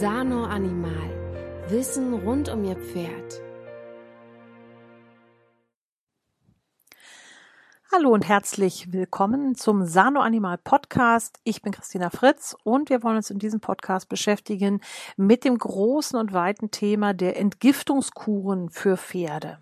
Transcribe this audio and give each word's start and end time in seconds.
Sano 0.00 0.44
Animal. 0.46 1.68
Wissen 1.68 2.14
rund 2.14 2.48
um 2.48 2.64
Ihr 2.64 2.74
Pferd. 2.74 3.40
Hallo 7.92 8.10
und 8.10 8.26
herzlich 8.26 8.92
willkommen 8.92 9.54
zum 9.54 9.84
Sano 9.84 10.20
Animal 10.20 10.58
Podcast. 10.58 11.38
Ich 11.44 11.62
bin 11.62 11.70
Christina 11.70 12.10
Fritz 12.10 12.56
und 12.64 12.90
wir 12.90 13.04
wollen 13.04 13.16
uns 13.16 13.30
in 13.30 13.38
diesem 13.38 13.60
Podcast 13.60 14.08
beschäftigen 14.08 14.80
mit 15.16 15.44
dem 15.44 15.56
großen 15.56 16.18
und 16.18 16.32
weiten 16.32 16.72
Thema 16.72 17.14
der 17.14 17.36
Entgiftungskuren 17.38 18.70
für 18.70 18.96
Pferde. 18.96 19.58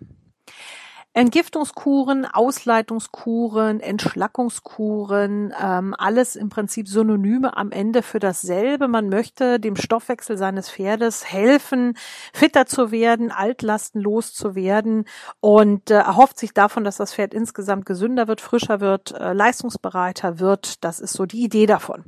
Entgiftungskuren, 1.15 2.25
Ausleitungskuren, 2.25 3.81
Entschlackungskuren, 3.81 5.53
ähm, 5.61 5.93
alles 5.95 6.35
im 6.35 6.49
Prinzip 6.49 6.87
Synonyme 6.87 7.55
am 7.55 7.71
Ende 7.71 8.01
für 8.01 8.17
dasselbe. 8.17 8.87
Man 8.87 9.09
möchte 9.09 9.59
dem 9.59 9.75
Stoffwechsel 9.75 10.37
seines 10.37 10.71
Pferdes 10.71 11.31
helfen, 11.31 11.95
fitter 12.33 12.65
zu 12.65 12.91
werden, 12.91 13.31
Altlasten 13.31 14.01
loszuwerden 14.01 15.05
und 15.39 15.91
äh, 15.91 15.99
erhofft 15.99 16.39
sich 16.39 16.51
davon, 16.51 16.83
dass 16.83 16.97
das 16.97 17.13
Pferd 17.13 17.35
insgesamt 17.35 17.85
gesünder 17.85 18.27
wird, 18.27 18.41
frischer 18.41 18.79
wird, 18.79 19.11
äh, 19.11 19.33
leistungsbereiter 19.33 20.39
wird. 20.39 20.83
Das 20.83 20.99
ist 20.99 21.13
so 21.13 21.27
die 21.27 21.43
Idee 21.43 21.67
davon. 21.67 22.05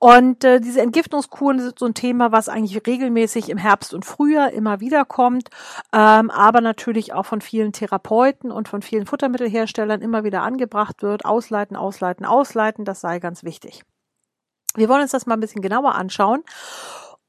Und 0.00 0.42
äh, 0.42 0.60
diese 0.60 0.80
Entgiftungskuren 0.80 1.60
sind 1.60 1.78
so 1.78 1.86
ein 1.86 1.94
Thema, 1.94 2.32
was 2.32 2.48
eigentlich 2.48 2.84
regelmäßig 2.84 3.50
im 3.50 3.58
Herbst 3.58 3.94
und 3.94 4.04
Frühjahr 4.04 4.50
immer 4.50 4.80
wieder 4.80 5.04
kommt, 5.04 5.48
ähm, 5.92 6.28
aber 6.30 6.60
natürlich 6.60 7.12
auch 7.12 7.26
von 7.26 7.40
vielen 7.40 7.72
Therapeuten 7.72 8.31
Therapeuten 8.32 8.50
und 8.50 8.68
von 8.68 8.82
vielen 8.82 9.06
Futtermittelherstellern 9.06 10.00
immer 10.00 10.24
wieder 10.24 10.42
angebracht 10.42 11.02
wird. 11.02 11.24
Ausleiten, 11.24 11.76
ausleiten, 11.76 12.26
ausleiten, 12.26 12.84
das 12.84 13.00
sei 13.00 13.18
ganz 13.18 13.44
wichtig. 13.44 13.82
Wir 14.74 14.88
wollen 14.88 15.02
uns 15.02 15.10
das 15.10 15.26
mal 15.26 15.34
ein 15.34 15.40
bisschen 15.40 15.62
genauer 15.62 15.94
anschauen 15.94 16.42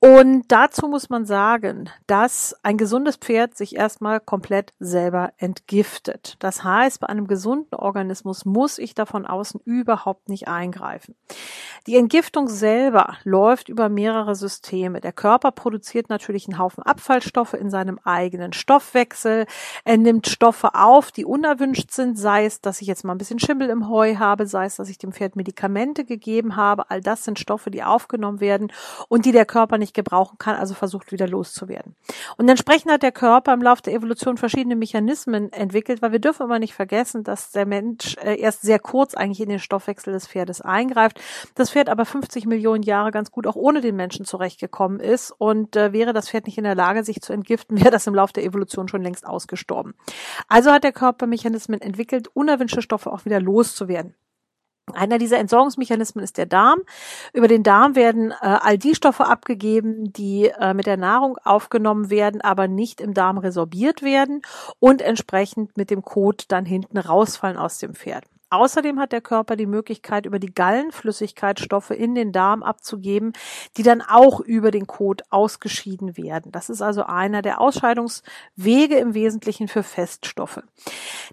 und 0.04 0.44
dazu 0.50 0.90
muss 0.90 1.10
man 1.10 1.26
sagen, 1.26 1.90
dass 2.08 2.58
ein 2.62 2.76
gesundes 2.76 3.16
Pferd 3.16 3.56
sich 3.56 3.78
erstmal 3.78 4.20
komplett 4.20 4.74
selber 4.78 5.32
entgiftet. 5.38 6.36
Das 6.40 6.62
heißt, 6.62 7.00
bei 7.00 7.08
einem 7.08 7.26
gesunden 7.26 7.74
Organismus 7.74 8.44
muss 8.44 8.80
ich 8.80 8.96
davon 8.96 9.26
außen 9.26 9.62
überhaupt 9.64 10.28
nicht 10.28 10.50
eingreifen. 10.50 11.16
Die 11.88 11.96
Entgiftung 11.96 12.50
selber 12.50 13.16
läuft 13.24 13.70
über 13.70 13.88
mehrere 13.88 14.36
Systeme. 14.36 15.00
Der 15.00 15.14
Körper 15.14 15.54
produziert 15.54 16.10
natürlich 16.10 16.50
einen 16.50 16.60
Haufen 16.60 16.84
Abfallstoffe 16.84 17.54
in 17.54 17.70
seinem 17.70 17.98
eigenen 18.04 18.52
Stoffwechsel. 18.52 19.46
Er 19.86 19.98
nimmt 19.98 20.28
Stoffe 20.28 20.76
auf, 20.76 21.14
die 21.14 21.24
unerwünscht 21.24 21.92
sind, 21.92 22.20
sei 22.20 22.44
es, 22.44 22.60
dass 22.60 22.82
ich 22.82 22.90
jetzt 22.90 23.06
mal 23.06 23.14
ein 23.14 23.20
bisschen 23.20 23.40
Schimmel 23.40 23.70
im 23.70 23.88
Heu 23.88 24.18
habe, 24.18 24.48
sei 24.48 24.66
es, 24.66 24.76
dass 24.76 24.90
ich 24.90 24.98
dem 24.98 25.14
Pferd 25.14 25.38
Medikamente 25.38 26.04
gegeben 26.04 26.58
habe. 26.58 26.90
All 26.90 27.00
das 27.00 27.24
sind 27.24 27.40
Stoffe, 27.40 27.72
die 27.72 27.84
aufgenommen 27.84 28.42
werden 28.42 28.70
und 29.08 29.24
die 29.24 29.32
der 29.32 29.46
Körper 29.46 29.78
nicht 29.78 29.93
nicht 29.94 30.06
gebrauchen 30.06 30.38
kann, 30.38 30.56
also 30.56 30.74
versucht 30.74 31.12
wieder 31.12 31.28
loszuwerden. 31.28 31.96
Und 32.38 32.50
entsprechend 32.50 32.92
hat 32.92 33.04
der 33.04 33.12
Körper 33.12 33.54
im 33.54 33.62
Laufe 33.62 33.84
der 33.84 33.94
Evolution 33.94 34.38
verschiedene 34.38 34.76
Mechanismen 34.76 35.52
entwickelt, 35.54 36.02
weil 36.02 36.12
wir 36.12 36.20
dürfen 36.20 36.44
immer 36.44 36.60
nicht 36.60 36.74
vergessen, 36.74 37.24
dass 37.24 37.52
der 37.52 37.66
Mensch 37.66 38.18
äh, 38.24 38.40
erst 38.40 38.64
sehr 38.64 38.80
kurz 38.80 39.14
eigentlich 39.14 39.42
in 39.42 39.50
den 39.50 39.60
Stoffwechsel 39.60 40.14
des 40.14 40.28
Pferdes 40.28 40.62
eingreift. 40.62 41.20
Das 41.56 41.72
Pferd 41.72 41.90
aber 41.90 42.06
50 42.06 42.46
Millionen 42.46 42.84
Jahre 42.84 43.12
ganz 43.12 43.32
gut 43.32 43.48
auch 43.48 43.56
ohne 43.56 43.82
den 43.82 43.96
Menschen 43.96 44.26
zurechtgekommen 44.26 45.00
ist 45.00 45.32
und 45.32 45.76
äh, 45.76 45.94
wäre 45.94 46.14
das 46.14 46.30
Pferd 46.30 46.48
nicht 46.48 46.58
in 46.58 46.64
der 46.64 46.76
Lage, 46.76 47.04
sich 47.04 47.22
zu 47.22 47.34
entgiften, 47.34 47.78
wäre 47.80 47.92
das 47.92 48.08
im 48.08 48.16
Laufe 48.16 48.34
der 48.34 48.44
Evolution 48.44 48.88
schon 48.88 49.04
längst 49.04 49.26
ausgestorben. 49.26 49.94
Also 50.48 50.72
hat 50.72 50.84
der 50.84 50.94
Körper 50.94 51.28
Mechanismen 51.28 51.82
entwickelt, 51.82 52.28
unerwünschte 52.34 52.82
Stoffe 52.82 53.12
auch 53.12 53.26
wieder 53.26 53.40
loszuwerden. 53.40 54.16
Einer 54.92 55.18
dieser 55.18 55.40
Entsorgungsmechanismen 55.40 56.24
ist 56.24 56.38
der 56.38 56.46
Darm. 56.46 56.82
Über 57.32 57.48
den 57.48 57.64
Darm 57.64 57.96
werden 57.96 58.32
äh, 58.32 58.36
all 58.42 58.78
die 58.78 58.96
Stoffe 58.96 59.26
abgegeben, 59.26 60.12
die 60.12 60.50
äh, 60.50 60.74
mit 60.74 60.88
der 60.88 60.98
Nahrung 60.98 61.38
aufgenommen 61.44 62.10
werden, 62.10 62.42
aber 62.42 62.68
nicht 62.68 63.00
im 63.00 63.14
Darm 63.14 63.38
resorbiert 63.38 64.02
werden 64.02 64.42
und 64.80 65.02
entsprechend 65.02 65.78
mit 65.78 65.90
dem 65.90 66.02
Kot 66.02 66.46
dann 66.50 66.66
hinten 66.66 66.98
rausfallen 66.98 67.58
aus 67.58 67.78
dem 67.78 67.96
Pferd. 67.96 68.26
Außerdem 68.54 69.00
hat 69.00 69.12
der 69.12 69.22
Körper 69.22 69.56
die 69.56 69.66
Möglichkeit, 69.66 70.28
über 70.28 70.38
die 70.38 70.54
Gallenflüssigkeit 70.54 71.60
Stoffe 71.60 71.96
in 71.96 72.14
den 72.14 72.32
Darm 72.32 72.62
abzugeben, 72.62 73.34
die 73.78 73.82
dann 73.82 74.04
auch 74.04 74.42
über 74.42 74.70
den 74.70 74.86
Kot 74.86 75.24
ausgeschieden 75.32 76.18
werden. 76.18 76.52
Das 76.52 76.70
ist 76.70 76.84
also 76.84 77.04
einer 77.04 77.42
der 77.42 77.60
Ausscheidungswege 77.60 78.98
im 78.98 79.16
Wesentlichen 79.16 79.68
für 79.68 79.82
Feststoffe. 79.82 80.62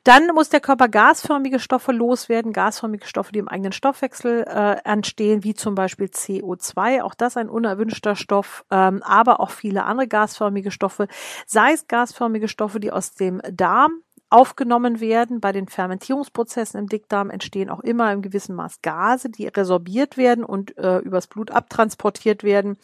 Dann 0.03 0.28
muss 0.28 0.48
der 0.48 0.60
Körper 0.60 0.88
gasförmige 0.88 1.58
Stoffe 1.58 1.92
loswerden, 1.92 2.54
gasförmige 2.54 3.06
Stoffe, 3.06 3.32
die 3.32 3.41
im 3.41 3.48
eigenen 3.48 3.72
Stoffwechsel 3.72 4.44
äh, 4.48 4.76
entstehen, 4.84 5.44
wie 5.44 5.52
zum 5.52 5.75
Beispiel 5.75 6.06
CO2. 6.06 7.02
Auch 7.02 7.14
das 7.14 7.37
ein 7.37 7.50
unerwünschter 7.50 8.16
Stoff, 8.16 8.64
ähm, 8.70 9.02
aber 9.02 9.41
auch 9.41 9.50
viele 9.50 9.84
andere 9.84 10.08
gasförmige 10.08 10.70
Stoffe, 10.70 11.06
sei 11.44 11.72
es 11.72 11.87
gasförmige 11.87 12.48
Stoffe, 12.48 12.81
die 12.81 12.91
aus 12.91 13.12
dem 13.12 13.42
Darm 13.52 14.00
aufgenommen 14.31 15.01
werden. 15.01 15.41
Bei 15.41 15.53
den 15.53 15.69
Fermentierungsprozessen 15.69 16.79
im 16.79 16.89
Dickdarm 16.89 17.31
entstehen 17.31 17.69
auch 17.69 17.81
immer 17.81 18.13
im 18.13 18.23
gewissen 18.23 18.55
Maß 18.55 18.81
Gase, 18.83 19.29
die 19.29 19.49
resorbiert 19.49 20.17
werden 20.17 20.45
und 20.45 20.79
äh, 20.79 20.99
übers 20.99 21.27
Blut 21.27 21.51
abtransportiert 21.51 22.45
werden. 22.45 22.79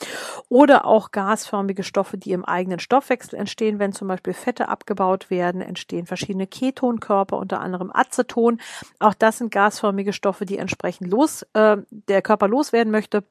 Oder 0.49 0.85
auch 0.85 1.13
gasförmige 1.13 1.85
Stoffe, 1.85 2.19
die 2.19 2.33
im 2.33 2.45
eigenen 2.45 2.81
Stoffwechsel 2.81 3.39
entstehen. 3.39 3.79
Wenn 3.79 3.93
zum 3.93 4.09
Beispiel 4.09 4.35
Fette 4.35 4.69
abgebaut 4.69 5.31
werden, 5.31 5.61
entstehen 5.61 6.07
verschiedene 6.07 6.47
Ketonkörper, 6.47 7.39
unter 7.39 7.61
anderem 7.61 7.91
Aceton. 7.95 8.61
Auch 8.99 9.15
das 9.15 9.39
sind 9.39 9.51
gasförmige 9.51 10.13
Stoffe, 10.13 10.47
die 10.47 10.59
entsprechend 10.59 11.11
los, 11.11 11.47
äh, 11.53 11.77
der 11.91 12.23
Körper 12.23 12.49
loswerden 12.49 12.91
möchte. 12.91 13.23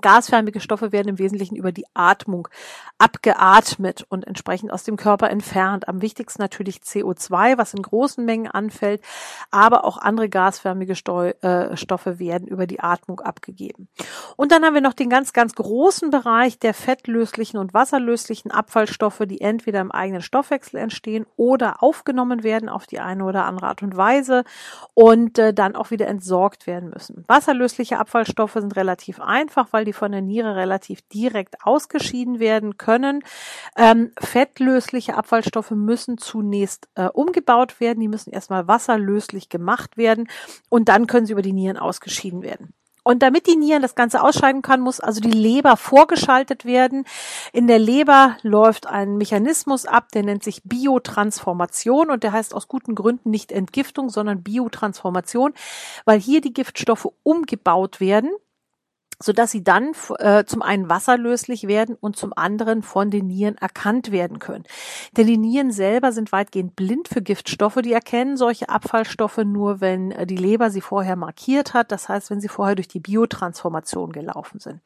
Gasförmige 0.00 0.60
Stoffe 0.60 0.92
werden 0.92 1.08
im 1.08 1.18
Wesentlichen 1.18 1.56
über 1.56 1.72
die 1.72 1.86
Atmung 1.94 2.48
abgeatmet 2.98 4.06
und 4.08 4.26
entsprechend 4.26 4.72
aus 4.72 4.84
dem 4.84 4.96
Körper 4.96 5.28
entfernt. 5.30 5.88
Am 5.88 6.02
wichtigsten 6.02 6.40
natürlich 6.40 6.78
CO2, 6.78 7.58
was 7.58 7.74
in 7.74 7.82
großen 7.82 8.24
Mengen 8.24 8.50
anfällt, 8.50 9.02
aber 9.50 9.84
auch 9.84 9.98
andere 9.98 10.28
gasförmige 10.28 10.92
äh, 10.92 11.76
Stoffe 11.76 12.18
werden 12.18 12.46
über 12.46 12.66
die 12.66 12.80
Atmung 12.80 13.20
abgegeben. 13.20 13.88
Und 14.36 14.52
dann 14.52 14.64
haben 14.64 14.74
wir 14.74 14.80
noch 14.80 14.94
den 14.94 15.10
ganz, 15.10 15.32
ganz 15.32 15.54
großen 15.54 16.10
Bereich 16.10 16.58
der 16.58 16.74
fettlöslichen 16.74 17.58
und 17.58 17.74
wasserlöslichen 17.74 18.50
Abfallstoffe, 18.50 19.22
die 19.26 19.40
entweder 19.40 19.80
im 19.80 19.90
eigenen 19.90 20.22
Stoffwechsel 20.22 20.78
entstehen 20.78 21.26
oder 21.36 21.82
aufgenommen 21.82 22.42
werden 22.42 22.68
auf 22.68 22.86
die 22.86 23.00
eine 23.00 23.24
oder 23.24 23.44
andere 23.44 23.66
Art 23.66 23.82
und 23.82 23.96
Weise 23.96 24.44
und 24.94 25.38
äh, 25.38 25.52
dann 25.52 25.76
auch 25.76 25.90
wieder 25.90 26.06
entsorgt 26.06 26.66
werden 26.66 26.90
müssen. 26.90 27.24
Wasserlösliche 27.28 27.98
Abfallstoffe 27.98 28.54
sind 28.54 28.76
relativ 28.76 29.20
einfach, 29.20 29.68
weil 29.72 29.81
die 29.84 29.92
von 29.92 30.12
der 30.12 30.22
Niere 30.22 30.56
relativ 30.56 31.00
direkt 31.08 31.56
ausgeschieden 31.64 32.40
werden 32.40 32.76
können. 32.76 33.22
Ähm, 33.76 34.12
fettlösliche 34.18 35.16
Abfallstoffe 35.16 35.70
müssen 35.72 36.18
zunächst 36.18 36.88
äh, 36.94 37.08
umgebaut 37.08 37.80
werden. 37.80 38.00
Die 38.00 38.08
müssen 38.08 38.32
erstmal 38.32 38.68
wasserlöslich 38.68 39.48
gemacht 39.48 39.96
werden 39.96 40.28
und 40.68 40.88
dann 40.88 41.06
können 41.06 41.26
sie 41.26 41.32
über 41.32 41.42
die 41.42 41.52
Nieren 41.52 41.76
ausgeschieden 41.76 42.42
werden. 42.42 42.74
Und 43.04 43.22
damit 43.22 43.46
die 43.46 43.56
Nieren 43.56 43.82
das 43.82 43.94
Ganze 43.94 44.22
ausscheiden 44.22 44.62
kann, 44.62 44.80
muss 44.80 45.00
also 45.00 45.20
die 45.20 45.30
Leber 45.30 45.76
vorgeschaltet 45.76 46.64
werden. 46.64 47.04
In 47.52 47.66
der 47.66 47.80
Leber 47.80 48.36
läuft 48.42 48.86
ein 48.86 49.16
Mechanismus 49.16 49.86
ab, 49.86 50.08
der 50.14 50.22
nennt 50.22 50.44
sich 50.44 50.62
Biotransformation 50.62 52.10
und 52.10 52.22
der 52.22 52.32
heißt 52.32 52.54
aus 52.54 52.68
guten 52.68 52.94
Gründen 52.94 53.30
nicht 53.30 53.50
Entgiftung, 53.50 54.08
sondern 54.08 54.42
Biotransformation, 54.42 55.52
weil 56.04 56.20
hier 56.20 56.40
die 56.40 56.52
Giftstoffe 56.52 57.08
umgebaut 57.24 57.98
werden 57.98 58.30
sodass 59.22 59.50
sie 59.50 59.64
dann 59.64 59.92
äh, 60.18 60.44
zum 60.44 60.62
einen 60.62 60.88
wasserlöslich 60.88 61.68
werden 61.68 61.96
und 62.00 62.16
zum 62.16 62.32
anderen 62.36 62.82
von 62.82 63.10
den 63.10 63.26
Nieren 63.26 63.56
erkannt 63.58 64.12
werden 64.12 64.38
können. 64.38 64.64
Denn 65.16 65.26
die 65.26 65.38
Nieren 65.38 65.70
selber 65.72 66.12
sind 66.12 66.32
weitgehend 66.32 66.76
blind 66.76 67.08
für 67.08 67.22
Giftstoffe. 67.22 67.78
Die 67.82 67.92
erkennen 67.92 68.36
solche 68.36 68.68
Abfallstoffe 68.68 69.38
nur, 69.38 69.80
wenn 69.80 70.10
äh, 70.12 70.26
die 70.26 70.36
Leber 70.36 70.70
sie 70.70 70.80
vorher 70.80 71.16
markiert 71.16 71.74
hat. 71.74 71.92
Das 71.92 72.08
heißt, 72.08 72.30
wenn 72.30 72.40
sie 72.40 72.48
vorher 72.48 72.74
durch 72.74 72.88
die 72.88 73.00
Biotransformation 73.00 74.12
gelaufen 74.12 74.60
sind. 74.60 74.80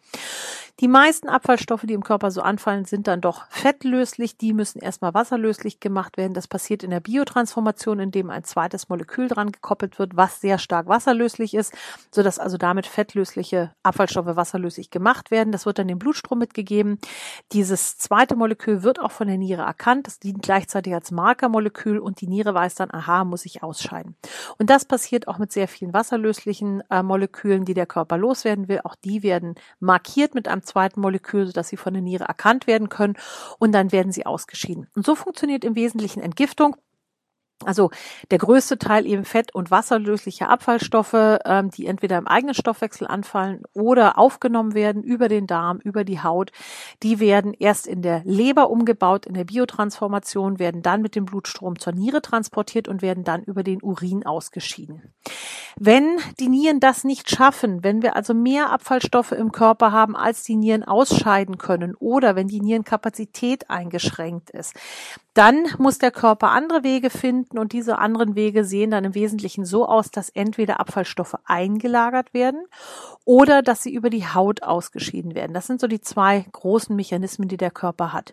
Die 0.81 0.89
meisten 0.89 1.31
Abfallstoffe, 1.31 1.87
die 1.87 1.95
im 1.95 2.05
Körper 2.05 2.31
so 2.31 2.43
anfallen, 2.43 2.85
sind 2.85 3.07
dann 3.07 3.23
doch 3.23 3.47
fettlöslich. 3.49 4.37
Die 4.37 4.53
müssen 4.53 4.79
erstmal 4.79 5.15
wasserlöslich 5.15 5.81
gemacht 5.81 6.19
werden. 6.19 6.35
Das 6.35 6.49
passiert 6.49 6.83
in 6.83 6.91
der 6.91 7.01
Biotransformation, 7.01 7.99
indem 7.99 8.29
ein 8.29 8.45
zweites 8.45 8.91
Molekül 8.91 9.29
dran 9.29 9.53
gekoppelt 9.53 9.99
wird, 9.99 10.17
was 10.17 10.43
sehr 10.43 10.59
stark 10.59 10.87
wasserlöslich 10.87 11.55
ist, 11.55 11.73
sodass 12.11 12.39
also 12.39 12.59
damit 12.59 12.87
fettlösliche 12.87 13.73
Abfallstoffe 13.83 14.26
wasserlöslich 14.35 14.91
gemacht 14.91 15.31
werden. 15.31 15.53
Das 15.53 15.67
wird 15.67 15.79
dann 15.79 15.87
dem 15.87 16.01
Blutstrom 16.01 16.41
mitgegeben. 16.41 16.99
Dieses 17.53 17.97
zweite 17.99 18.35
Molekül 18.35 18.83
wird 18.83 18.99
auch 18.99 19.13
von 19.13 19.29
der 19.29 19.39
Niere 19.39 19.63
erkannt. 19.63 20.09
Das 20.09 20.19
dient 20.19 20.43
gleichzeitig 20.43 20.93
als 20.93 21.13
Markermolekül 21.13 21.99
und 21.99 22.21
die 22.21 22.27
Niere 22.27 22.55
weiß 22.55 22.75
dann, 22.75 22.91
aha, 22.91 23.25
muss 23.25 23.45
ich 23.45 23.63
ausscheiden. 23.63 24.17
Und 24.59 24.71
das 24.71 24.85
passiert 24.85 25.29
auch 25.29 25.39
mit 25.39 25.53
sehr 25.53 25.69
vielen 25.69 25.93
wasserlöslichen 25.93 26.83
äh, 26.91 27.05
Molekülen, 27.05 27.65
die 27.65 27.75
der 27.75 27.87
Körper 27.87 28.19
loswerden 28.19 28.67
will. 28.67 28.81
Auch 28.83 28.97
die 28.97 29.23
werden 29.23 29.55
markiert 29.79 30.35
mit 30.35 30.49
einem 30.49 30.65
zweiten 30.65 31.01
Molekül, 31.01 31.47
sodass 31.47 31.69
sie 31.69 31.77
von 31.77 31.93
der 31.93 32.03
Niere 32.03 32.25
erkannt 32.25 32.67
werden 32.67 32.89
können 32.89 33.15
und 33.59 33.73
dann 33.73 33.93
werden 33.93 34.11
sie 34.11 34.27
ausgeschieden. 34.27 34.89
Und 34.97 35.07
so 35.07 35.15
funktioniert 35.15 35.65
im 35.65 35.77
Wesentlichen 35.77 36.23
Entgiftung. 36.23 36.77
Also 37.65 37.91
der 38.31 38.39
größte 38.39 38.77
Teil 38.77 39.07
eben 39.07 39.25
fett- 39.25 39.55
und 39.55 39.71
wasserlösliche 39.71 40.49
Abfallstoffe, 40.49 41.39
ähm, 41.45 41.71
die 41.71 41.87
entweder 41.87 42.19
im 42.19 42.27
eigenen 42.27 42.55
Stoffwechsel 42.55 43.07
anfallen 43.07 43.63
oder 43.73 44.19
aufgenommen 44.19 44.75
werden 44.75 45.03
über 45.03 45.29
den 45.29 45.47
Darm, 45.47 45.79
über 45.79 46.05
die 46.05 46.23
Haut, 46.23 46.53
die 47.03 47.19
werden 47.19 47.55
erst 47.55 47.87
in 47.87 48.03
der 48.03 48.21
Leber 48.25 48.69
umgebaut, 48.69 49.25
in 49.25 49.33
der 49.33 49.45
Biotransformation, 49.45 50.59
werden 50.59 50.83
dann 50.83 51.01
mit 51.01 51.17
dem 51.17 51.25
Blutstrom 51.25 51.79
zur 51.79 51.95
Niere 51.95 52.21
transportiert 52.21 52.89
und 52.89 53.01
werden 53.01 53.25
dann 53.25 53.43
über 53.43 53.63
den 53.63 53.83
Urin 53.83 54.27
ausgeschieden. 54.27 55.15
Wenn 55.79 56.19
die 56.39 56.49
Nieren 56.49 56.81
das 56.81 57.05
nicht 57.05 57.31
schaffen, 57.31 57.83
wenn 57.83 58.03
wir 58.03 58.17
also 58.17 58.35
mehr 58.35 58.71
Abfallstoffe 58.71 59.33
im 59.33 59.51
Körper 59.51 59.93
haben, 59.93 60.15
als 60.15 60.43
die 60.43 60.57
Nieren 60.57 60.85
ausscheiden 60.85 61.57
können 61.57 61.95
oder 61.95 62.37
wenn 62.37 62.49
die 62.49 62.61
Nierenkapazität 62.61 63.71
eingeschränkt 63.71 64.51
ist, 64.51 64.75
dann 65.37 65.67
muss 65.77 65.99
der 65.99 66.11
Körper 66.11 66.51
andere 66.51 66.83
Wege 66.83 67.11
finden 67.11 67.59
und 67.59 67.75
diese 67.75 67.99
anderen 67.99 68.37
Wege 68.37 68.65
sehen 68.65 68.91
dann 68.91 69.05
im 69.05 69.15
Wesentlichen 69.15 69.67
so 69.67 69.87
aus, 69.87 70.11
dass 70.11 70.31
entweder 70.31 70.81
Abfallstoffe 70.81 71.37
eingelagert 71.45 72.33
werden 72.33 72.65
oder 73.27 73.61
dass 73.61 73.83
sie 73.83 73.93
über 73.93 74.09
die 74.09 74.27
Haut 74.27 74.63
ausgeschieden 74.63 75.35
werden. 75.35 75.53
Das 75.53 75.67
sind 75.67 75.83
so 75.83 75.89
die 75.89 76.01
zwei 76.01 76.47
großen 76.53 76.97
Mechanismen, 76.97 77.49
die 77.49 77.59
der 77.59 77.71
Körper 77.71 78.15
hat. 78.15 78.33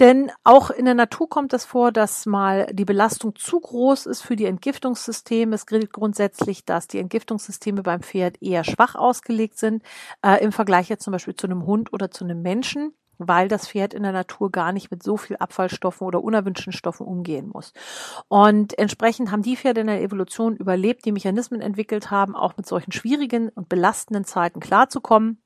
Denn 0.00 0.30
auch 0.44 0.68
in 0.70 0.84
der 0.84 0.94
Natur 0.94 1.30
kommt 1.30 1.54
es 1.54 1.64
vor, 1.64 1.92
dass 1.92 2.26
mal 2.26 2.66
die 2.72 2.84
Belastung 2.84 3.34
zu 3.34 3.58
groß 3.58 4.04
ist 4.04 4.20
für 4.20 4.36
die 4.36 4.44
Entgiftungssysteme. 4.44 5.54
Es 5.54 5.66
gilt 5.66 5.94
grundsätzlich, 5.94 6.66
dass 6.66 6.88
die 6.88 6.98
Entgiftungssysteme 6.98 7.82
beim 7.82 8.02
Pferd 8.02 8.40
eher 8.42 8.64
schwach 8.64 8.94
ausgelegt 8.94 9.58
sind, 9.58 9.82
äh, 10.22 10.44
im 10.44 10.52
Vergleich 10.52 10.90
jetzt 10.90 11.04
zum 11.04 11.12
Beispiel 11.12 11.34
zu 11.34 11.46
einem 11.46 11.64
Hund 11.64 11.92
oder 11.92 12.10
zu 12.10 12.24
einem 12.24 12.42
Menschen 12.42 12.92
weil 13.18 13.48
das 13.48 13.68
Pferd 13.68 13.94
in 13.94 14.02
der 14.02 14.12
Natur 14.12 14.50
gar 14.50 14.72
nicht 14.72 14.90
mit 14.90 15.02
so 15.02 15.16
viel 15.16 15.36
Abfallstoffen 15.36 16.06
oder 16.06 16.22
unerwünschten 16.22 16.72
Stoffen 16.72 17.06
umgehen 17.06 17.50
muss. 17.52 17.72
Und 18.28 18.78
entsprechend 18.78 19.30
haben 19.30 19.42
die 19.42 19.56
Pferde 19.56 19.82
in 19.82 19.86
der 19.88 20.02
Evolution 20.02 20.56
überlebt, 20.56 21.04
die 21.04 21.12
Mechanismen 21.12 21.60
entwickelt 21.60 22.10
haben, 22.10 22.34
auch 22.34 22.56
mit 22.56 22.66
solchen 22.66 22.92
schwierigen 22.92 23.48
und 23.50 23.68
belastenden 23.68 24.24
Zeiten 24.24 24.60
klarzukommen 24.60 25.42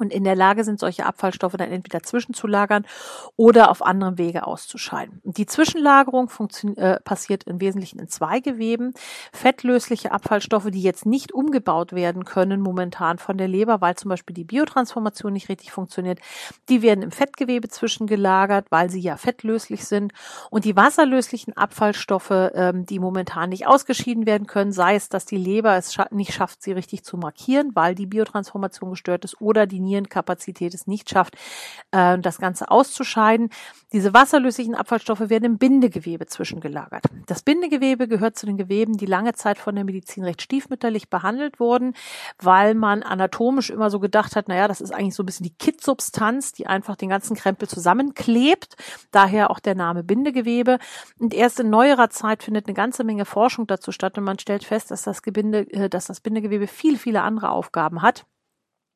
und 0.00 0.10
in 0.10 0.24
der 0.24 0.34
Lage 0.34 0.64
sind, 0.64 0.80
solche 0.80 1.04
Abfallstoffe 1.04 1.52
dann 1.52 1.70
entweder 1.70 2.02
zwischenzulagern 2.02 2.86
oder 3.36 3.70
auf 3.70 3.82
anderem 3.82 4.16
Wege 4.16 4.46
auszuscheiden. 4.46 5.20
Die 5.22 5.44
Zwischenlagerung 5.44 6.30
äh, 6.76 6.98
passiert 7.00 7.44
im 7.44 7.60
Wesentlichen 7.60 7.98
in 7.98 8.08
zwei 8.08 8.40
Geweben. 8.40 8.94
Fettlösliche 9.32 10.10
Abfallstoffe, 10.10 10.70
die 10.70 10.80
jetzt 10.80 11.04
nicht 11.04 11.32
umgebaut 11.32 11.92
werden 11.92 12.24
können 12.24 12.62
momentan 12.62 13.18
von 13.18 13.36
der 13.36 13.48
Leber, 13.48 13.82
weil 13.82 13.94
zum 13.94 14.08
Beispiel 14.08 14.32
die 14.32 14.44
Biotransformation 14.44 15.34
nicht 15.34 15.50
richtig 15.50 15.72
funktioniert, 15.72 16.20
die 16.70 16.80
werden 16.80 17.02
im 17.02 17.10
Fettgewebe 17.10 17.68
zwischengelagert, 17.68 18.68
weil 18.70 18.88
sie 18.88 19.00
ja 19.00 19.18
fettlöslich 19.18 19.84
sind. 19.84 20.14
Und 20.48 20.64
die 20.64 20.74
wasserlöslichen 20.74 21.54
Abfallstoffe, 21.54 22.30
ähm, 22.54 22.86
die 22.86 22.98
momentan 22.98 23.50
nicht 23.50 23.66
ausgeschieden 23.66 24.24
werden 24.24 24.46
können, 24.46 24.72
sei 24.72 24.94
es, 24.94 25.10
dass 25.10 25.26
die 25.26 25.36
Leber 25.36 25.76
es 25.76 25.94
nicht 26.10 26.32
schafft, 26.32 26.62
sie 26.62 26.72
richtig 26.72 27.04
zu 27.04 27.18
markieren, 27.18 27.72
weil 27.74 27.94
die 27.94 28.06
Biotransformation 28.06 28.90
gestört 28.90 29.26
ist 29.26 29.38
oder 29.40 29.66
die 29.66 29.81
Nierenkapazität 29.82 30.74
es 30.74 30.86
nicht 30.86 31.10
schafft, 31.10 31.36
äh, 31.90 32.18
das 32.18 32.38
Ganze 32.38 32.70
auszuscheiden. 32.70 33.50
Diese 33.92 34.14
wasserlöslichen 34.14 34.74
Abfallstoffe 34.74 35.28
werden 35.28 35.44
im 35.44 35.58
Bindegewebe 35.58 36.26
zwischengelagert. 36.26 37.04
Das 37.26 37.42
Bindegewebe 37.42 38.08
gehört 38.08 38.38
zu 38.38 38.46
den 38.46 38.56
Geweben, 38.56 38.96
die 38.96 39.06
lange 39.06 39.34
Zeit 39.34 39.58
von 39.58 39.74
der 39.74 39.84
Medizin 39.84 40.24
recht 40.24 40.40
stiefmütterlich 40.40 41.10
behandelt 41.10 41.60
wurden, 41.60 41.94
weil 42.38 42.74
man 42.74 43.02
anatomisch 43.02 43.68
immer 43.70 43.90
so 43.90 44.00
gedacht 44.00 44.34
hat, 44.34 44.48
naja, 44.48 44.66
das 44.68 44.80
ist 44.80 44.92
eigentlich 44.92 45.14
so 45.14 45.22
ein 45.22 45.26
bisschen 45.26 45.44
die 45.44 45.54
Kittsubstanz, 45.54 46.52
die 46.52 46.66
einfach 46.66 46.96
den 46.96 47.10
ganzen 47.10 47.36
Krempel 47.36 47.68
zusammenklebt. 47.68 48.76
Daher 49.10 49.50
auch 49.50 49.60
der 49.60 49.74
Name 49.74 50.02
Bindegewebe. 50.02 50.78
Und 51.18 51.34
erst 51.34 51.60
in 51.60 51.70
neuerer 51.70 52.10
Zeit 52.10 52.42
findet 52.42 52.66
eine 52.66 52.74
ganze 52.74 53.04
Menge 53.04 53.24
Forschung 53.24 53.66
dazu 53.66 53.92
statt 53.92 54.16
und 54.18 54.24
man 54.24 54.38
stellt 54.38 54.64
fest, 54.64 54.90
dass 54.90 55.02
das, 55.02 55.22
Gebinde, 55.22 55.70
äh, 55.72 55.88
dass 55.88 56.06
das 56.06 56.20
Bindegewebe 56.20 56.66
viel, 56.66 56.98
viele 56.98 57.22
andere 57.22 57.50
Aufgaben 57.50 58.02
hat. 58.02 58.24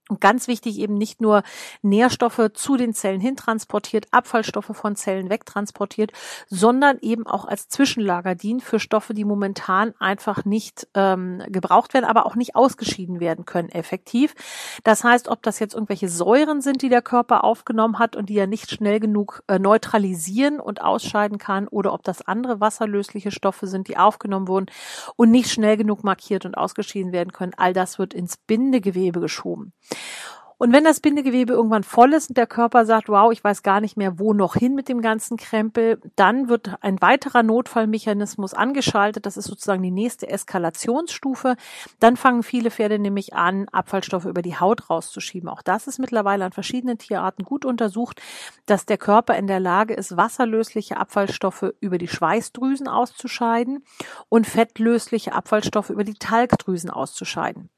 Und 0.08 0.20
ganz 0.20 0.46
wichtig 0.46 0.78
eben 0.78 0.94
nicht 0.94 1.20
nur 1.20 1.42
Nährstoffe 1.82 2.50
zu 2.54 2.76
den 2.76 2.94
Zellen 2.94 3.20
hintransportiert, 3.20 4.06
Abfallstoffe 4.12 4.70
von 4.72 4.94
Zellen 4.94 5.30
wegtransportiert, 5.30 6.12
sondern 6.48 6.98
eben 7.00 7.26
auch 7.26 7.44
als 7.44 7.68
Zwischenlager 7.68 8.36
dient 8.36 8.62
für 8.62 8.78
Stoffe, 8.78 9.14
die 9.14 9.24
momentan 9.24 9.94
einfach 9.98 10.44
nicht 10.44 10.86
ähm, 10.94 11.42
gebraucht 11.48 11.92
werden, 11.92 12.04
aber 12.04 12.26
auch 12.26 12.36
nicht 12.36 12.54
ausgeschieden 12.54 13.18
werden 13.18 13.46
können 13.46 13.68
effektiv. 13.68 14.34
Das 14.84 15.02
heißt, 15.02 15.26
ob 15.26 15.42
das 15.42 15.58
jetzt 15.58 15.74
irgendwelche 15.74 16.08
Säuren 16.08 16.60
sind, 16.60 16.82
die 16.82 16.88
der 16.88 17.02
Körper 17.02 17.42
aufgenommen 17.42 17.98
hat 17.98 18.14
und 18.14 18.28
die 18.28 18.38
er 18.38 18.46
nicht 18.46 18.70
schnell 18.70 19.00
genug 19.00 19.42
äh, 19.48 19.58
neutralisieren 19.58 20.60
und 20.60 20.82
ausscheiden 20.82 21.38
kann, 21.38 21.66
oder 21.66 21.92
ob 21.92 22.04
das 22.04 22.26
andere 22.26 22.60
wasserlösliche 22.60 23.32
Stoffe 23.32 23.66
sind, 23.66 23.88
die 23.88 23.96
aufgenommen 23.96 24.46
wurden 24.46 24.66
und 25.16 25.32
nicht 25.32 25.50
schnell 25.50 25.76
genug 25.76 26.04
markiert 26.04 26.44
und 26.44 26.56
ausgeschieden 26.56 27.12
werden 27.12 27.32
können, 27.32 27.52
all 27.56 27.72
das 27.72 27.98
wird 27.98 28.14
ins 28.14 28.36
Bindegewebe 28.36 29.20
geschoben. 29.20 29.72
Und 30.58 30.72
wenn 30.72 30.84
das 30.84 31.00
Bindegewebe 31.00 31.52
irgendwann 31.52 31.82
voll 31.82 32.14
ist 32.14 32.30
und 32.30 32.38
der 32.38 32.46
Körper 32.46 32.86
sagt, 32.86 33.10
wow, 33.10 33.30
ich 33.30 33.44
weiß 33.44 33.62
gar 33.62 33.82
nicht 33.82 33.98
mehr, 33.98 34.18
wo 34.18 34.32
noch 34.32 34.54
hin 34.54 34.74
mit 34.74 34.88
dem 34.88 35.02
ganzen 35.02 35.36
Krempel, 35.36 36.00
dann 36.16 36.48
wird 36.48 36.76
ein 36.80 37.02
weiterer 37.02 37.42
Notfallmechanismus 37.42 38.54
angeschaltet. 38.54 39.26
Das 39.26 39.36
ist 39.36 39.44
sozusagen 39.44 39.82
die 39.82 39.90
nächste 39.90 40.28
Eskalationsstufe. 40.30 41.56
Dann 42.00 42.16
fangen 42.16 42.42
viele 42.42 42.70
Pferde 42.70 42.98
nämlich 42.98 43.34
an, 43.34 43.68
Abfallstoffe 43.68 44.24
über 44.24 44.40
die 44.40 44.58
Haut 44.58 44.88
rauszuschieben. 44.88 45.50
Auch 45.50 45.60
das 45.60 45.88
ist 45.88 45.98
mittlerweile 45.98 46.46
an 46.46 46.52
verschiedenen 46.52 46.96
Tierarten 46.96 47.44
gut 47.44 47.66
untersucht, 47.66 48.22
dass 48.64 48.86
der 48.86 48.96
Körper 48.96 49.36
in 49.36 49.48
der 49.48 49.60
Lage 49.60 49.92
ist, 49.92 50.16
wasserlösliche 50.16 50.96
Abfallstoffe 50.96 51.74
über 51.80 51.98
die 51.98 52.08
Schweißdrüsen 52.08 52.88
auszuscheiden 52.88 53.84
und 54.30 54.46
fettlösliche 54.46 55.34
Abfallstoffe 55.34 55.90
über 55.90 56.04
die 56.04 56.14
Talgdrüsen 56.14 56.88
auszuscheiden. 56.88 57.68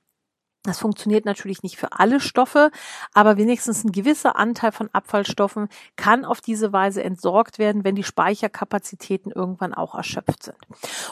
Das 0.65 0.81
funktioniert 0.81 1.25
natürlich 1.25 1.63
nicht 1.63 1.77
für 1.77 1.93
alle 1.93 2.19
Stoffe, 2.19 2.73
aber 3.15 3.37
wenigstens 3.37 3.85
ein 3.85 3.93
gewisser 3.93 4.37
Anteil 4.37 4.73
von 4.73 4.91
Abfallstoffen 4.93 5.69
kann 5.95 6.25
auf 6.25 6.41
diese 6.41 6.73
Weise 6.73 7.03
entsorgt 7.03 7.61
werden, 7.61 7.85
wenn 7.85 7.95
die 7.95 8.03
Speicherkapazitäten 8.03 9.31
irgendwann 9.31 9.73
auch 9.73 9.95
erschöpft 9.95 10.43
sind. 10.43 10.57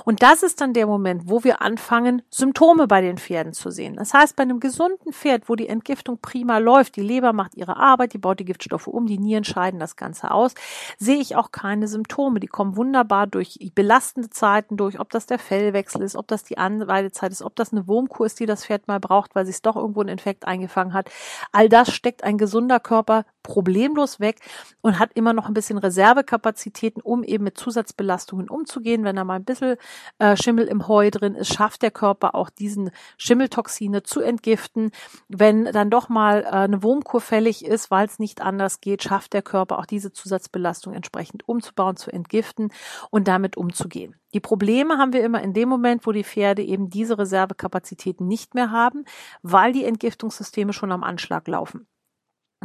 Und 0.05 0.23
das 0.23 0.43
ist 0.43 0.61
dann 0.61 0.73
der 0.73 0.87
Moment, 0.87 1.23
wo 1.27 1.45
wir 1.45 1.63
anfangen, 1.63 2.23
Symptome 2.29 2.89
bei 2.89 3.01
den 3.01 3.19
Pferden 3.19 3.53
zu 3.53 3.71
sehen. 3.71 3.95
Das 3.95 4.13
heißt, 4.13 4.35
bei 4.35 4.43
einem 4.43 4.59
gesunden 4.59 5.13
Pferd, 5.13 5.49
wo 5.49 5.55
die 5.55 5.69
Entgiftung 5.69 6.19
prima 6.21 6.59
läuft, 6.59 6.97
die 6.97 7.03
Leber 7.03 7.33
macht 7.33 7.55
ihre 7.55 7.77
Arbeit, 7.77 8.15
die 8.15 8.19
baut 8.19 8.41
die 8.41 8.45
Giftstoffe 8.45 8.89
um, 8.89 9.07
die 9.07 9.19
Nieren 9.19 9.45
scheiden 9.45 9.79
das 9.79 9.95
Ganze 9.95 10.33
aus, 10.33 10.55
sehe 10.99 11.21
ich 11.21 11.37
auch 11.37 11.53
keine 11.53 11.87
Symptome. 11.87 12.41
Die 12.41 12.49
kommen 12.49 12.77
wunderbar 12.77 13.29
durch 13.29 13.59
belastende 13.77 14.29
Zeiten 14.29 14.77
durch, 14.77 14.99
ob 14.99 15.11
das 15.11 15.27
der 15.27 15.39
Fellwechsel 15.39 16.03
ist, 16.03 16.17
ob 16.17 16.27
das 16.27 16.43
die 16.43 16.59
Anweidezeit 16.59 17.31
ist, 17.31 17.43
ob 17.43 17.55
das 17.55 17.73
eine 17.73 17.87
Wurmkur 17.87 18.27
ist, 18.27 18.41
die 18.41 18.47
das 18.47 18.67
Pferd 18.67 18.89
mal 18.89 18.99
braucht, 18.99 19.36
weil 19.37 19.47
sich 19.47 19.63
doch 19.63 19.77
irgendwo 19.77 20.01
ein 20.01 20.09
Infekt 20.09 20.47
eingefangen 20.47 20.95
hat. 20.95 21.11
All 21.53 21.69
das 21.69 21.93
steckt 21.93 22.25
ein 22.25 22.39
gesunder 22.39 22.81
Körper 22.81 23.25
problemlos 23.43 24.19
weg 24.19 24.41
und 24.81 24.99
hat 24.99 25.13
immer 25.15 25.33
noch 25.33 25.47
ein 25.47 25.55
bisschen 25.55 25.79
Reservekapazitäten, 25.79 27.01
um 27.01 27.23
eben 27.23 27.45
mit 27.45 27.57
Zusatzbelastungen 27.57 28.51
umzugehen. 28.51 29.05
Wenn 29.05 29.17
da 29.17 29.25
mal 29.25 29.37
ein 29.37 29.45
bisschen 29.45 29.77
äh, 30.19 30.37
Schimmel 30.37 30.67
im 30.67 30.89
Heu 30.89 31.11
drin 31.11 31.37
ist, 31.37 31.55
schafft 31.55 31.83
der 31.83 31.93
Körper 31.93 32.35
auch 32.35 32.51
diesen 32.51 32.91
Schimmeltoxine 33.19 34.03
zu 34.03 34.21
entgiften. 34.21 34.91
Wenn 35.29 35.67
dann 35.67 35.91
doch 35.91 36.09
mal 36.09 36.43
äh, 36.43 36.49
eine 36.49 36.83
Wurmkur 36.83 37.21
fällig 37.21 37.65
ist, 37.65 37.91
weil 37.91 38.07
es 38.07 38.19
nicht 38.19 38.43
anders 38.43 38.81
geht, 38.81 39.05
schafft 39.05 39.33
der 39.33 39.43
Körper 39.43 39.79
auch 39.79 39.87
diese 39.87 40.13
Zusatzbelastung 40.13 40.93
entsprechend 40.93 41.49
umzubauen, 41.49 41.97
zu 41.97 42.11
entgiften 42.11 42.73
und 43.11 43.29
damit 43.29 43.57
umzugehen. 43.57 44.17
Die 44.37 44.41
Probleme 44.41 44.99
haben 44.99 45.15
wir 45.15 45.25
immer 45.25 45.41
in 45.43 45.55
dem 45.55 45.71
Moment, 45.71 46.07
wo 46.07 46.13
die 46.13 46.23
Pferde 46.23 46.63
eben 46.63 46.91
diese 46.91 47.19
Reservekapazitäten 47.19 48.27
nicht 48.29 48.55
mehr 48.55 48.71
haben, 48.71 49.07
weil 49.41 49.73
die 49.73 49.87
Entgiftungssysteme 49.87 50.75
schon 50.75 50.93
am 50.93 51.03
Anschlag 51.03 51.49
laufen. 51.49 51.87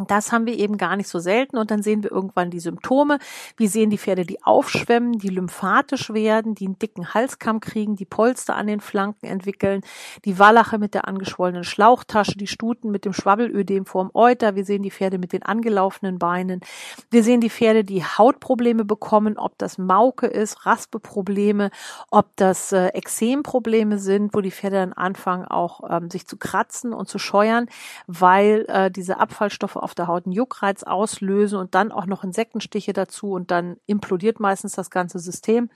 Das 0.08 0.32
haben 0.32 0.46
wir 0.46 0.58
eben 0.58 0.78
gar 0.78 0.96
nicht 0.96 1.10
so 1.10 1.20
selten 1.20 1.58
und 1.58 1.72
dann 1.72 1.84
sehen 1.84 2.04
wir 2.04 2.12
irgendwann 2.12 2.50
die 2.50 2.60
Symptome. 2.60 3.20
Wir 3.58 3.70
sehen 3.70 3.90
die 3.90 3.98
Pferde, 3.98 4.26
die 4.26 4.44
aufschwemmen, 4.44 5.14
die 5.20 5.30
lymphatisch 5.30 6.14
werden, 6.14 6.56
die 6.56 6.66
einen 6.66 6.80
dicken 6.80 7.14
Halskamm 7.14 7.60
kriegen, 7.60 7.96
die 7.96 8.06
Polster 8.06 8.56
an 8.56 8.68
den 8.68 8.80
Flanken 8.80 9.26
entwickeln, 9.26 9.82
die 10.26 10.40
Wallache 10.40 10.78
mit 10.78 10.94
der 10.94 11.08
angeschwollenen 11.08 11.64
Schlauchtasche, 11.64 12.38
die 12.38 12.48
Stuten 12.48 12.92
mit 12.92 13.06
dem 13.06 13.14
Schwabbelödem 13.14 13.86
vorm 13.86 14.12
Euter. 14.14 14.56
Wir 14.56 14.66
sehen 14.66 14.84
die 14.84 14.92
Pferde 14.92 15.18
mit 15.18 15.34
den 15.34 15.44
angelaufenen 15.44 16.20
Beinen. 16.20 16.62
Wir 17.10 17.24
sehen 17.24 17.42
die 17.42 17.50
Pferde, 17.50 17.84
die 17.84 18.04
Hautprobleme 18.04 18.86
bekommen, 18.86 19.38
ob 19.38 19.58
das 19.58 19.78
Mauke 19.78 20.28
ist, 20.28 20.66
Raspeprobleme, 20.66 21.72
ob 22.10 22.36
das 22.36 22.72
äh, 22.72 22.88
Exemprobleme 22.88 23.98
sind, 23.98 24.34
wo 24.34 24.42
die 24.42 24.52
Pferde 24.52 24.78
dann 24.78 24.94
anfangen 24.94 25.46
auch 25.46 25.82
ähm, 25.90 26.10
sich 26.10 26.28
zu 26.28 26.38
kratzen 26.38 26.94
und 26.94 27.08
zu 27.08 27.20
scheuern, 27.20 27.68
weil 28.08 28.66
äh, 28.68 28.92
diese 28.92 29.20
Abfallstoffe 29.20 29.76
auf 29.76 29.91
der 29.96 30.08
Haut 30.08 30.26
einen 30.26 30.34
Juckreiz 30.34 30.84
auslösen 30.84 31.60
und 31.60 31.76
dann 31.76 31.92
auch 31.92 32.06
noch 32.06 32.24
Insektenstiche 32.24 32.94
dazu 32.94 33.32
und 33.32 33.52
dann 33.52 33.78
implodiert 33.86 34.40
meistens 34.40 34.74
das 34.74 34.90
ganze 34.90 35.20
System. 35.20 35.70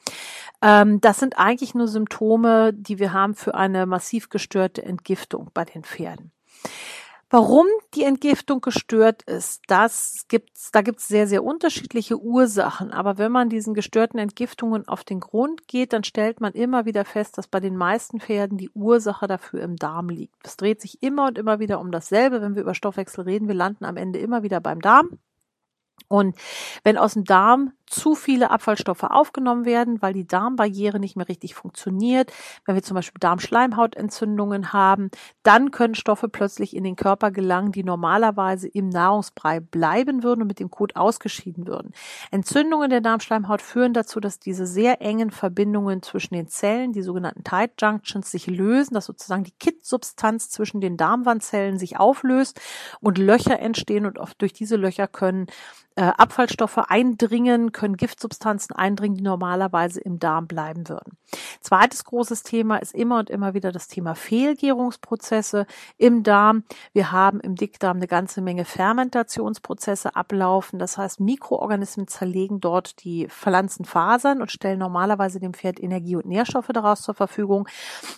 Ähm, 0.62 1.02
das 1.02 1.20
sind 1.20 1.38
eigentlich 1.38 1.76
nur 1.76 1.88
Symptome, 1.88 2.74
die 2.74 3.00
wir 3.00 3.14
haben 3.14 3.36
für 3.36 3.56
eine 3.56 3.86
massiv 3.86 4.30
gestörte 4.30 4.84
Entgiftung 4.84 5.52
bei 5.54 5.66
den 5.66 5.84
Pferden. 5.84 6.32
Warum 7.38 7.68
die 7.96 8.06
Entgiftung 8.06 8.62
gestört 8.62 9.24
ist, 9.24 9.64
das 9.68 10.24
gibt's, 10.30 10.72
da 10.72 10.82
gibt's 10.82 11.10
sehr, 11.10 11.28
sehr 11.28 11.44
unterschiedliche 11.44 12.18
Ursachen. 12.18 12.94
Aber 12.94 13.18
wenn 13.18 13.30
man 13.30 13.50
diesen 13.50 13.74
gestörten 13.74 14.18
Entgiftungen 14.20 14.88
auf 14.88 15.04
den 15.04 15.20
Grund 15.20 15.68
geht, 15.68 15.92
dann 15.92 16.06
stellt 16.06 16.40
man 16.40 16.54
immer 16.54 16.86
wieder 16.86 17.04
fest, 17.04 17.38
dass 17.38 17.50
bei 17.50 17.60
den 17.60 17.76
meisten 17.76 18.22
Pferden 18.22 18.58
die 18.58 18.70
Ursache 18.70 19.28
dafür 19.28 19.64
im 19.64 19.76
Darm 19.76 20.08
liegt. 20.08 20.48
Es 20.48 20.56
dreht 20.56 20.80
sich 20.80 21.04
immer 21.04 21.28
und 21.28 21.38
immer 21.38 21.60
wieder 21.60 21.82
um 21.82 21.92
dasselbe. 21.92 22.42
Wenn 22.42 22.56
wir 22.56 22.62
über 22.62 22.74
Stoffwechsel 22.74 23.26
reden, 23.26 23.50
wir 23.50 23.56
landen 23.56 23.84
am 23.84 23.98
Ende 23.98 24.20
immer 24.20 24.42
wieder 24.42 24.62
beim 24.62 24.80
Darm. 24.80 25.20
Und 26.08 26.38
wenn 26.86 26.98
aus 26.98 27.16
dem 27.16 27.26
Darm 27.26 27.74
zu 27.88 28.16
viele 28.16 28.52
Abfallstoffe 28.52 29.04
aufgenommen 29.04 29.66
werden, 29.66 30.02
weil 30.02 30.14
die 30.14 30.28
Darmbarriere 30.28 31.00
nicht 31.00 31.16
mehr 31.16 31.28
richtig 31.28 31.56
funktioniert, 31.56 32.32
wenn 32.66 32.76
wir 32.76 32.84
zum 32.84 32.96
Beispiel 32.96 33.20
Darmschleimhautentzündungen 33.20 34.74
haben, 34.74 35.10
dann 35.44 35.72
können 35.72 35.96
Stoffe 35.96 36.30
plötzlich 36.30 36.76
in 36.76 36.84
den 36.84 36.96
Körper 36.96 37.32
gelangen, 37.32 37.72
die 37.72 37.84
normalerweise 37.84 38.68
im 38.68 38.90
Nahrungsbrei 38.90 39.60
bleiben 39.60 40.24
würden 40.24 40.42
und 40.42 40.48
mit 40.48 40.60
dem 40.60 40.72
Kot 40.72 40.96
ausgeschieden 40.96 41.68
würden. 41.68 41.94
Entzündungen 42.32 42.90
der 42.90 43.02
Darmschleimhaut 43.02 43.62
führen 43.62 43.94
dazu, 43.94 44.20
dass 44.20 44.40
diese 44.40 44.66
sehr 44.66 45.02
engen 45.02 45.32
Verbindungen 45.32 46.02
zwischen 46.02 46.34
den 46.34 46.48
Zellen, 46.48 46.94
die 46.94 47.02
sogenannten 47.02 47.44
Tight 47.44 47.74
Junctions, 47.80 48.32
sich 48.32 48.48
lösen, 48.48 48.94
dass 48.94 49.06
sozusagen 49.06 49.44
die 49.44 49.54
Kittsubstanz 49.60 50.50
zwischen 50.50 50.82
den 50.82 50.98
Darmwandzellen 50.98 51.78
sich 51.78 51.98
auflöst 51.98 52.60
und 53.00 53.18
Löcher 53.18 53.60
entstehen 53.60 54.06
und 54.06 54.18
oft 54.18 54.42
durch 54.42 54.54
diese 54.54 54.76
Löcher 54.76 55.08
können 55.08 55.48
äh, 55.96 56.12
Abfallstoffe 56.18 56.78
eindringen, 56.78 57.72
können 57.72 57.96
Giftsubstanzen 57.96 58.76
eindringen, 58.76 59.18
die 59.18 59.24
normalerweise 59.24 60.02
im 60.02 60.20
Darm 60.20 60.48
bleiben 60.48 60.90
würden. 60.90 61.18
Zweites 61.62 62.04
großes 62.04 62.44
Thema 62.44 62.78
ist 62.78 62.94
immer 62.94 63.20
und 63.20 63.30
immer 63.30 63.54
wieder 63.54 63.72
das 63.72 63.88
Thema 63.88 64.14
Fehlgärungsprozesse 64.14 65.66
im 65.98 66.24
Darm. 66.24 66.64
Wir 66.94 67.12
haben 67.12 67.40
im 67.40 67.56
Dickdarm 67.56 67.98
eine 67.98 68.08
ganze 68.08 68.42
Menge 68.42 68.66
Fermentationsprozesse 68.66 70.16
ablaufen. 70.16 70.80
Das 70.80 70.98
heißt, 70.98 71.20
Mikroorganismen 71.20 72.08
zerlegen 72.08 72.60
dort 72.60 73.04
die 73.04 73.28
Pflanzenfasern 73.30 74.42
und 74.42 74.52
stellen 74.52 74.80
normalerweise 74.80 75.40
dem 75.40 75.54
Pferd 75.54 75.82
Energie 75.82 76.18
und 76.18 76.26
Nährstoffe 76.26 76.68
daraus 76.74 77.02
zur 77.02 77.16
Verfügung. 77.16 77.68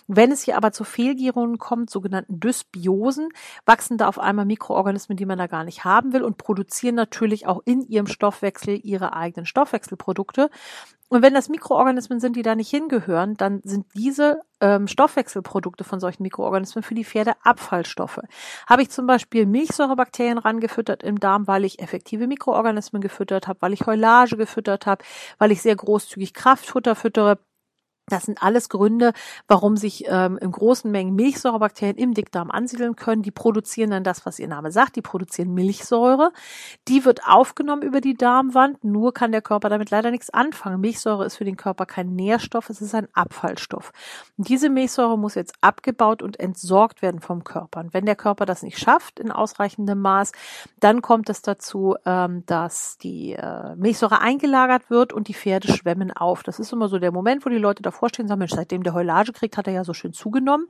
Wenn 0.07 0.31
es 0.31 0.41
hier 0.41 0.57
aber 0.57 0.71
zu 0.71 0.83
Fehlgärungen 0.83 1.59
kommt, 1.59 1.89
sogenannten 1.89 2.39
Dysbiosen, 2.39 3.29
wachsen 3.65 3.97
da 3.97 4.07
auf 4.07 4.19
einmal 4.19 4.45
Mikroorganismen, 4.45 5.17
die 5.17 5.25
man 5.25 5.37
da 5.37 5.47
gar 5.47 5.63
nicht 5.63 5.85
haben 5.85 6.11
will 6.13 6.23
und 6.23 6.37
produzieren 6.37 6.95
natürlich 6.95 7.45
auch 7.45 7.61
in 7.67 7.81
ihrem 7.81 8.07
Stoffwechsel 8.07 8.79
ihre 8.81 9.11
eigenen 9.11 9.45
Stoffwechselprodukte. 9.45 10.49
Und 11.09 11.21
wenn 11.21 11.33
das 11.33 11.49
Mikroorganismen 11.49 12.21
sind, 12.21 12.37
die 12.37 12.41
da 12.41 12.55
nicht 12.55 12.69
hingehören, 12.69 13.35
dann 13.35 13.61
sind 13.63 13.85
diese 13.93 14.41
ähm, 14.61 14.87
Stoffwechselprodukte 14.87 15.83
von 15.83 15.99
solchen 15.99 16.23
Mikroorganismen 16.23 16.81
für 16.81 16.95
die 16.95 17.03
Pferde 17.03 17.33
Abfallstoffe. 17.43 18.21
Habe 18.67 18.81
ich 18.81 18.89
zum 18.89 19.05
Beispiel 19.05 19.45
Milchsäurebakterien 19.45 20.37
rangefüttert 20.37 21.03
im 21.03 21.19
Darm, 21.19 21.45
weil 21.47 21.65
ich 21.65 21.79
effektive 21.79 22.27
Mikroorganismen 22.27 23.01
gefüttert 23.01 23.47
habe, 23.47 23.61
weil 23.61 23.73
ich 23.73 23.85
Heulage 23.85 24.37
gefüttert 24.37 24.85
habe, 24.85 25.03
weil 25.37 25.51
ich 25.51 25.61
sehr 25.61 25.75
großzügig 25.75 26.33
Kraftfutter 26.33 26.95
füttere, 26.95 27.39
das 28.09 28.23
sind 28.23 28.41
alles 28.41 28.69
Gründe, 28.69 29.11
warum 29.49 29.75
sich 29.75 30.05
ähm, 30.07 30.37
in 30.37 30.51
großen 30.51 30.89
Mengen 30.89 31.15
Milchsäurebakterien 31.15 31.97
im 31.97 32.13
Dickdarm 32.13 32.51
ansiedeln 32.51 32.95
können. 32.95 33.21
Die 33.21 33.31
produzieren 33.31 33.91
dann 33.91 34.05
das, 34.05 34.25
was 34.25 34.39
ihr 34.39 34.47
Name 34.47 34.71
sagt. 34.71 34.95
Die 34.95 35.01
produzieren 35.01 35.53
Milchsäure. 35.53 36.31
Die 36.87 37.03
wird 37.03 37.27
aufgenommen 37.27 37.81
über 37.81 37.99
die 37.99 38.15
Darmwand. 38.15 38.81
Nur 38.85 39.13
kann 39.13 39.33
der 39.33 39.41
Körper 39.41 39.67
damit 39.67 39.89
leider 39.89 40.09
nichts 40.09 40.29
anfangen. 40.29 40.79
Milchsäure 40.79 41.25
ist 41.25 41.35
für 41.35 41.43
den 41.43 41.57
Körper 41.57 41.85
kein 41.85 42.15
Nährstoff. 42.15 42.69
Es 42.69 42.81
ist 42.81 42.95
ein 42.95 43.09
Abfallstoff. 43.11 43.91
Und 44.37 44.47
diese 44.47 44.69
Milchsäure 44.69 45.17
muss 45.17 45.35
jetzt 45.35 45.55
abgebaut 45.59 46.21
und 46.23 46.39
entsorgt 46.39 47.01
werden 47.01 47.19
vom 47.19 47.43
Körper. 47.43 47.81
Und 47.81 47.93
wenn 47.93 48.05
der 48.05 48.15
Körper 48.15 48.45
das 48.45 48.63
nicht 48.63 48.79
schafft 48.79 49.19
in 49.19 49.31
ausreichendem 49.31 49.99
Maß, 49.99 50.31
dann 50.79 51.01
kommt 51.01 51.29
es 51.29 51.41
dazu, 51.41 51.95
ähm, 52.05 52.45
dass 52.45 52.97
die 52.99 53.33
äh, 53.33 53.75
Milchsäure 53.75 54.21
eingelagert 54.21 54.89
wird 54.89 55.11
und 55.11 55.27
die 55.27 55.33
Pferde 55.33 55.67
schwemmen 55.73 56.13
auf. 56.13 56.43
Das 56.43 56.59
ist 56.59 56.71
immer 56.71 56.87
so 56.87 56.99
der 56.99 57.11
Moment, 57.11 57.45
wo 57.45 57.49
die 57.49 57.57
Leute 57.57 57.83
vorstellen, 57.97 58.27
sagen, 58.27 58.39
Mensch, 58.39 58.53
seitdem 58.53 58.83
der 58.83 58.93
Heulage 58.93 59.33
kriegt, 59.33 59.57
hat 59.57 59.67
er 59.67 59.73
ja 59.73 59.83
so 59.83 59.93
schön 59.93 60.13
zugenommen. 60.13 60.67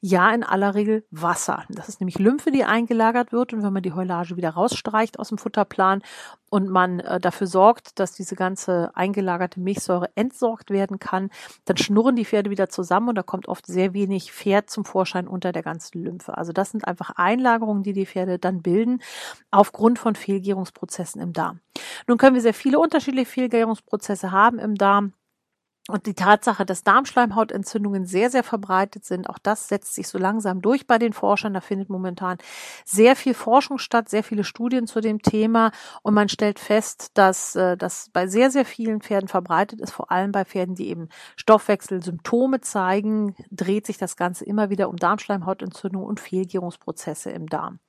Ja, 0.00 0.30
in 0.30 0.42
aller 0.42 0.74
Regel 0.74 1.04
Wasser. 1.10 1.64
Das 1.68 1.88
ist 1.88 2.00
nämlich 2.00 2.18
Lymphe, 2.18 2.50
die 2.50 2.64
eingelagert 2.64 3.32
wird. 3.32 3.52
Und 3.52 3.62
wenn 3.62 3.72
man 3.72 3.82
die 3.82 3.92
Heulage 3.92 4.36
wieder 4.36 4.50
rausstreicht 4.50 5.18
aus 5.18 5.28
dem 5.28 5.38
Futterplan 5.38 6.02
und 6.50 6.68
man 6.68 7.00
äh, 7.00 7.20
dafür 7.20 7.46
sorgt, 7.46 7.98
dass 7.98 8.12
diese 8.12 8.34
ganze 8.34 8.90
eingelagerte 8.94 9.60
Milchsäure 9.60 10.10
entsorgt 10.16 10.70
werden 10.70 10.98
kann, 10.98 11.30
dann 11.64 11.76
schnurren 11.76 12.16
die 12.16 12.24
Pferde 12.24 12.50
wieder 12.50 12.68
zusammen 12.68 13.10
und 13.10 13.14
da 13.14 13.22
kommt 13.22 13.48
oft 13.48 13.66
sehr 13.66 13.94
wenig 13.94 14.32
Pferd 14.32 14.68
zum 14.68 14.84
Vorschein 14.84 15.28
unter 15.28 15.52
der 15.52 15.62
ganzen 15.62 16.02
Lymphe. 16.02 16.36
Also 16.36 16.52
das 16.52 16.70
sind 16.70 16.86
einfach 16.86 17.10
Einlagerungen, 17.16 17.82
die 17.82 17.92
die 17.92 18.06
Pferde 18.06 18.38
dann 18.38 18.62
bilden 18.62 19.00
aufgrund 19.50 19.98
von 19.98 20.14
Fehlgärungsprozessen 20.14 21.20
im 21.20 21.32
Darm. 21.32 21.60
Nun 22.06 22.18
können 22.18 22.34
wir 22.34 22.42
sehr 22.42 22.54
viele 22.54 22.78
unterschiedliche 22.78 23.30
Fehlgärungsprozesse 23.30 24.32
haben 24.32 24.58
im 24.58 24.74
Darm. 24.74 25.12
Und 25.90 26.06
die 26.06 26.14
Tatsache, 26.14 26.64
dass 26.64 26.84
Darmschleimhautentzündungen 26.84 28.06
sehr, 28.06 28.30
sehr 28.30 28.44
verbreitet 28.44 29.04
sind, 29.04 29.28
auch 29.28 29.38
das 29.38 29.68
setzt 29.68 29.94
sich 29.94 30.06
so 30.06 30.18
langsam 30.18 30.62
durch 30.62 30.86
bei 30.86 30.98
den 30.98 31.12
Forschern. 31.12 31.52
Da 31.52 31.60
findet 31.60 31.90
momentan 31.90 32.38
sehr 32.84 33.16
viel 33.16 33.34
Forschung 33.34 33.78
statt, 33.78 34.08
sehr 34.08 34.22
viele 34.22 34.44
Studien 34.44 34.86
zu 34.86 35.00
dem 35.00 35.20
Thema. 35.20 35.72
Und 36.02 36.14
man 36.14 36.28
stellt 36.28 36.60
fest, 36.60 37.10
dass 37.14 37.56
äh, 37.56 37.76
das 37.76 38.08
bei 38.12 38.28
sehr, 38.28 38.50
sehr 38.50 38.64
vielen 38.64 39.00
Pferden 39.00 39.28
verbreitet 39.28 39.80
ist, 39.80 39.90
vor 39.90 40.12
allem 40.12 40.30
bei 40.30 40.44
Pferden, 40.44 40.76
die 40.76 40.88
eben 40.88 41.08
Stoffwechselsymptome 41.36 42.60
zeigen, 42.60 43.34
dreht 43.50 43.86
sich 43.86 43.98
das 43.98 44.16
Ganze 44.16 44.44
immer 44.44 44.70
wieder 44.70 44.88
um 44.88 44.96
Darmschleimhautentzündung 44.96 46.04
und 46.04 46.20
Fehlgärungsprozesse 46.20 47.30
im 47.30 47.48
Darm. 47.48 47.80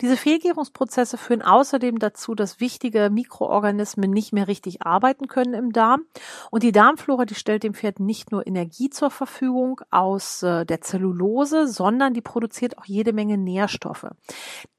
Diese 0.00 0.16
Fehlgärungsprozesse 0.16 1.16
führen 1.16 1.42
außerdem 1.42 1.98
dazu, 1.98 2.34
dass 2.34 2.60
wichtige 2.60 3.10
Mikroorganismen 3.10 4.10
nicht 4.10 4.32
mehr 4.32 4.48
richtig 4.48 4.82
arbeiten 4.82 5.28
können 5.28 5.54
im 5.54 5.72
Darm. 5.72 6.02
Und 6.50 6.62
die 6.62 6.72
Darmflora, 6.72 7.24
die 7.24 7.34
stellt 7.34 7.62
dem 7.62 7.74
Pferd 7.74 8.00
nicht 8.00 8.32
nur 8.32 8.46
Energie 8.46 8.90
zur 8.90 9.10
Verfügung 9.10 9.80
aus 9.90 10.42
äh, 10.42 10.64
der 10.64 10.80
Zellulose, 10.80 11.68
sondern 11.68 12.14
die 12.14 12.20
produziert 12.20 12.78
auch 12.78 12.84
jede 12.84 13.12
Menge 13.12 13.38
Nährstoffe. 13.38 14.06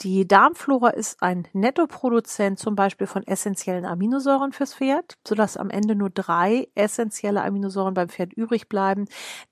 Die 0.01 0.27
Darmflora 0.27 0.89
ist 0.89 1.22
ein 1.22 1.48
Nettoproduzent 1.53 2.60
zum 2.60 2.75
Beispiel 2.75 3.08
von 3.08 3.25
essentiellen 3.25 3.86
Aminosäuren 3.86 4.51
fürs 4.51 4.74
Pferd, 4.74 5.17
sodass 5.27 5.58
am 5.58 5.70
Ende 5.70 5.96
nur 5.96 6.10
drei 6.10 6.67
essentielle 6.75 7.44
Aminosäuren 7.44 7.94
beim 7.94 8.10
Pferd 8.10 8.34
übrig 8.34 8.67
bleiben, 8.70 9.05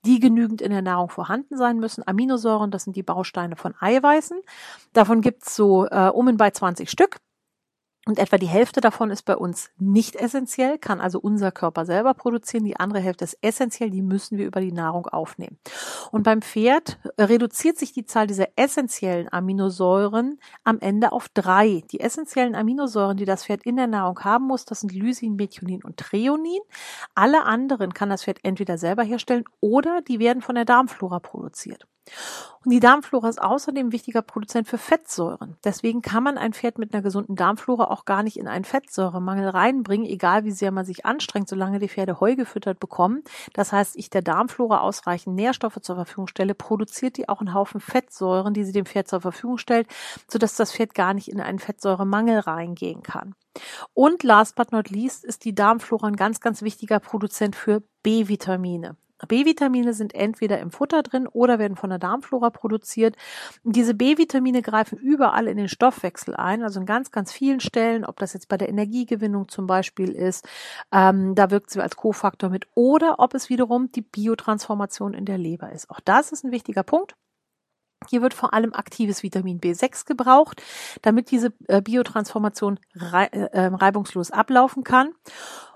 die 0.04 0.20
genügend 0.20 0.60
in 0.62 0.70
der 0.70 0.82
Nahrung 0.82 1.08
vorhanden 1.08 1.56
sein 1.56 1.78
müssen. 1.78 2.06
Aminosäuren, 2.06 2.70
das 2.70 2.84
sind 2.84 2.96
die 2.96 3.02
Bausteine 3.02 3.56
von 3.56 3.74
Eiweißen. 3.80 4.38
Davon 4.92 5.13
Davon 5.14 5.22
gibt's 5.22 5.54
so 5.54 5.86
äh, 5.86 6.08
um 6.08 6.26
und 6.26 6.38
bei 6.38 6.50
20 6.50 6.90
Stück. 6.90 7.18
Und 8.04 8.18
etwa 8.18 8.36
die 8.36 8.48
Hälfte 8.48 8.80
davon 8.80 9.12
ist 9.12 9.22
bei 9.22 9.36
uns 9.36 9.70
nicht 9.78 10.16
essentiell, 10.16 10.76
kann 10.76 11.00
also 11.00 11.20
unser 11.20 11.52
Körper 11.52 11.86
selber 11.86 12.14
produzieren. 12.14 12.64
Die 12.64 12.76
andere 12.76 13.00
Hälfte 13.00 13.22
ist 13.22 13.38
essentiell, 13.40 13.90
die 13.90 14.02
müssen 14.02 14.38
wir 14.38 14.44
über 14.44 14.60
die 14.60 14.72
Nahrung 14.72 15.06
aufnehmen. 15.06 15.56
Und 16.10 16.24
beim 16.24 16.42
Pferd 16.42 16.98
äh, 17.16 17.22
reduziert 17.22 17.78
sich 17.78 17.92
die 17.92 18.06
Zahl 18.06 18.26
dieser 18.26 18.48
essentiellen 18.56 19.32
Aminosäuren 19.32 20.40
am 20.64 20.80
Ende 20.80 21.12
auf 21.12 21.28
drei. 21.28 21.84
Die 21.92 22.00
essentiellen 22.00 22.56
Aminosäuren, 22.56 23.16
die 23.16 23.24
das 23.24 23.44
Pferd 23.44 23.62
in 23.62 23.76
der 23.76 23.86
Nahrung 23.86 24.18
haben 24.24 24.48
muss, 24.48 24.64
das 24.64 24.80
sind 24.80 24.92
Lysin, 24.92 25.36
Methionin 25.36 25.84
und 25.84 25.96
Treonin. 25.96 26.60
Alle 27.14 27.44
anderen 27.44 27.94
kann 27.94 28.10
das 28.10 28.24
Pferd 28.24 28.40
entweder 28.42 28.78
selber 28.78 29.04
herstellen 29.04 29.44
oder 29.60 30.02
die 30.02 30.18
werden 30.18 30.42
von 30.42 30.56
der 30.56 30.64
Darmflora 30.64 31.20
produziert. 31.20 31.86
Und 32.64 32.70
die 32.70 32.80
Darmflora 32.80 33.28
ist 33.28 33.42
außerdem 33.42 33.92
wichtiger 33.92 34.22
Produzent 34.22 34.68
für 34.68 34.78
Fettsäuren. 34.78 35.56
Deswegen 35.64 36.00
kann 36.00 36.22
man 36.22 36.38
ein 36.38 36.54
Pferd 36.54 36.78
mit 36.78 36.94
einer 36.94 37.02
gesunden 37.02 37.36
Darmflora 37.36 37.90
auch 37.90 38.06
gar 38.06 38.22
nicht 38.22 38.38
in 38.38 38.48
einen 38.48 38.64
Fettsäuremangel 38.64 39.50
reinbringen, 39.50 40.06
egal 40.06 40.44
wie 40.44 40.50
sehr 40.50 40.70
man 40.70 40.86
sich 40.86 41.04
anstrengt, 41.04 41.48
solange 41.48 41.78
die 41.78 41.90
Pferde 41.90 42.20
Heu 42.20 42.36
gefüttert 42.36 42.80
bekommen. 42.80 43.22
Das 43.52 43.72
heißt, 43.72 43.96
ich 43.96 44.08
der 44.08 44.22
Darmflora 44.22 44.80
ausreichend 44.80 45.36
Nährstoffe 45.36 45.80
zur 45.82 45.96
Verfügung 45.96 46.26
stelle, 46.26 46.54
produziert 46.54 47.18
die 47.18 47.28
auch 47.28 47.40
einen 47.40 47.52
Haufen 47.52 47.80
Fettsäuren, 47.80 48.54
die 48.54 48.64
sie 48.64 48.72
dem 48.72 48.86
Pferd 48.86 49.08
zur 49.08 49.20
Verfügung 49.20 49.58
stellt, 49.58 49.86
sodass 50.26 50.56
das 50.56 50.72
Pferd 50.72 50.94
gar 50.94 51.12
nicht 51.12 51.28
in 51.28 51.40
einen 51.40 51.58
Fettsäuremangel 51.58 52.38
reingehen 52.38 53.02
kann. 53.02 53.34
Und 53.92 54.22
last 54.22 54.56
but 54.56 54.72
not 54.72 54.88
least 54.88 55.24
ist 55.24 55.44
die 55.44 55.54
Darmflora 55.54 56.06
ein 56.06 56.16
ganz, 56.16 56.40
ganz 56.40 56.62
wichtiger 56.62 56.98
Produzent 56.98 57.56
für 57.56 57.82
B-Vitamine. 58.02 58.96
B-Vitamine 59.26 59.94
sind 59.94 60.14
entweder 60.14 60.58
im 60.58 60.70
Futter 60.70 61.02
drin 61.02 61.26
oder 61.26 61.58
werden 61.58 61.76
von 61.76 61.90
der 61.90 61.98
Darmflora 61.98 62.50
produziert. 62.50 63.16
diese 63.62 63.94
B-Vitamine 63.94 64.62
greifen 64.62 64.98
überall 64.98 65.46
in 65.46 65.56
den 65.56 65.68
Stoffwechsel 65.68 66.34
ein, 66.34 66.62
also 66.62 66.80
in 66.80 66.86
ganz, 66.86 67.10
ganz 67.10 67.32
vielen 67.32 67.60
Stellen, 67.60 68.04
ob 68.04 68.18
das 68.18 68.32
jetzt 68.32 68.48
bei 68.48 68.56
der 68.56 68.68
Energiegewinnung 68.68 69.48
zum 69.48 69.66
Beispiel 69.66 70.10
ist, 70.10 70.46
ähm, 70.92 71.34
da 71.34 71.50
wirkt 71.50 71.70
sie 71.70 71.80
als 71.80 71.96
Kofaktor 71.96 72.50
mit, 72.50 72.66
oder 72.74 73.18
ob 73.18 73.34
es 73.34 73.48
wiederum 73.48 73.90
die 73.92 74.02
Biotransformation 74.02 75.14
in 75.14 75.24
der 75.24 75.38
Leber 75.38 75.72
ist. 75.72 75.90
Auch 75.90 76.00
das 76.00 76.32
ist 76.32 76.44
ein 76.44 76.52
wichtiger 76.52 76.82
Punkt. 76.82 77.14
Hier 78.08 78.22
wird 78.22 78.34
vor 78.34 78.52
allem 78.52 78.74
aktives 78.74 79.22
Vitamin 79.22 79.60
B6 79.60 80.06
gebraucht, 80.06 80.62
damit 81.02 81.30
diese 81.30 81.52
äh, 81.68 81.80
Biotransformation 81.80 82.78
äh, 83.12 83.28
ähm, 83.52 83.74
reibungslos 83.74 84.30
ablaufen 84.30 84.84
kann. 84.84 85.12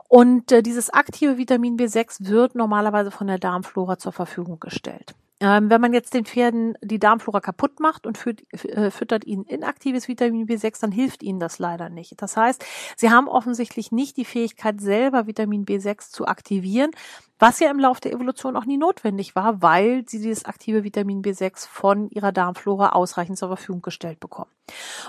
Und 0.09 0.51
äh, 0.53 0.63
dieses 0.63 0.91
aktive 0.91 1.37
Vitamin 1.37 1.77
B6 1.77 2.29
wird 2.29 2.55
normalerweise 2.55 3.11
von 3.11 3.27
der 3.27 3.39
Darmflora 3.39 3.99
zur 3.99 4.13
Verfügung 4.13 4.59
gestellt. 4.59 5.15
Ähm, 5.41 5.71
wenn 5.71 5.81
man 5.81 5.93
jetzt 5.93 6.15
den 6.15 6.25
Pferden 6.25 6.75
die 6.83 6.99
Darmflora 6.99 7.41
kaputt 7.41 7.79
macht 7.79 8.07
und 8.07 8.19
füt, 8.19 8.43
äh, 8.65 8.91
füttert 8.91 9.25
ihnen 9.25 9.45
inaktives 9.45 10.09
Vitamin 10.09 10.47
B6, 10.47 10.81
dann 10.81 10.91
hilft 10.91 11.23
ihnen 11.23 11.39
das 11.39 11.61
leider 11.61 11.89
nicht. 11.89 12.21
Das 12.21 12.37
heißt, 12.37 12.65
sie 12.97 13.11
haben 13.11 13.29
offensichtlich 13.29 13.93
nicht 13.93 14.17
die 14.17 14.25
Fähigkeit, 14.25 14.81
selber 14.81 15.29
Vitamin 15.29 15.65
B6 15.65 16.11
zu 16.11 16.27
aktivieren, 16.27 16.91
was 17.39 17.61
ja 17.61 17.71
im 17.71 17.79
Laufe 17.79 18.01
der 18.01 18.13
Evolution 18.13 18.57
auch 18.57 18.65
nie 18.65 18.79
notwendig 18.79 19.37
war, 19.37 19.63
weil 19.63 20.05
sie 20.09 20.19
dieses 20.19 20.45
aktive 20.45 20.83
Vitamin 20.83 21.23
B6 21.23 21.69
von 21.69 22.11
ihrer 22.11 22.33
Darmflora 22.33 22.91
ausreichend 22.91 23.39
zur 23.39 23.49
Verfügung 23.49 23.81
gestellt 23.81 24.19
bekommen. 24.19 24.51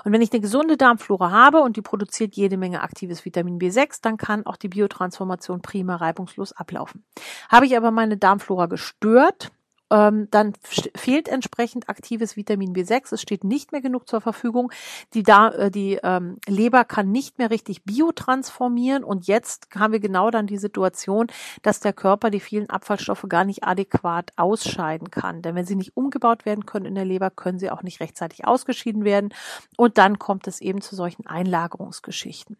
Und 0.06 0.12
wenn 0.12 0.22
ich 0.22 0.32
eine 0.32 0.42
gesunde 0.42 0.78
Darmflora 0.78 1.32
habe 1.32 1.62
und 1.62 1.76
die 1.76 1.82
produziert 1.82 2.36
jede 2.36 2.58
Menge 2.58 2.84
aktives 2.84 3.26
Vitamin 3.26 3.58
B6, 3.58 4.00
dann 4.04 4.18
kann 4.18 4.46
auch 4.46 4.58
die 4.58 4.70
Biotransformation 4.70 5.64
prima 5.64 5.96
reibungslos 5.96 6.52
ablaufen. 6.52 7.04
Habe 7.50 7.66
ich 7.66 7.76
aber 7.76 7.90
meine 7.90 8.18
Darmflora 8.18 8.68
gestört, 8.68 9.52
ähm, 9.92 10.28
dann 10.32 10.54
fehlt 10.64 11.28
entsprechend 11.28 11.90
aktives 11.90 12.36
Vitamin 12.36 12.74
B6. 12.74 13.14
Es 13.14 13.22
steht 13.22 13.44
nicht 13.44 13.72
mehr 13.72 13.82
genug 13.82 14.08
zur 14.08 14.22
Verfügung. 14.22 14.72
Die, 15.14 15.24
da, 15.24 15.50
äh, 15.50 15.72
die 15.72 16.00
ähm, 16.04 16.38
Leber 16.48 16.86
kann 16.86 17.12
nicht 17.12 17.40
mehr 17.40 17.50
richtig 17.50 17.84
biotransformieren. 17.84 19.04
Und 19.04 19.28
jetzt 19.28 19.68
haben 19.76 19.94
wir 19.94 20.00
genau 20.00 20.30
dann 20.30 20.48
die 20.48 20.58
Situation, 20.58 21.28
dass 21.64 21.80
der 21.80 21.94
Körper 21.94 22.30
die 22.30 22.40
vielen 22.40 22.70
Abfallstoffe 22.70 23.26
gar 23.28 23.46
nicht 23.46 23.64
adäquat 23.64 24.32
ausscheiden 24.36 25.10
kann. 25.10 25.42
Denn 25.42 25.56
wenn 25.56 25.66
sie 25.66 25.76
nicht 25.76 25.98
umgebaut 25.98 26.46
werden 26.46 26.66
können 26.66 26.86
in 26.86 26.96
der 26.96 27.06
Leber, 27.06 27.32
können 27.32 27.60
sie 27.60 27.72
auch 27.72 27.82
nicht 27.82 28.00
rechtzeitig 28.00 28.46
ausgeschieden 28.46 29.04
werden. 29.04 29.34
Und 29.76 29.98
dann 29.98 30.20
kommt 30.20 30.48
es 30.48 30.62
eben 30.62 30.82
zu 30.82 30.96
solchen 30.96 31.26
Einlagerungsgeschichten. 31.26 32.58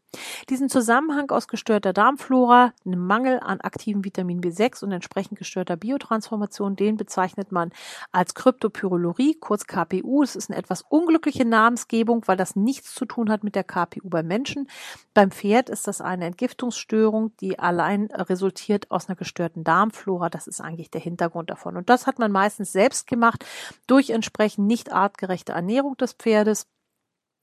Diesen 0.50 0.70
Zusammenhang 0.70 1.30
aus 1.30 1.48
gestörter 1.48 1.94
Darmflora, 1.94 2.74
einem 2.86 3.06
Mangel 3.06 3.40
an 3.40 3.62
aktivem 3.62 4.04
Vitamin 4.04 4.42
B6 4.42 4.84
und 4.84 4.92
entsprechend 4.92 5.38
gestörter 5.38 5.78
Biotransformation, 5.78 6.76
den 6.76 6.98
bezeichnet 6.98 7.19
bezeichnet 7.20 7.52
man 7.52 7.72
als 8.14 8.34
Kryptopyrolurie, 8.34 9.36
kurz 9.36 9.68
KPU. 9.68 10.24
Es 10.24 10.38
ist 10.38 10.50
eine 10.50 10.58
etwas 10.58 10.84
unglückliche 10.88 11.44
Namensgebung, 11.44 12.24
weil 12.28 12.38
das 12.38 12.56
nichts 12.56 12.96
zu 12.96 13.04
tun 13.04 13.30
hat 13.30 13.44
mit 13.44 13.56
der 13.56 13.66
KPU 13.66 14.10
beim 14.10 14.26
Menschen. 14.26 14.70
Beim 15.14 15.30
Pferd 15.30 15.70
ist 15.70 15.86
das 15.86 16.00
eine 16.00 16.26
Entgiftungsstörung, 16.26 17.36
die 17.42 17.60
allein 17.60 18.06
resultiert 18.06 18.90
aus 18.90 19.10
einer 19.10 19.18
gestörten 19.18 19.66
Darmflora. 19.66 20.30
Das 20.30 20.48
ist 20.48 20.62
eigentlich 20.62 20.92
der 20.92 21.02
Hintergrund 21.02 21.50
davon. 21.50 21.76
Und 21.76 21.90
das 21.90 22.08
hat 22.08 22.20
man 22.20 22.32
meistens 22.32 22.72
selbst 22.72 23.06
gemacht 23.06 23.46
durch 23.86 24.12
entsprechend 24.12 24.66
nicht 24.68 24.94
artgerechte 24.94 25.52
Ernährung 25.52 25.98
des 25.98 26.14
Pferdes 26.14 26.68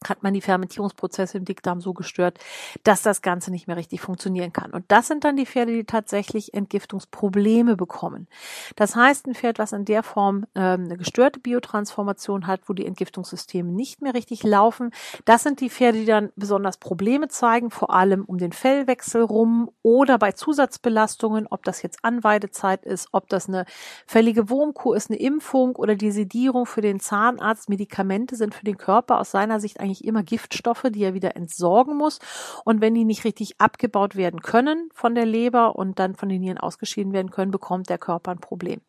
hat 0.05 0.23
man 0.23 0.35
die 0.35 0.41
Fermentierungsprozesse 0.41 1.38
im 1.38 1.45
Dickdarm 1.45 1.81
so 1.81 1.95
gestört, 1.95 2.38
dass 2.85 3.03
das 3.03 3.23
Ganze 3.23 3.50
nicht 3.50 3.67
mehr 3.67 3.76
richtig 3.76 4.00
funktionieren 4.00 4.53
kann. 4.53 4.71
Und 4.73 4.85
das 4.88 5.09
sind 5.09 5.25
dann 5.25 5.37
die 5.37 5.47
Pferde, 5.47 5.73
die 5.73 5.85
tatsächlich 5.85 6.55
Entgiftungsprobleme 6.55 7.76
bekommen. 7.76 8.29
Das 8.76 8.95
heißt, 8.95 9.26
ein 9.26 9.35
Pferd, 9.35 9.59
was 9.59 9.73
in 9.73 9.85
der 9.85 10.03
Form 10.03 10.47
ähm, 10.55 10.85
eine 10.85 10.97
gestörte 10.97 11.41
Biotransformation 11.41 12.47
hat, 12.47 12.61
wo 12.67 12.75
die 12.75 12.87
Entgiftungssysteme 12.87 13.71
nicht 13.71 14.03
mehr 14.03 14.15
richtig 14.15 14.43
laufen, 14.43 14.91
das 15.25 15.43
sind 15.43 15.61
die 15.61 15.71
Pferde, 15.71 15.99
die 15.99 16.05
dann 16.05 16.31
besonders 16.37 16.76
Probleme 16.76 17.29
zeigen, 17.29 17.71
vor 17.71 17.91
allem 17.91 18.25
um 18.25 18.38
den 18.38 18.53
Fellwechsel 18.53 19.23
rum 19.23 19.71
oder 19.83 20.19
bei 20.19 20.33
Zusatzbelastungen, 20.33 21.47
ob 21.49 21.65
das 21.65 21.83
jetzt 21.83 22.00
Anweidezeit 22.03 22.85
ist, 22.85 23.09
ob 23.12 23.29
das 23.29 23.49
eine 23.49 23.65
fällige 24.07 24.50
Wurmkuh 24.50 24.93
ist, 24.93 25.11
eine 25.11 25.19
Impfung 25.19 25.75
oder 25.76 25.95
die 25.97 26.11
Sedierung 26.11 26.67
für 26.67 26.83
den 26.83 27.00
Zahnarzt. 27.00 27.69
Medikamente 27.69 28.37
sind 28.37 28.55
für 28.55 28.65
den 28.65 28.76
Körper 28.76 29.19
aus 29.21 29.31
seiner 29.31 29.59
Sicht 29.59 29.81
eigentlich 29.87 30.05
immer 30.05 30.23
Giftstoffe, 30.23 30.87
die 30.90 31.02
er 31.02 31.14
wieder 31.14 31.37
entsorgen 31.37 31.97
muss. 31.97 32.19
Und 32.64 32.81
wenn 32.81 32.95
die 32.95 33.05
nicht 33.05 33.25
richtig 33.25 33.61
abgebaut 33.61 34.16
werden 34.16 34.40
können 34.40 34.90
von 34.93 35.14
der 35.14 35.26
Leber 35.26 35.76
und 35.76 35.99
dann 35.99 36.14
von 36.14 36.28
den 36.28 36.40
Nieren 36.40 36.59
ausgeschieden 36.59 37.12
werden 37.12 37.31
können, 37.31 37.50
bekommt 37.50 37.88
der 37.88 37.99
Körper 37.99 38.33
ein 38.33 38.38
Problem. 38.38 38.81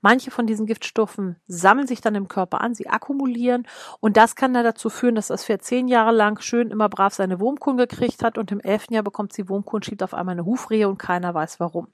Manche 0.00 0.30
von 0.30 0.46
diesen 0.46 0.66
Giftstoffen 0.66 1.36
sammeln 1.46 1.86
sich 1.86 2.00
dann 2.00 2.14
im 2.14 2.28
Körper 2.28 2.60
an, 2.60 2.74
sie 2.74 2.88
akkumulieren 2.88 3.66
und 4.00 4.16
das 4.16 4.36
kann 4.36 4.54
dann 4.54 4.64
dazu 4.64 4.90
führen, 4.90 5.14
dass 5.14 5.28
das 5.28 5.44
Pferd 5.44 5.62
zehn 5.62 5.88
Jahre 5.88 6.12
lang 6.12 6.40
schön 6.40 6.70
immer 6.70 6.88
brav 6.88 7.14
seine 7.14 7.40
Wurmkuhn 7.40 7.76
gekriegt 7.76 8.22
hat 8.22 8.38
und 8.38 8.52
im 8.52 8.60
elften 8.60 8.94
Jahr 8.94 9.02
bekommt 9.02 9.32
sie 9.32 9.48
Wurmkuhn, 9.48 9.82
schiebt 9.82 10.02
auf 10.02 10.14
einmal 10.14 10.34
eine 10.34 10.44
Hufrehe 10.44 10.88
und 10.88 10.98
keiner 10.98 11.34
weiß 11.34 11.60
warum. 11.60 11.88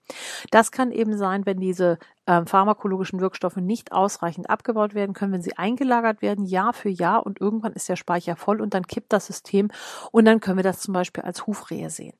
Das 0.51 0.71
kann 0.71 0.93
eben 0.93 1.17
sein, 1.17 1.47
wenn 1.47 1.59
diese 1.59 1.99
ähm, 2.31 2.47
pharmakologischen 2.47 3.21
Wirkstoffe 3.21 3.57
nicht 3.57 3.91
ausreichend 3.91 4.49
abgebaut 4.49 4.95
werden 4.95 5.15
können, 5.15 5.33
wenn 5.33 5.43
sie 5.43 5.59
eingelagert 5.59 6.23
werden, 6.23 6.45
Jahr 6.45 6.73
für 6.73 6.89
Jahr 6.89 7.27
und 7.27 7.41
irgendwann 7.41 7.73
ist 7.73 7.89
der 7.89 7.97
Speicher 7.97 8.37
voll 8.37 8.61
und 8.61 8.73
dann 8.73 8.87
kippt 8.87 9.13
das 9.13 9.27
System 9.27 9.69
und 10.13 10.27
dann 10.27 10.39
können 10.39 10.59
wir 10.59 10.63
das 10.63 10.79
zum 10.79 10.95
Beispiel 10.95 11.25
als 11.25 11.49
Hufrehe 11.49 11.91
sehen. 11.91 12.17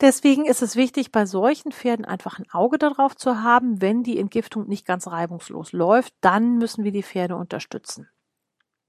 Deswegen 0.00 0.44
ist 0.46 0.62
es 0.62 0.76
wichtig, 0.76 1.10
bei 1.10 1.26
solchen 1.26 1.72
Pferden 1.72 2.04
einfach 2.04 2.38
ein 2.38 2.46
Auge 2.52 2.78
darauf 2.78 3.16
zu 3.16 3.42
haben, 3.42 3.80
wenn 3.80 4.04
die 4.04 4.20
Entgiftung 4.20 4.68
nicht 4.68 4.86
ganz 4.86 5.08
reibungslos 5.08 5.72
läuft, 5.72 6.14
dann 6.20 6.58
müssen 6.58 6.84
wir 6.84 6.92
die 6.92 7.02
Pferde 7.02 7.34
unterstützen. 7.34 8.08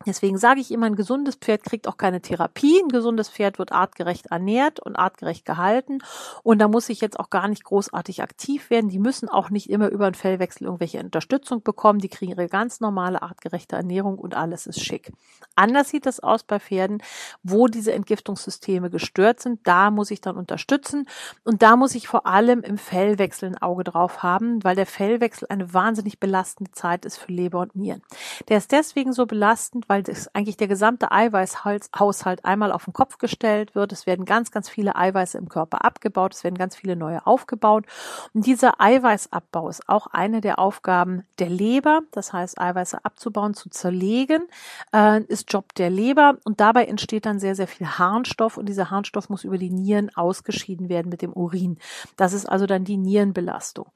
Deswegen 0.06 0.38
sage 0.38 0.60
ich 0.60 0.72
immer, 0.72 0.86
ein 0.86 0.96
gesundes 0.96 1.36
Pferd 1.36 1.63
kriegt 1.63 1.88
auch 1.88 1.98
keine 1.98 2.22
Therapie. 2.22 2.82
Ein 2.82 2.89
gesundes 2.89 3.30
Pferd 3.30 3.60
wird 3.60 3.72
artgerecht 3.72 4.28
ernährt 4.28 4.80
und 4.80 4.96
artgerecht 4.96 5.46
gehalten. 5.46 6.00
Und 6.44 6.60
da 6.60 6.68
muss 6.68 6.89
ich 6.89 7.02
jetzt 7.02 7.20
auch 7.20 7.30
gar 7.30 7.48
nicht 7.48 7.63
großartig 7.63 8.22
aktiv 8.22 8.70
werden. 8.70 8.89
Die 8.89 9.00
müssen 9.00 9.30
auch 9.30 9.50
nicht 9.50 9.70
immer 9.70 9.89
über 9.89 10.06
einen 10.06 10.15
Fellwechsel 10.15 10.65
irgendwelche 10.65 11.00
Unterstützung 11.00 11.63
bekommen. 11.63 12.00
Die 12.00 12.10
kriegen 12.10 12.32
ihre 12.32 12.48
ganz 12.48 12.80
normale 12.80 13.22
artgerechte 13.22 13.76
Ernährung 13.76 14.18
und 14.18 14.36
alles 14.36 14.68
ist 14.68 14.84
schick. 14.84 15.12
Anders 15.56 15.89
sieht 15.89 16.06
das 16.06 16.20
aus 16.20 16.44
bei 16.44 16.60
Pferden, 16.60 17.02
wo 17.44 17.68
diese 17.68 17.94
Entgiftungssysteme 17.94 18.89
gestört 18.89 19.39
sind. 19.39 19.60
Da 19.63 19.91
muss 19.91 20.12
ich 20.12 20.22
dann 20.22 20.38
unterstützen. 20.38 21.08
Und 21.44 21.62
da 21.62 21.76
muss 21.76 21.96
ich 21.96 22.08
vor 22.08 22.26
allem 22.26 22.62
im 22.62 22.78
Fellwechsel 22.78 23.50
ein 23.50 23.62
Auge 23.62 23.84
drauf 23.84 24.24
haben, 24.24 24.63
weil 24.63 24.76
der 24.76 24.86
Fellwechsel 24.86 25.48
eine 25.50 25.74
wahnsinnig 25.74 26.20
belastende 26.20 26.72
Zeit 26.72 27.06
ist 27.06 27.18
für 27.18 27.32
Leber 27.32 27.60
und 27.60 27.76
Nieren. 27.76 28.02
Der 28.50 28.58
ist 28.58 28.72
deswegen 28.72 29.13
so 29.13 29.26
belastend, 29.26 29.88
weil 29.88 29.94
weil 29.95 30.03
das 30.03 30.27
eigentlich 30.36 30.58
der 30.58 30.67
gesamte 30.67 31.13
Eiweißhaushalt 31.13 32.43
einmal 32.43 32.73
auf 32.73 32.84
den 32.84 32.91
Kopf 32.91 33.17
gestellt 33.17 33.75
wird. 33.75 33.93
Es 33.93 34.05
werden 34.05 34.25
ganz, 34.25 34.51
ganz 34.51 34.67
viele 34.67 34.97
Eiweiße 34.97 35.38
im 35.38 35.47
Körper 35.47 35.86
abgebaut, 35.86 36.34
es 36.34 36.43
werden 36.43 36.58
ganz 36.58 36.75
viele 36.75 36.97
neue 36.97 37.25
aufgebaut. 37.25 37.86
Und 38.34 38.45
dieser 38.45 38.81
Eiweißabbau 38.81 39.69
ist 39.69 39.88
auch 39.88 40.08
eine 40.08 40.41
der 40.41 40.60
Aufgaben 40.60 41.23
der 41.39 41.47
Leber. 41.47 42.01
Das 42.12 42.34
heißt, 42.34 42.60
Eiweiße 42.60 43.05
abzubauen, 43.05 43.53
zu 43.53 43.69
zerlegen, 43.69 44.43
äh, 44.91 45.21
ist 45.23 45.53
Job 45.53 45.73
der 45.75 45.89
Leber. 45.89 46.39
Und 46.43 46.60
dabei 46.60 46.88
entsteht 46.88 47.25
dann 47.25 47.39
sehr, 47.39 47.55
sehr 47.55 47.67
viel 47.67 47.88
Harnstoff 47.88 48.58
und 48.58 48.67
dieser 48.67 48.91
Harnstoff 48.91 49.29
muss 49.29 49.45
über 49.45 49.58
die 49.58 49.69
Nieren 49.69 50.13
ausgeschieden 50.13 50.89
werden 50.89 51.08
mit 51.08 51.21
dem 51.21 51.31
Urin. 51.31 51.77
Das 52.17 52.34
ist 52.34 52.47
also 52.47 52.65
dann 52.65 52.84
die 52.84 52.97
Nierenbelastung. 52.97 53.88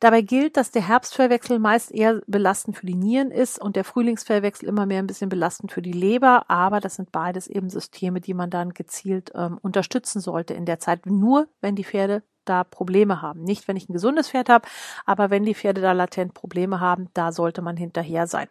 Dabei 0.00 0.22
gilt, 0.22 0.56
dass 0.56 0.72
der 0.72 0.88
Herbstverwechsel 0.88 1.60
meist 1.60 1.92
eher 1.92 2.22
belastend 2.26 2.76
für 2.76 2.86
die 2.86 2.96
Nieren 2.96 3.30
ist 3.30 3.60
und 3.60 3.76
der 3.76 3.84
Frühlingsverwechsel 3.84 4.68
immer 4.68 4.84
mehr 4.84 4.98
ein 4.98 5.06
bisschen 5.06 5.28
belastend 5.28 5.43
belastend 5.44 5.72
für 5.72 5.82
die 5.82 5.92
Leber, 5.92 6.48
aber 6.48 6.80
das 6.80 6.96
sind 6.96 7.12
beides 7.12 7.48
eben 7.48 7.68
Systeme, 7.68 8.22
die 8.22 8.32
man 8.32 8.48
dann 8.48 8.72
gezielt 8.72 9.30
ähm, 9.34 9.58
unterstützen 9.60 10.20
sollte 10.20 10.54
in 10.54 10.64
der 10.64 10.78
Zeit, 10.78 11.04
nur 11.04 11.48
wenn 11.60 11.76
die 11.76 11.84
Pferde 11.84 12.22
da 12.46 12.64
Probleme 12.64 13.20
haben. 13.20 13.42
Nicht, 13.42 13.68
wenn 13.68 13.76
ich 13.76 13.88
ein 13.88 13.92
gesundes 13.92 14.30
Pferd 14.30 14.48
habe, 14.48 14.66
aber 15.04 15.28
wenn 15.28 15.44
die 15.44 15.54
Pferde 15.54 15.82
da 15.82 15.92
latent 15.92 16.32
Probleme 16.32 16.80
haben, 16.80 17.08
da 17.12 17.30
sollte 17.30 17.60
man 17.60 17.76
hinterher 17.76 18.26
sein. 18.26 18.48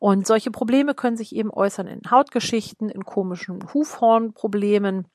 Und 0.00 0.26
solche 0.26 0.50
Probleme 0.50 0.94
können 0.94 1.16
sich 1.16 1.36
eben 1.36 1.50
äußern 1.50 1.86
in 1.86 2.00
Hautgeschichten, 2.10 2.88
in 2.88 3.04
komischen 3.04 3.72
Hufhornproblemen, 3.72 5.06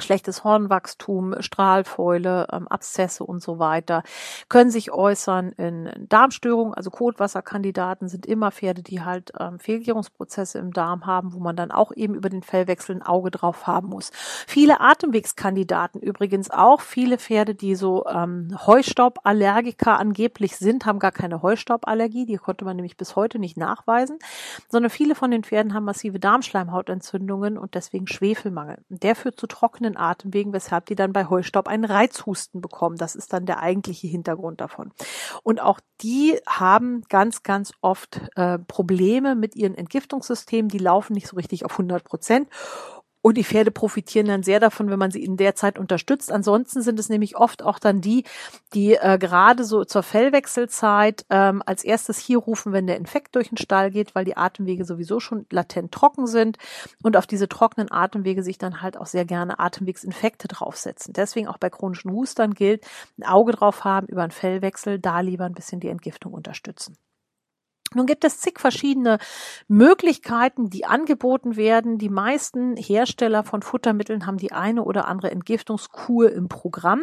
schlechtes 0.00 0.44
Hornwachstum, 0.44 1.36
Strahlfäule, 1.40 2.48
ähm, 2.52 2.68
Abszesse 2.68 3.24
und 3.24 3.42
so 3.42 3.58
weiter, 3.58 4.02
können 4.48 4.70
sich 4.70 4.90
äußern 4.90 5.52
in 5.52 5.90
Darmstörungen, 6.08 6.74
also 6.74 6.90
Kotwasserkandidaten 6.90 8.08
sind 8.08 8.26
immer 8.26 8.50
Pferde, 8.50 8.82
die 8.82 9.02
halt 9.02 9.32
ähm, 9.38 9.58
Fehlgärungsprozesse 9.58 10.58
im 10.58 10.72
Darm 10.72 11.06
haben, 11.06 11.32
wo 11.34 11.38
man 11.38 11.56
dann 11.56 11.70
auch 11.70 11.92
eben 11.94 12.14
über 12.14 12.30
den 12.30 12.42
Fellwechsel 12.42 12.96
ein 12.96 13.02
Auge 13.02 13.30
drauf 13.30 13.66
haben 13.66 13.88
muss. 13.88 14.10
Viele 14.46 14.80
Atemwegskandidaten 14.80 16.00
übrigens 16.00 16.50
auch, 16.50 16.80
viele 16.80 17.18
Pferde, 17.18 17.54
die 17.54 17.74
so 17.74 18.06
ähm, 18.06 18.56
Heustauballergiker 18.66 19.98
angeblich 19.98 20.56
sind, 20.56 20.86
haben 20.86 20.98
gar 20.98 21.12
keine 21.12 21.42
Heustauballergie, 21.42 22.26
die 22.26 22.36
konnte 22.36 22.64
man 22.64 22.76
nämlich 22.76 22.96
bis 22.96 23.16
heute 23.16 23.38
nicht 23.38 23.56
nachweisen, 23.56 24.18
sondern 24.68 24.90
viele 24.90 25.14
von 25.14 25.30
den 25.30 25.44
Pferden 25.44 25.74
haben 25.74 25.84
massive 25.84 26.18
Darmschleimhautentzündungen 26.18 27.58
und 27.58 27.74
deswegen 27.74 28.06
Schwefelmangel. 28.06 28.78
Der 28.88 29.14
führt 29.14 29.38
zu 29.38 29.46
trockenen 29.46 29.81
trockenen 29.82 29.96
Atemwegen, 29.96 30.52
weshalb 30.52 30.86
die 30.86 30.94
dann 30.94 31.12
bei 31.12 31.28
Heustaub 31.28 31.68
einen 31.68 31.84
Reizhusten 31.84 32.60
bekommen. 32.60 32.96
Das 32.96 33.14
ist 33.14 33.32
dann 33.32 33.46
der 33.46 33.60
eigentliche 33.60 34.06
Hintergrund 34.06 34.60
davon. 34.60 34.92
Und 35.42 35.60
auch 35.60 35.80
die 36.00 36.38
haben 36.46 37.02
ganz, 37.08 37.42
ganz 37.42 37.72
oft 37.80 38.20
äh, 38.36 38.58
Probleme 38.58 39.34
mit 39.34 39.56
ihren 39.56 39.74
Entgiftungssystemen. 39.74 40.68
Die 40.68 40.78
laufen 40.78 41.14
nicht 41.14 41.26
so 41.26 41.36
richtig 41.36 41.64
auf 41.64 41.72
100 41.72 42.04
Prozent. 42.04 42.48
Und 43.22 43.36
die 43.36 43.44
Pferde 43.44 43.70
profitieren 43.70 44.26
dann 44.26 44.42
sehr 44.42 44.58
davon, 44.58 44.90
wenn 44.90 44.98
man 44.98 45.12
sie 45.12 45.24
in 45.24 45.36
der 45.36 45.54
Zeit 45.54 45.78
unterstützt. 45.78 46.30
Ansonsten 46.32 46.82
sind 46.82 46.98
es 46.98 47.08
nämlich 47.08 47.36
oft 47.36 47.62
auch 47.62 47.78
dann 47.78 48.00
die, 48.00 48.24
die 48.74 48.94
äh, 48.94 49.16
gerade 49.16 49.64
so 49.64 49.84
zur 49.84 50.02
Fellwechselzeit 50.02 51.24
ähm, 51.30 51.62
als 51.64 51.84
erstes 51.84 52.18
hier 52.18 52.38
rufen, 52.38 52.72
wenn 52.72 52.88
der 52.88 52.96
Infekt 52.96 53.36
durch 53.36 53.48
den 53.48 53.58
Stall 53.58 53.92
geht, 53.92 54.16
weil 54.16 54.24
die 54.24 54.36
Atemwege 54.36 54.84
sowieso 54.84 55.20
schon 55.20 55.46
latent 55.50 55.92
trocken 55.92 56.26
sind 56.26 56.58
und 57.02 57.16
auf 57.16 57.28
diese 57.28 57.48
trockenen 57.48 57.92
Atemwege 57.92 58.42
sich 58.42 58.58
dann 58.58 58.82
halt 58.82 58.96
auch 58.96 59.06
sehr 59.06 59.24
gerne 59.24 59.60
Atemwegsinfekte 59.60 60.48
draufsetzen. 60.48 61.12
Deswegen 61.12 61.46
auch 61.46 61.58
bei 61.58 61.70
chronischen 61.70 62.10
Hustern 62.10 62.54
gilt, 62.54 62.84
ein 63.18 63.24
Auge 63.24 63.52
drauf 63.52 63.84
haben 63.84 64.08
über 64.08 64.22
einen 64.22 64.32
Fellwechsel, 64.32 64.98
da 64.98 65.20
lieber 65.20 65.44
ein 65.44 65.54
bisschen 65.54 65.78
die 65.78 65.88
Entgiftung 65.88 66.32
unterstützen. 66.32 66.96
Nun 67.94 68.06
gibt 68.06 68.24
es 68.24 68.40
zig 68.40 68.58
verschiedene 68.58 69.18
Möglichkeiten, 69.68 70.70
die 70.70 70.84
angeboten 70.84 71.56
werden. 71.56 71.98
Die 71.98 72.08
meisten 72.08 72.76
Hersteller 72.76 73.44
von 73.44 73.62
Futtermitteln 73.62 74.26
haben 74.26 74.38
die 74.38 74.52
eine 74.52 74.84
oder 74.84 75.08
andere 75.08 75.30
Entgiftungskur 75.30 76.32
im 76.32 76.48
Programm. 76.48 77.02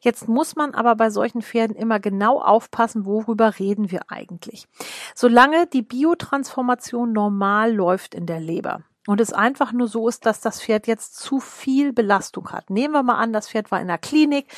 Jetzt 0.00 0.28
muss 0.28 0.56
man 0.56 0.74
aber 0.74 0.96
bei 0.96 1.10
solchen 1.10 1.42
Pferden 1.42 1.76
immer 1.76 2.00
genau 2.00 2.40
aufpassen, 2.40 3.04
worüber 3.04 3.58
reden 3.58 3.90
wir 3.90 4.02
eigentlich. 4.08 4.66
Solange 5.14 5.66
die 5.66 5.82
Biotransformation 5.82 7.12
normal 7.12 7.74
läuft 7.74 8.14
in 8.14 8.26
der 8.26 8.40
Leber, 8.40 8.82
und 9.08 9.22
es 9.22 9.32
einfach 9.32 9.72
nur 9.72 9.88
so 9.88 10.06
ist, 10.06 10.26
dass 10.26 10.42
das 10.42 10.60
Pferd 10.60 10.86
jetzt 10.86 11.16
zu 11.16 11.40
viel 11.40 11.94
Belastung 11.94 12.50
hat. 12.52 12.68
Nehmen 12.68 12.92
wir 12.92 13.02
mal 13.02 13.14
an, 13.14 13.32
das 13.32 13.48
Pferd 13.48 13.70
war 13.70 13.80
in 13.80 13.86
der 13.86 13.96
Klinik, 13.96 14.48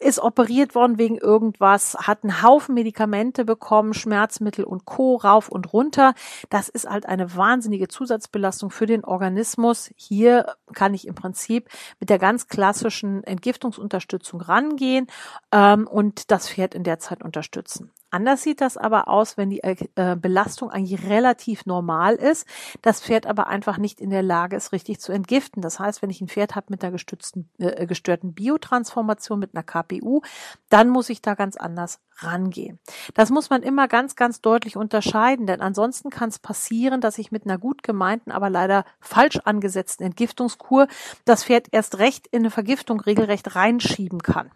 ist 0.00 0.18
operiert 0.18 0.74
worden 0.74 0.96
wegen 0.96 1.18
irgendwas, 1.18 1.94
hat 1.94 2.24
einen 2.24 2.42
Haufen 2.42 2.74
Medikamente 2.74 3.44
bekommen, 3.44 3.92
Schmerzmittel 3.92 4.64
und 4.64 4.86
Co. 4.86 5.16
rauf 5.16 5.50
und 5.50 5.74
runter. 5.74 6.14
Das 6.48 6.70
ist 6.70 6.88
halt 6.88 7.04
eine 7.04 7.36
wahnsinnige 7.36 7.88
Zusatzbelastung 7.88 8.70
für 8.70 8.86
den 8.86 9.04
Organismus. 9.04 9.90
Hier 9.94 10.54
kann 10.72 10.94
ich 10.94 11.06
im 11.06 11.14
Prinzip 11.14 11.68
mit 12.00 12.08
der 12.08 12.18
ganz 12.18 12.48
klassischen 12.48 13.22
Entgiftungsunterstützung 13.24 14.40
rangehen 14.40 15.06
ähm, 15.52 15.86
und 15.86 16.30
das 16.30 16.48
Pferd 16.48 16.74
in 16.74 16.82
der 16.82 16.98
Zeit 16.98 17.22
unterstützen. 17.22 17.92
Anders 18.10 18.42
sieht 18.42 18.60
das 18.60 18.76
aber 18.76 19.08
aus, 19.08 19.36
wenn 19.36 19.50
die 19.50 19.62
äh, 19.62 20.16
Belastung 20.16 20.70
eigentlich 20.70 21.08
relativ 21.08 21.66
normal 21.66 22.14
ist, 22.14 22.46
das 22.80 23.02
Pferd 23.02 23.26
aber 23.26 23.48
einfach 23.48 23.76
nicht 23.76 24.00
in 24.00 24.08
der 24.10 24.22
Lage 24.22 24.56
ist, 24.56 24.72
richtig 24.72 25.00
zu 25.00 25.12
entgiften. 25.12 25.60
Das 25.60 25.78
heißt, 25.78 26.00
wenn 26.00 26.08
ich 26.08 26.20
ein 26.20 26.28
Pferd 26.28 26.54
habe 26.54 26.66
mit 26.70 26.82
einer 26.82 26.92
gestützten, 26.92 27.50
äh, 27.58 27.86
gestörten 27.86 28.32
Biotransformation, 28.32 29.38
mit 29.38 29.54
einer 29.54 29.62
KPU, 29.62 30.22
dann 30.70 30.88
muss 30.88 31.10
ich 31.10 31.20
da 31.20 31.34
ganz 31.34 31.56
anders 31.56 32.00
rangehen. 32.16 32.78
Das 33.14 33.30
muss 33.30 33.50
man 33.50 33.62
immer 33.62 33.88
ganz, 33.88 34.16
ganz 34.16 34.40
deutlich 34.40 34.76
unterscheiden, 34.76 35.46
denn 35.46 35.60
ansonsten 35.60 36.10
kann 36.10 36.30
es 36.30 36.38
passieren, 36.38 37.00
dass 37.00 37.18
ich 37.18 37.30
mit 37.30 37.44
einer 37.44 37.58
gut 37.58 37.82
gemeinten, 37.82 38.30
aber 38.30 38.48
leider 38.48 38.84
falsch 39.00 39.38
angesetzten 39.44 40.04
Entgiftungskur 40.04 40.88
das 41.24 41.44
Pferd 41.44 41.68
erst 41.72 41.98
recht 41.98 42.26
in 42.28 42.40
eine 42.40 42.50
Vergiftung 42.50 43.00
regelrecht 43.00 43.54
reinschieben 43.54 44.22
kann. 44.22 44.50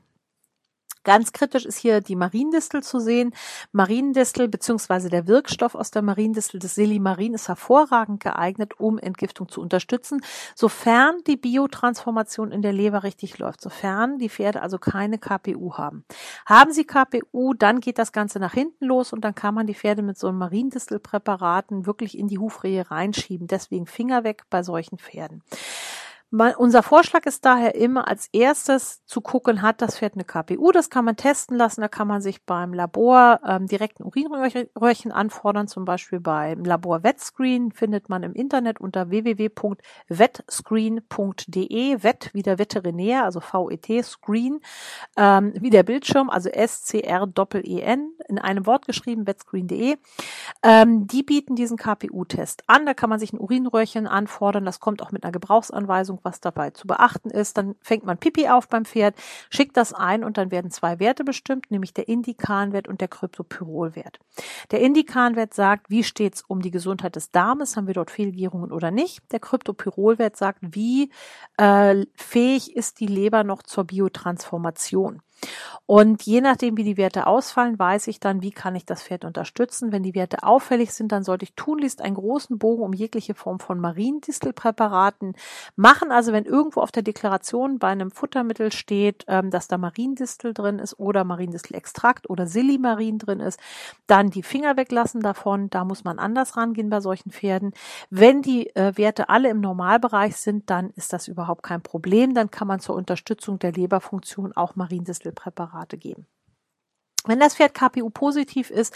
Ganz 1.05 1.33
kritisch 1.33 1.67
ist 1.67 1.79
hier 1.79 2.01
die 2.01 2.15
Mariendistel 2.15 2.83
zu 2.83 3.01
sehen. 3.01 3.35
Mariendistel 3.73 4.49
beziehungsweise 4.49 5.09
der 5.09 5.27
Wirkstoff 5.27 5.75
aus 5.75 5.91
der 5.91 6.03
Mariendistel 6.03 6.61
des 6.61 6.75
Silimarin 6.77 7.35
ist 7.35 7.49
hervorragend 7.49 8.23
geeignet, 8.23 8.79
um 8.79 8.99
Entgiftung 8.99 9.49
zu 9.49 9.61
unterstützen, 9.61 10.23
sofern 10.55 11.17
die 11.27 11.37
Biotransformation 11.37 12.53
in 12.53 12.63
der 12.63 12.73
Leber 12.73 13.03
richtig 13.03 13.39
läuft, 13.39 13.61
sofern 13.61 14.19
die 14.19 14.29
Pferde 14.29 14.63
also 14.63 14.79
keine 14.79 15.19
KPU 15.19 15.75
haben. 15.75 16.05
Haben 16.47 16.73
sie 16.73 16.85
KPU, 16.85 17.55
dann 17.55 17.81
geht 17.81 17.99
das 17.99 18.13
Ganze 18.13 18.39
nach 18.39 18.55
hinten 18.55 18.85
los 18.85 19.13
und 19.13 19.23
dann 19.23 19.35
kann 19.35 19.55
man 19.55 19.67
die 19.67 19.75
Pferde 19.75 20.03
mit 20.03 20.19
so 20.19 20.29
einem 20.29 20.39
Mariendistelpräparaten 20.39 21.87
wirklich 21.87 22.17
in 22.17 22.29
die 22.29 22.39
Hufrehe 22.39 22.91
reinschieben. 22.91 23.49
Deswegen 23.49 23.87
Finger 23.87 24.23
weg 24.25 24.45
bei 24.51 24.63
solchen 24.63 24.99
Pferden. 24.99 25.43
Man, 26.35 26.55
unser 26.55 26.83
Vorschlag 26.83 27.27
ist 27.27 27.45
daher 27.45 27.75
immer 27.75 28.09
als 28.09 28.31
erstes 28.33 29.05
zu 29.05 29.21
gucken, 29.21 29.61
hat 29.61 29.83
das 29.83 29.99
Pferd 29.99 30.15
eine 30.15 30.25
KPU, 30.25 30.73
das 30.73 30.89
kann 30.89 31.05
man 31.05 31.17
testen 31.17 31.59
lassen, 31.59 31.83
da 31.83 31.89
kann 31.89 32.09
man 32.09 32.23
sich 32.23 32.47
beim 32.47 32.73
Labor 32.73 33.41
ähm, 33.47 33.67
direkt 33.67 34.01
ein 34.01 34.05
Urinröhrchen 34.05 35.13
anfordern, 35.13 35.69
zum 35.69 35.85
Beispiel 35.85 36.21
beim 36.21 36.65
Labor 36.65 37.03
Wetscreen 37.03 37.71
findet 37.71 38.09
man 38.09 38.23
im 38.23 38.33
Internet 38.33 38.81
unter 38.81 39.11
www.vetscreen.de, 39.11 42.03
Vet 42.03 42.31
wie 42.33 42.43
der 42.43 42.59
Veterinär, 42.59 43.25
also 43.25 43.41
VET, 43.41 44.03
Screen, 44.03 44.61
ähm, 45.19 45.53
wie 45.61 45.69
der 45.69 45.83
Bildschirm, 45.83 46.31
also 46.31 46.49
S-C-R-Doppel-E-N, 46.49 48.11
in 48.31 48.39
einem 48.39 48.65
Wort 48.65 48.87
geschrieben, 48.87 49.27
vetscreen.de. 49.27 49.99
Ähm, 50.63 51.07
die 51.07 51.25
bieten 51.25 51.57
diesen 51.57 51.77
KPU-Test 51.77 52.63
an, 52.69 52.87
da 52.87 52.95
kann 52.95 53.11
man 53.11 53.19
sich 53.19 53.35
ein 53.35 53.39
Urinröhrchen 53.39 54.07
anfordern, 54.07 54.65
das 54.65 54.81
kommt 54.81 55.03
auch 55.03 55.13
mit 55.13 55.25
einer 55.25 55.33
Gebrauchsanweisung 55.33 56.22
was 56.25 56.41
dabei 56.41 56.71
zu 56.71 56.87
beachten 56.87 57.31
ist. 57.31 57.57
Dann 57.59 57.75
fängt 57.81 58.05
man 58.05 58.19
Pipi 58.19 58.49
auf 58.49 58.69
beim 58.69 58.85
Pferd, 58.85 59.15
schickt 59.51 59.77
das 59.77 59.93
ein 59.93 60.25
und 60.25 60.39
dann 60.39 60.51
werden 60.51 60.71
zwei 60.71 60.99
Werte 60.99 61.25
bestimmt, 61.25 61.71
nämlich 61.71 61.95
der 61.95 62.09
Indikanwert 62.09 62.89
und 62.89 63.01
der 63.01 63.09
Kryptopyrolwert. 63.09 64.19
Der 64.71 64.81
Indikanwert 64.81 65.55
sagt, 65.55 65.91
wie 65.91 66.05
steht's 66.05 66.43
um 66.47 66.63
die 66.63 66.71
Gesundheit 66.71 67.17
des 67.17 67.31
Darmes, 67.31 67.77
haben 67.77 67.87
wir 67.87 67.95
dort 67.95 68.11
Fehlgärungen 68.11 68.73
oder 68.73 68.91
nicht. 68.91 69.21
Der 69.33 69.41
Kryptopyrolwert 69.41 70.37
sagt, 70.37 70.61
wie 70.63 71.11
äh, 71.57 72.07
fähig 72.15 72.77
ist 72.77 73.01
die 73.01 73.07
Leber 73.07 73.45
noch 73.45 73.63
zur 73.63 73.85
Biotransformation. 73.85 75.23
Und 75.87 76.23
je 76.23 76.41
nachdem, 76.41 76.77
wie 76.77 76.85
die 76.85 76.97
Werte 76.97 77.27
ausfallen, 77.27 77.79
weiß 77.79 78.07
ich 78.07 78.21
dann, 78.21 78.43
wie 78.43 78.53
kann 78.53 78.77
ich 78.77 78.87
das 78.87 79.03
Pferd 79.03 79.25
unterstützen. 79.25 79.93
Wenn 79.93 80.03
die 80.03 80.15
Werte 80.15 80.43
auffällig 80.43 80.93
sind, 80.93 81.13
dann 81.13 81.25
sollte 81.25 81.45
ich 81.45 81.55
tunlichst 81.55 82.01
einen 82.01 82.15
großen 82.15 82.59
Bogen 82.59 82.83
um 82.83 82.93
jegliche 82.93 83.35
Form 83.35 83.59
von 83.59 83.81
Mariendistelpräparaten 83.81 85.35
machen. 85.77 86.13
Also 86.13 86.33
wenn 86.33 86.45
irgendwo 86.45 86.81
auf 86.81 86.93
der 86.93 87.03
Deklaration 87.03 87.79
bei 87.79 87.89
einem 87.89 88.11
Futtermittel 88.11 88.73
steht, 88.73 89.25
ähm, 89.27 89.51
dass 89.51 89.69
da 89.69 89.79
Mariendistel 89.79 90.55
drin 90.55 90.79
ist 90.79 90.99
oder 90.99 91.25
Mariendistelextrakt 91.25 92.31
oder 92.31 92.47
Silimarin 92.47 93.19
drin 93.19 93.41
ist, 93.41 93.59
dann 94.07 94.31
die 94.31 94.43
Finger 94.53 94.77
weglassen 94.77 95.23
davon. 95.23 95.71
Da 95.71 95.85
muss 95.85 96.05
man 96.05 96.19
anders 96.19 96.57
rangehen 96.57 96.91
bei 96.91 97.01
solchen 97.01 97.31
Pferden. 97.31 97.73
Wenn 98.11 98.43
die 98.43 98.69
äh, 98.77 98.97
Werte 98.97 99.31
alle 99.31 99.49
im 99.49 99.61
Normalbereich 99.61 100.37
sind, 100.37 100.69
dann 100.69 100.91
ist 100.91 101.13
das 101.13 101.27
überhaupt 101.27 101.63
kein 101.63 101.83
Problem. 101.83 102.35
Dann 102.35 102.51
kann 102.51 102.69
man 102.69 102.79
zur 102.79 102.95
Unterstützung 102.95 103.59
der 103.59 103.73
Leberfunktion 103.73 104.53
auch 104.53 104.77
Mariendistel 104.77 105.33
Präparate 105.33 105.97
geben. 105.97 106.27
Wenn 107.27 107.39
das 107.39 107.55
Pferd 107.55 107.75
KPU 107.75 108.11
positiv 108.11 108.71
ist, 108.71 108.93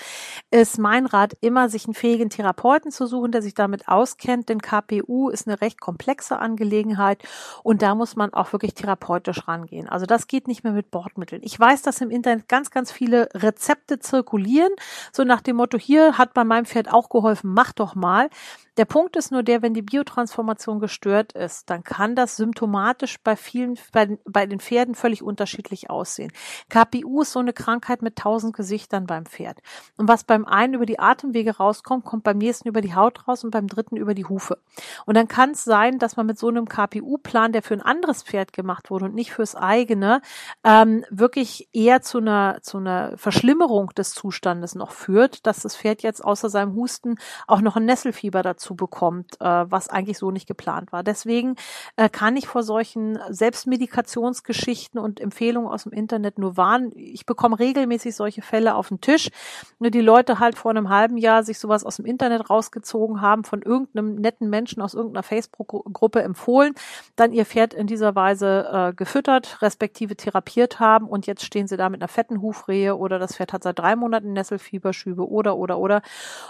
ist 0.51 0.79
mein 0.79 1.07
Rat 1.07 1.37
immer, 1.41 1.69
sich 1.69 1.85
einen 1.85 1.95
fähigen 1.95 2.29
Therapeuten 2.29 2.91
zu 2.91 3.07
suchen, 3.07 3.31
der 3.31 3.41
sich 3.41 3.55
damit 3.55 3.87
auskennt, 3.87 4.49
denn 4.49 4.61
KPU 4.61 5.29
ist 5.29 5.47
eine 5.47 5.61
recht 5.61 5.81
komplexe 5.81 6.39
Angelegenheit 6.41 7.23
und 7.63 7.83
da 7.83 7.95
muss 7.95 8.17
man 8.17 8.35
auch 8.35 8.53
wirklich 8.53 8.75
therapeutisch 8.75 9.47
rangehen. 9.47 9.89
Also 9.89 10.07
das 10.07 10.27
geht 10.27 10.49
nicht 10.49 10.65
mehr 10.65 10.73
mit 10.73 10.91
Bordmitteln. 10.91 11.41
Ich 11.45 11.59
weiß, 11.59 11.83
dass 11.83 12.01
im 12.01 12.11
Internet 12.11 12.49
ganz, 12.49 12.71
ganz 12.71 12.91
viele 12.91 13.29
Rezepte 13.33 14.01
zirkulieren, 14.01 14.73
so 15.13 15.23
nach 15.23 15.41
dem 15.41 15.57
Motto, 15.57 15.79
hier 15.79 16.19
hat 16.19 16.35
bei 16.35 16.43
meinem 16.43 16.67
Pferd 16.67 16.93
auch 16.93 17.09
geholfen, 17.09 17.53
mach 17.55 17.73
doch 17.73 17.95
mal. 17.95 18.29
Der 18.77 18.85
Punkt 18.85 19.17
ist 19.17 19.33
nur 19.33 19.43
der, 19.43 19.63
wenn 19.63 19.73
die 19.73 19.81
Biotransformation 19.81 20.81
gestört 20.81 21.33
ist, 21.33 21.71
dann 21.71 21.83
kann 21.83 22.15
das 22.15 22.37
symptomatisch 22.37 23.19
bei 23.25 23.35
vielen, 23.35 23.79
bei, 23.93 24.19
bei 24.27 24.45
den 24.45 24.61
Pferden 24.61 24.95
völlig 24.95 25.23
unterschiedlich 25.23 25.89
aussehen. 25.89 26.31
KPU 26.69 27.23
ist 27.23 27.33
so 27.33 27.39
eine 27.39 27.55
Krankheit 27.55 28.03
mit 28.03 28.16
tausend 28.17 28.57
Gesichtern 28.57 29.07
beim 29.07 29.27
Pferd. 29.27 29.61
Und 29.97 30.09
was 30.09 30.25
beim 30.25 30.45
einen 30.45 30.75
über 30.75 30.87
die 30.87 30.99
Atemwege 30.99 31.57
rauskommt, 31.57 32.05
kommt 32.05 32.25
beim 32.25 32.39
nächsten 32.39 32.69
über 32.69 32.81
die 32.81 32.95
Haut 32.95 33.29
raus 33.29 33.45
und 33.45 33.51
beim 33.51 33.69
dritten 33.69 33.97
über 33.97 34.15
die 34.15 34.25
Hufe. 34.25 34.59
Und 35.05 35.17
dann 35.17 35.29
kann 35.29 35.51
es 35.51 35.65
sein, 35.65 35.99
dass 35.99 36.17
man 36.17 36.27
mit 36.27 36.39
so 36.39 36.49
einem 36.49 36.69
KPU-Plan, 36.69 37.53
der 37.53 37.63
für 37.63 37.75
ein 37.75 37.83
anderes 37.83 38.23
Pferd 38.23 38.53
gemacht 38.53 38.91
wurde 38.91 39.07
und 39.07 39.15
nicht 39.15 39.33
fürs 39.33 39.55
eigene, 39.55 40.21
ähm, 40.65 41.05
wirklich 41.11 41.69
eher 41.73 42.03
zu 42.03 42.19
einer, 42.19 42.59
zu 42.63 42.79
einer 42.79 43.17
Verschlimmerung 43.17 43.91
des 43.91 44.13
Zustandes 44.13 44.75
noch 44.75 44.91
führt, 44.91 45.47
dass 45.47 45.61
das 45.61 45.77
Pferd 45.77 46.03
jetzt 46.03 46.25
außer 46.25 46.49
seinem 46.49 46.75
Husten 46.75 47.17
auch 47.47 47.61
noch 47.61 47.77
ein 47.77 47.85
Nesselfieber 47.85 48.43
dazu 48.43 48.75
bekommt, 48.75 49.41
äh, 49.41 49.45
was 49.45 49.89
eigentlich 49.89 50.19
so 50.19 50.31
nicht 50.31 50.47
geplant 50.47 50.93
war. 50.93 51.03
Deswegen 51.03 51.57
äh, 51.97 52.09
kann 52.09 52.37
ich 52.37 52.47
vor 52.47 52.63
solchen 52.63 53.19
Selbstmedikationsgeschichten 53.29 54.99
und 54.99 55.21
Empfehlungen 55.21 55.71
aus 55.71 55.85
dem 55.85 55.93
Internet 55.93 56.39
nur 56.39 56.57
warnen. 56.57 56.93
Ich 56.95 57.27
bekomme 57.27 57.59
regelmäßig 57.59 58.06
solche 58.11 58.43
Fälle 58.43 58.75
auf 58.75 58.89
den 58.89 59.01
Tisch. 59.01 59.31
Nur 59.79 59.91
die 59.91 60.01
Leute 60.01 60.39
halt 60.39 60.57
vor 60.57 60.71
einem 60.71 60.89
halben 60.89 61.17
Jahr 61.17 61.43
sich 61.43 61.59
sowas 61.59 61.85
aus 61.85 61.97
dem 61.97 62.05
Internet 62.05 62.51
rausgezogen 62.51 63.21
haben, 63.21 63.45
von 63.45 63.63
irgendeinem 63.63 64.17
netten 64.17 64.49
Menschen 64.49 64.83
aus 64.83 64.95
irgendeiner 64.95 65.23
Facebook-Gruppe 65.23 66.23
empfohlen, 66.23 66.75
dann 67.17 67.33
ihr 67.33 67.47
Pferd 67.47 67.75
in 67.75 67.87
dieser 67.87 68.15
Weise 68.15 68.69
äh, 68.73 68.95
gefüttert, 68.95 69.63
respektive 69.63 70.17
therapiert 70.17 70.81
haben 70.81 71.09
und 71.09 71.27
jetzt 71.27 71.45
stehen 71.45 71.67
sie 71.67 71.77
da 71.77 71.89
mit 71.89 72.01
einer 72.01 72.09
fetten 72.09 72.43
Hufrehe 72.43 72.97
oder 72.97 73.19
das 73.19 73.37
Pferd 73.37 73.53
hat 73.53 73.63
seit 73.63 73.79
drei 73.79 73.97
Monaten 73.97 74.33
Nesselfieberschübe 74.33 75.29
oder 75.29 75.57
oder 75.57 75.79
oder 75.79 76.03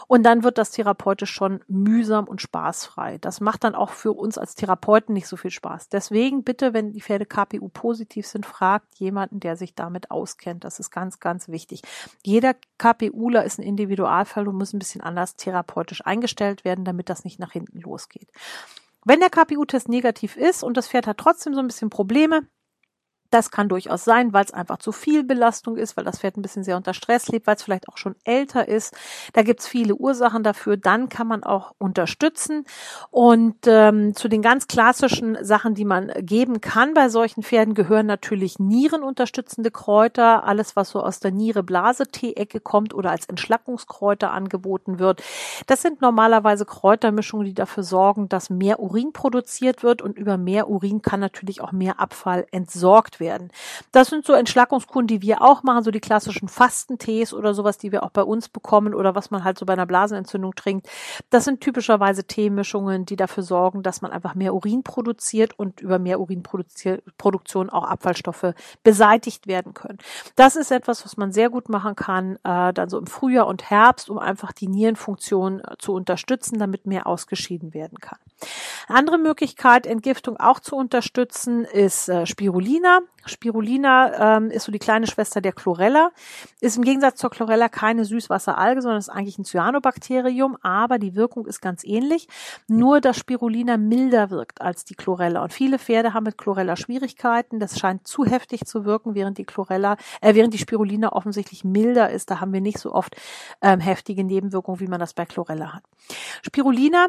und 0.08 0.24
dann 0.24 0.42
wird 0.42 0.58
das 0.58 0.70
therapeutisch 0.70 1.30
schon 1.30 1.60
mühsam 1.68 2.26
und 2.26 2.40
spaßfrei. 2.40 3.18
Das 3.18 3.40
macht 3.40 3.64
dann 3.64 3.74
auch 3.74 3.90
für 3.90 4.12
uns 4.12 4.38
als 4.38 4.54
Therapeuten 4.54 5.12
nicht 5.12 5.28
so 5.28 5.36
viel 5.36 5.50
Spaß. 5.50 5.88
Deswegen 5.88 6.44
bitte, 6.44 6.74
wenn 6.74 6.92
die 6.92 7.00
Pferde 7.00 7.26
KPU 7.26 7.68
positiv 7.68 8.26
sind, 8.26 8.46
fragt 8.46 8.96
jemanden, 8.96 9.40
der 9.40 9.56
sich 9.56 9.74
damit 9.74 10.10
auskennt. 10.10 10.64
Das 10.64 10.80
ist 10.80 10.90
ganz, 10.90 11.20
ganz 11.20 11.45
wichtig. 11.48 11.82
Jeder 12.24 12.54
KPUler 12.78 13.44
ist 13.44 13.58
ein 13.58 13.62
Individualfall 13.62 14.48
und 14.48 14.56
muss 14.56 14.72
ein 14.72 14.78
bisschen 14.78 15.00
anders 15.00 15.36
therapeutisch 15.36 16.04
eingestellt 16.04 16.64
werden, 16.64 16.84
damit 16.84 17.08
das 17.08 17.24
nicht 17.24 17.38
nach 17.38 17.52
hinten 17.52 17.80
losgeht. 17.80 18.30
Wenn 19.04 19.20
der 19.20 19.30
KPU-Test 19.30 19.88
negativ 19.88 20.36
ist 20.36 20.62
und 20.62 20.76
das 20.76 20.88
Pferd 20.88 21.06
hat 21.06 21.18
trotzdem 21.18 21.54
so 21.54 21.60
ein 21.60 21.68
bisschen 21.68 21.90
Probleme, 21.90 22.42
Das 23.30 23.50
kann 23.50 23.68
durchaus 23.68 24.04
sein, 24.04 24.32
weil 24.32 24.44
es 24.44 24.52
einfach 24.52 24.78
zu 24.78 24.92
viel 24.92 25.24
Belastung 25.24 25.76
ist, 25.76 25.96
weil 25.96 26.04
das 26.04 26.20
Pferd 26.20 26.36
ein 26.36 26.42
bisschen 26.42 26.64
sehr 26.64 26.76
unter 26.76 26.94
Stress 26.94 27.28
lebt, 27.28 27.46
weil 27.46 27.56
es 27.56 27.62
vielleicht 27.62 27.88
auch 27.88 27.96
schon 27.96 28.14
älter 28.24 28.68
ist. 28.68 28.94
Da 29.32 29.42
gibt's 29.42 29.66
viele 29.66 29.94
Ursachen 29.94 30.42
dafür. 30.42 30.76
Dann 30.76 31.08
kann 31.08 31.26
man 31.26 31.42
auch 31.42 31.72
unterstützen. 31.78 32.64
Und 33.10 33.56
ähm, 33.66 34.14
zu 34.14 34.28
den 34.28 34.42
ganz 34.42 34.68
klassischen 34.68 35.36
Sachen, 35.44 35.74
die 35.74 35.84
man 35.84 36.12
geben 36.20 36.60
kann 36.60 36.94
bei 36.94 37.08
solchen 37.08 37.42
Pferden, 37.42 37.74
gehören 37.74 38.06
natürlich 38.06 38.58
nierenunterstützende 38.58 39.70
Kräuter. 39.70 40.44
Alles, 40.44 40.76
was 40.76 40.90
so 40.90 41.02
aus 41.02 41.20
der 41.20 41.32
Niere-Blase-Tee-Ecke 41.32 42.60
kommt 42.60 42.94
oder 42.94 43.10
als 43.10 43.26
Entschlackungskräuter 43.26 44.30
angeboten 44.30 44.98
wird. 44.98 45.22
Das 45.66 45.82
sind 45.82 46.00
normalerweise 46.00 46.64
Kräutermischungen, 46.64 47.46
die 47.46 47.54
dafür 47.54 47.82
sorgen, 47.82 48.28
dass 48.28 48.50
mehr 48.50 48.80
Urin 48.80 49.12
produziert 49.12 49.82
wird. 49.82 50.02
Und 50.02 50.18
über 50.18 50.36
mehr 50.36 50.68
Urin 50.68 51.02
kann 51.02 51.20
natürlich 51.20 51.60
auch 51.60 51.72
mehr 51.72 52.00
Abfall 52.00 52.46
entsorgt 52.50 53.15
werden. 53.20 53.50
Das 53.92 54.08
sind 54.08 54.24
so 54.24 54.32
Entschlackungskuren, 54.32 55.06
die 55.06 55.22
wir 55.22 55.42
auch 55.42 55.62
machen, 55.62 55.84
so 55.84 55.90
die 55.90 56.00
klassischen 56.00 56.48
Fastentees 56.48 57.32
oder 57.32 57.54
sowas, 57.54 57.78
die 57.78 57.92
wir 57.92 58.02
auch 58.02 58.10
bei 58.10 58.22
uns 58.22 58.48
bekommen 58.48 58.94
oder 58.94 59.14
was 59.14 59.30
man 59.30 59.44
halt 59.44 59.58
so 59.58 59.66
bei 59.66 59.72
einer 59.72 59.86
Blasenentzündung 59.86 60.54
trinkt. 60.54 60.88
Das 61.30 61.44
sind 61.44 61.60
typischerweise 61.60 62.24
Teemischungen, 62.24 63.06
die 63.06 63.16
dafür 63.16 63.42
sorgen, 63.42 63.82
dass 63.82 64.02
man 64.02 64.12
einfach 64.12 64.34
mehr 64.34 64.54
Urin 64.54 64.82
produziert 64.82 65.58
und 65.58 65.80
über 65.80 65.98
mehr 65.98 66.20
Urinproduktion 66.20 67.70
auch 67.70 67.84
Abfallstoffe 67.84 68.54
beseitigt 68.82 69.46
werden 69.46 69.74
können. 69.74 69.98
Das 70.34 70.56
ist 70.56 70.70
etwas, 70.70 71.04
was 71.04 71.16
man 71.16 71.32
sehr 71.32 71.50
gut 71.50 71.68
machen 71.68 71.96
kann, 71.96 72.36
äh, 72.44 72.72
dann 72.72 72.88
so 72.88 72.98
im 72.98 73.06
Frühjahr 73.06 73.46
und 73.46 73.70
Herbst, 73.70 74.10
um 74.10 74.18
einfach 74.18 74.52
die 74.52 74.68
Nierenfunktion 74.68 75.60
äh, 75.60 75.76
zu 75.78 75.92
unterstützen, 75.92 76.58
damit 76.58 76.86
mehr 76.86 77.06
ausgeschieden 77.06 77.74
werden 77.74 77.98
kann. 77.98 78.18
Andere 78.88 79.18
Möglichkeit, 79.18 79.86
Entgiftung 79.86 80.36
auch 80.36 80.60
zu 80.60 80.76
unterstützen, 80.76 81.64
ist 81.64 82.08
äh, 82.08 82.26
Spirulina. 82.26 83.00
Spirulina 83.24 84.36
ähm, 84.36 84.50
ist 84.50 84.64
so 84.64 84.72
die 84.72 84.78
kleine 84.78 85.06
Schwester 85.06 85.40
der 85.40 85.52
Chlorella, 85.52 86.12
ist 86.60 86.76
im 86.76 86.84
Gegensatz 86.84 87.18
zur 87.18 87.30
Chlorella 87.30 87.68
keine 87.68 88.04
Süßwasseralge, 88.04 88.82
sondern 88.82 88.98
ist 88.98 89.08
eigentlich 89.08 89.38
ein 89.38 89.44
Cyanobakterium, 89.44 90.56
aber 90.62 90.98
die 90.98 91.16
Wirkung 91.16 91.46
ist 91.46 91.60
ganz 91.60 91.82
ähnlich, 91.82 92.28
nur 92.68 93.00
dass 93.00 93.16
Spirulina 93.16 93.76
milder 93.76 94.30
wirkt 94.30 94.60
als 94.60 94.84
die 94.84 94.94
Chlorella. 94.94 95.42
Und 95.42 95.52
viele 95.52 95.80
Pferde 95.80 96.14
haben 96.14 96.24
mit 96.24 96.38
Chlorella 96.38 96.76
Schwierigkeiten. 96.76 97.58
Das 97.58 97.78
scheint 97.78 98.06
zu 98.06 98.24
heftig 98.24 98.64
zu 98.64 98.84
wirken, 98.84 99.14
während 99.14 99.38
die 99.38 99.44
Chlorella, 99.44 99.96
äh, 100.20 100.34
während 100.34 100.54
die 100.54 100.58
Spirulina 100.58 101.12
offensichtlich 101.12 101.64
milder 101.64 102.10
ist. 102.10 102.30
Da 102.30 102.40
haben 102.40 102.52
wir 102.52 102.60
nicht 102.60 102.78
so 102.78 102.92
oft 102.92 103.16
ähm, 103.60 103.80
heftige 103.80 104.22
Nebenwirkungen, 104.22 104.78
wie 104.78 104.86
man 104.86 105.00
das 105.00 105.14
bei 105.14 105.26
Chlorella 105.26 105.72
hat. 105.74 105.82
Spirulina 106.42 107.08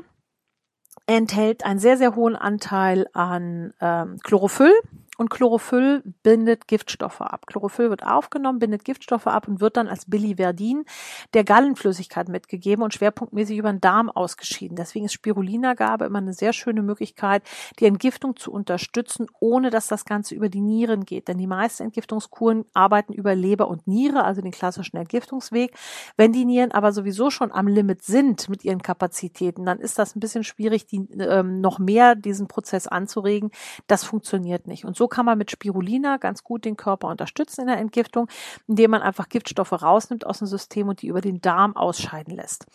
enthält 1.06 1.64
einen 1.66 1.80
sehr, 1.80 1.98
sehr 1.98 2.16
hohen 2.16 2.36
Anteil 2.36 3.08
an 3.14 3.74
ähm, 3.80 4.18
Chlorophyll. 4.24 4.74
Und 5.18 5.30
Chlorophyll 5.30 6.04
bindet 6.24 6.68
Giftstoffe 6.68 7.22
ab. 7.22 7.48
Chlorophyll 7.48 7.90
wird 7.90 8.04
aufgenommen, 8.04 8.60
bindet 8.60 8.86
Giftstoffe 8.86 9.28
ab 9.28 9.48
und 9.48 9.60
wird 9.60 9.76
dann 9.76 9.88
als 9.88 10.06
Biliverdin 10.06 10.86
der 11.34 11.44
Gallenflüssigkeit 11.44 12.30
mitgegeben 12.30 12.84
und 12.84 12.94
schwerpunktmäßig 12.94 13.58
über 13.58 13.72
den 13.72 13.82
Darm 13.82 14.10
ausgeschieden. 14.10 14.76
Deswegen 14.76 15.06
ist 15.06 15.14
Spirulina-Gabe 15.14 16.06
immer 16.06 16.20
eine 16.20 16.34
sehr 16.34 16.54
schöne 16.54 16.84
Möglichkeit, 16.84 17.44
die 17.80 17.86
Entgiftung 17.86 18.36
zu 18.36 18.52
unterstützen, 18.52 19.28
ohne 19.40 19.72
dass 19.72 19.88
das 19.88 20.06
Ganze 20.06 20.36
über 20.36 20.50
die 20.50 20.62
Nieren 20.62 21.06
geht. 21.06 21.28
Denn 21.28 21.38
die 21.38 21.48
meisten 21.48 21.84
Entgiftungskuren 21.84 22.66
arbeiten 22.74 23.14
über 23.14 23.34
Leber 23.34 23.68
und 23.68 23.88
Niere, 23.88 24.24
also 24.24 24.42
den 24.42 24.52
klassischen 24.52 24.98
Entgiftungsweg. 24.98 25.76
Wenn 26.16 26.32
die 26.32 26.46
Nieren 26.46 26.72
aber 26.72 26.92
sowieso 26.92 27.32
schon 27.32 27.52
am 27.52 27.68
Limit 27.68 28.04
sind 28.04 28.50
mit 28.50 28.64
ihren 28.64 28.82
Kapazitäten, 28.84 29.66
dann 29.66 29.80
ist 29.80 29.98
das 29.98 30.16
ein 30.16 30.20
bisschen 30.20 30.44
schwierig, 30.44 30.86
die, 30.86 31.08
ähm, 31.20 31.60
noch 31.62 31.80
mehr 31.80 32.16
diesen 32.16 32.48
Prozess 32.48 32.88
anzuregen. 32.88 33.50
Das 33.88 34.04
funktioniert 34.04 34.68
nicht. 34.68 34.86
Und 34.86 34.96
so 34.96 35.07
kann 35.08 35.26
man 35.26 35.38
mit 35.38 35.52
Spirulina 35.52 36.18
ganz 36.18 36.44
gut 36.44 36.66
den 36.66 36.78
Körper 36.78 37.08
unterstützen 37.08 37.62
in 37.62 37.68
der 37.68 37.78
Entgiftung, 37.78 38.28
indem 38.68 38.92
man 38.92 39.02
einfach 39.02 39.30
Giftstoffe 39.30 39.74
rausnimmt 39.74 40.26
aus 40.26 40.40
dem 40.40 40.48
System 40.48 40.90
und 40.90 41.02
die 41.02 41.08
über 41.08 41.22
den 41.22 41.42
Darm 41.42 41.76
ausscheiden 41.76 42.36
lässt. 42.36 42.66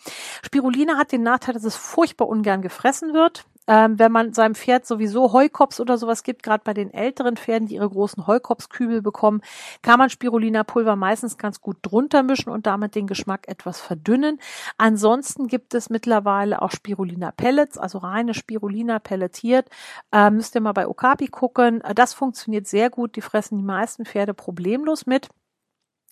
Spirulina 0.43 0.97
hat 0.97 1.11
den 1.11 1.23
Nachteil, 1.23 1.53
dass 1.53 1.63
es 1.63 1.75
furchtbar 1.75 2.27
ungern 2.27 2.61
gefressen 2.61 3.13
wird 3.13 3.45
ähm, 3.67 3.97
wenn 3.99 4.11
man 4.11 4.33
seinem 4.33 4.55
Pferd 4.55 4.85
sowieso 4.85 5.33
Heukops 5.33 5.79
oder 5.79 5.97
sowas 5.97 6.23
gibt, 6.23 6.43
gerade 6.43 6.63
bei 6.63 6.73
den 6.73 6.93
älteren 6.93 7.37
Pferden, 7.37 7.67
die 7.67 7.75
ihre 7.75 7.89
großen 7.89 8.27
Heukopskübel 8.27 9.01
bekommen, 9.01 9.41
kann 9.81 9.99
man 9.99 10.09
Spirulina-Pulver 10.09 10.95
meistens 10.95 11.37
ganz 11.37 11.61
gut 11.61 11.77
drunter 11.81 12.23
mischen 12.23 12.49
und 12.49 12.65
damit 12.65 12.95
den 12.95 13.07
Geschmack 13.07 13.47
etwas 13.47 13.79
verdünnen. 13.79 14.39
Ansonsten 14.77 15.47
gibt 15.47 15.73
es 15.73 15.89
mittlerweile 15.89 16.61
auch 16.61 16.71
Spirulina-Pellets, 16.71 17.77
also 17.77 17.99
reine 17.99 18.33
Spirulina 18.33 18.99
pelletiert. 18.99 19.69
Ähm, 20.11 20.35
müsst 20.35 20.55
ihr 20.55 20.61
mal 20.61 20.73
bei 20.73 20.87
Okapi 20.87 21.27
gucken. 21.27 21.81
Das 21.95 22.13
funktioniert 22.13 22.67
sehr 22.67 22.89
gut. 22.89 23.15
Die 23.15 23.21
fressen 23.21 23.57
die 23.57 23.63
meisten 23.63 24.05
Pferde 24.05 24.33
problemlos 24.33 25.05
mit 25.05 25.29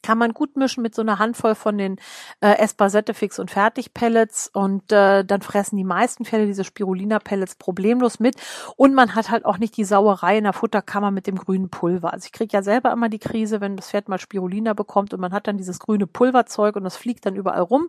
kann 0.01 0.17
man 0.17 0.33
gut 0.33 0.55
mischen 0.57 0.81
mit 0.81 0.95
so 0.95 1.01
einer 1.01 1.19
Handvoll 1.19 1.55
von 1.55 1.77
den 1.77 1.97
äh, 2.41 2.57
Espasette 2.57 3.13
Fix 3.13 3.39
und 3.39 3.51
Fertig 3.51 3.93
Pellets 3.93 4.49
und 4.53 4.91
äh, 4.91 5.23
dann 5.23 5.41
fressen 5.41 5.77
die 5.77 5.83
meisten 5.83 6.25
Pferde 6.25 6.45
diese 6.45 6.63
Spirulina 6.63 7.19
Pellets 7.19 7.55
problemlos 7.55 8.19
mit 8.19 8.35
und 8.75 8.93
man 8.93 9.15
hat 9.15 9.29
halt 9.29 9.45
auch 9.45 9.57
nicht 9.57 9.77
die 9.77 9.83
Sauerei 9.83 10.37
in 10.37 10.43
der 10.43 10.53
Futterkammer 10.53 11.11
mit 11.11 11.27
dem 11.27 11.35
grünen 11.35 11.69
Pulver. 11.69 12.13
Also 12.13 12.25
ich 12.25 12.31
kriege 12.31 12.55
ja 12.55 12.63
selber 12.63 12.91
immer 12.91 13.09
die 13.09 13.19
Krise, 13.19 13.61
wenn 13.61 13.75
das 13.75 13.89
Pferd 13.89 14.09
mal 14.09 14.19
Spirulina 14.19 14.73
bekommt 14.73 15.13
und 15.13 15.19
man 15.19 15.33
hat 15.33 15.47
dann 15.47 15.57
dieses 15.57 15.79
grüne 15.79 16.07
Pulverzeug 16.07 16.75
und 16.75 16.83
das 16.83 16.97
fliegt 16.97 17.25
dann 17.25 17.35
überall 17.35 17.61
rum. 17.61 17.87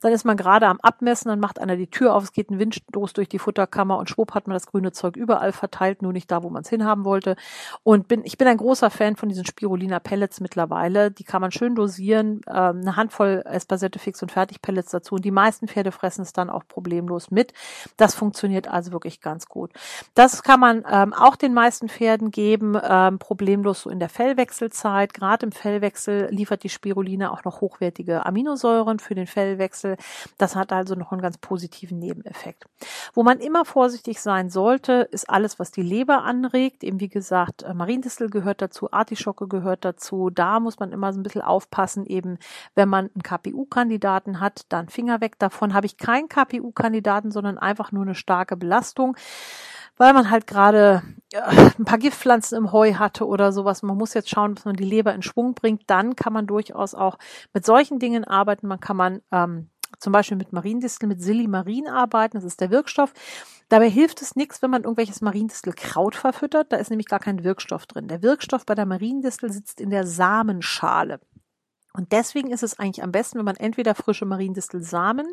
Dann 0.00 0.12
ist 0.12 0.24
man 0.24 0.36
gerade 0.36 0.66
am 0.66 0.80
Abmessen, 0.80 1.28
dann 1.28 1.40
macht 1.40 1.58
einer 1.58 1.76
die 1.76 1.88
Tür 1.88 2.14
auf, 2.14 2.24
es 2.24 2.32
geht 2.32 2.50
ein 2.50 2.58
Windstoß 2.58 3.12
durch 3.12 3.28
die 3.28 3.38
Futterkammer 3.38 3.98
und 3.98 4.08
schwupp 4.08 4.34
hat 4.34 4.46
man 4.46 4.54
das 4.54 4.66
grüne 4.66 4.92
Zeug 4.92 5.16
überall 5.16 5.52
verteilt, 5.52 6.02
nur 6.02 6.12
nicht 6.12 6.30
da, 6.30 6.42
wo 6.42 6.50
man 6.50 6.62
es 6.62 6.68
hinhaben 6.68 7.04
wollte. 7.04 7.36
Und 7.82 8.08
bin 8.08 8.22
ich 8.24 8.38
bin 8.38 8.48
ein 8.48 8.56
großer 8.56 8.90
Fan 8.90 9.16
von 9.16 9.28
diesen 9.28 9.44
Spirulina 9.44 9.98
Pellets 9.98 10.40
mittlerweile. 10.40 11.10
Die 11.10 11.24
kann 11.24 11.40
man 11.40 11.49
man 11.50 11.52
schön 11.52 11.74
dosieren, 11.74 12.40
ähm, 12.48 12.80
eine 12.80 12.96
Handvoll 12.96 13.42
Espasette 13.44 13.98
fix 13.98 14.22
und 14.22 14.32
fertig 14.32 14.62
Pellets 14.62 14.90
dazu 14.90 15.16
und 15.16 15.24
die 15.24 15.30
meisten 15.30 15.68
Pferde 15.68 15.92
fressen 15.92 16.22
es 16.22 16.32
dann 16.32 16.50
auch 16.50 16.62
problemlos 16.66 17.30
mit. 17.30 17.52
Das 17.96 18.14
funktioniert 18.14 18.68
also 18.68 18.92
wirklich 18.92 19.20
ganz 19.20 19.46
gut. 19.46 19.72
Das 20.14 20.42
kann 20.42 20.60
man 20.60 20.84
ähm, 20.90 21.12
auch 21.12 21.36
den 21.36 21.52
meisten 21.52 21.88
Pferden 21.88 22.30
geben, 22.30 22.76
ähm, 22.82 23.18
problemlos 23.18 23.82
so 23.82 23.90
in 23.90 23.98
der 23.98 24.08
Fellwechselzeit. 24.08 25.14
Gerade 25.14 25.46
im 25.46 25.52
Fellwechsel 25.52 26.28
liefert 26.30 26.62
die 26.62 26.68
Spirulina 26.68 27.32
auch 27.32 27.44
noch 27.44 27.60
hochwertige 27.60 28.24
Aminosäuren 28.24 28.98
für 28.98 29.14
den 29.14 29.26
Fellwechsel. 29.26 29.96
Das 30.38 30.54
hat 30.56 30.72
also 30.72 30.94
noch 30.94 31.12
einen 31.12 31.22
ganz 31.22 31.38
positiven 31.38 31.98
Nebeneffekt. 31.98 32.66
Wo 33.14 33.22
man 33.22 33.40
immer 33.40 33.64
vorsichtig 33.64 34.20
sein 34.20 34.50
sollte, 34.50 35.08
ist 35.10 35.28
alles, 35.28 35.58
was 35.58 35.70
die 35.70 35.82
Leber 35.82 36.22
anregt. 36.22 36.84
Eben 36.84 37.00
wie 37.00 37.08
gesagt, 37.08 37.64
Mariendistel 37.74 38.30
gehört 38.30 38.62
dazu, 38.62 38.92
Artischocke 38.92 39.48
gehört 39.48 39.84
dazu. 39.84 40.30
Da 40.30 40.60
muss 40.60 40.78
man 40.78 40.92
immer 40.92 41.12
so 41.12 41.18
ein 41.18 41.22
bisschen 41.22 41.39
aufpassen, 41.40 42.06
eben 42.06 42.38
wenn 42.74 42.88
man 42.88 43.10
einen 43.14 43.22
KPU-Kandidaten 43.22 44.40
hat, 44.40 44.66
dann 44.68 44.88
Finger 44.88 45.20
weg 45.20 45.38
davon. 45.38 45.74
Habe 45.74 45.86
ich 45.86 45.96
keinen 45.96 46.28
KPU-Kandidaten, 46.28 47.30
sondern 47.30 47.58
einfach 47.58 47.92
nur 47.92 48.02
eine 48.02 48.14
starke 48.14 48.56
Belastung 48.56 49.16
weil 50.00 50.14
man 50.14 50.30
halt 50.30 50.46
gerade 50.46 51.02
ja, 51.30 51.44
ein 51.46 51.84
paar 51.84 51.98
Giftpflanzen 51.98 52.56
im 52.56 52.72
Heu 52.72 52.94
hatte 52.94 53.26
oder 53.26 53.52
sowas. 53.52 53.82
Man 53.82 53.98
muss 53.98 54.14
jetzt 54.14 54.30
schauen, 54.30 54.54
dass 54.54 54.64
man 54.64 54.74
die 54.74 54.84
Leber 54.84 55.14
in 55.14 55.20
Schwung 55.20 55.54
bringt. 55.54 55.82
Dann 55.88 56.16
kann 56.16 56.32
man 56.32 56.46
durchaus 56.46 56.94
auch 56.94 57.18
mit 57.52 57.66
solchen 57.66 57.98
Dingen 57.98 58.24
arbeiten. 58.24 58.66
Man 58.66 58.80
kann 58.80 58.96
man 58.96 59.20
ähm, 59.30 59.68
zum 59.98 60.14
Beispiel 60.14 60.38
mit 60.38 60.54
Mariendistel, 60.54 61.06
mit 61.06 61.20
Silimarin 61.20 61.86
arbeiten. 61.86 62.38
Das 62.38 62.44
ist 62.44 62.62
der 62.62 62.70
Wirkstoff. 62.70 63.12
Dabei 63.68 63.90
hilft 63.90 64.22
es 64.22 64.36
nichts, 64.36 64.62
wenn 64.62 64.70
man 64.70 64.84
irgendwelches 64.84 65.20
Mariendistelkraut 65.20 66.14
verfüttert. 66.14 66.72
Da 66.72 66.78
ist 66.78 66.88
nämlich 66.88 67.06
gar 67.06 67.20
kein 67.20 67.44
Wirkstoff 67.44 67.84
drin. 67.84 68.08
Der 68.08 68.22
Wirkstoff 68.22 68.64
bei 68.64 68.74
der 68.74 68.86
Mariendistel 68.86 69.52
sitzt 69.52 69.82
in 69.82 69.90
der 69.90 70.06
Samenschale. 70.06 71.20
Und 71.92 72.12
deswegen 72.12 72.50
ist 72.50 72.62
es 72.62 72.78
eigentlich 72.78 73.02
am 73.02 73.12
besten, 73.12 73.38
wenn 73.38 73.44
man 73.44 73.56
entweder 73.56 73.94
frische 73.94 74.24
Mariendistelsamen 74.24 75.26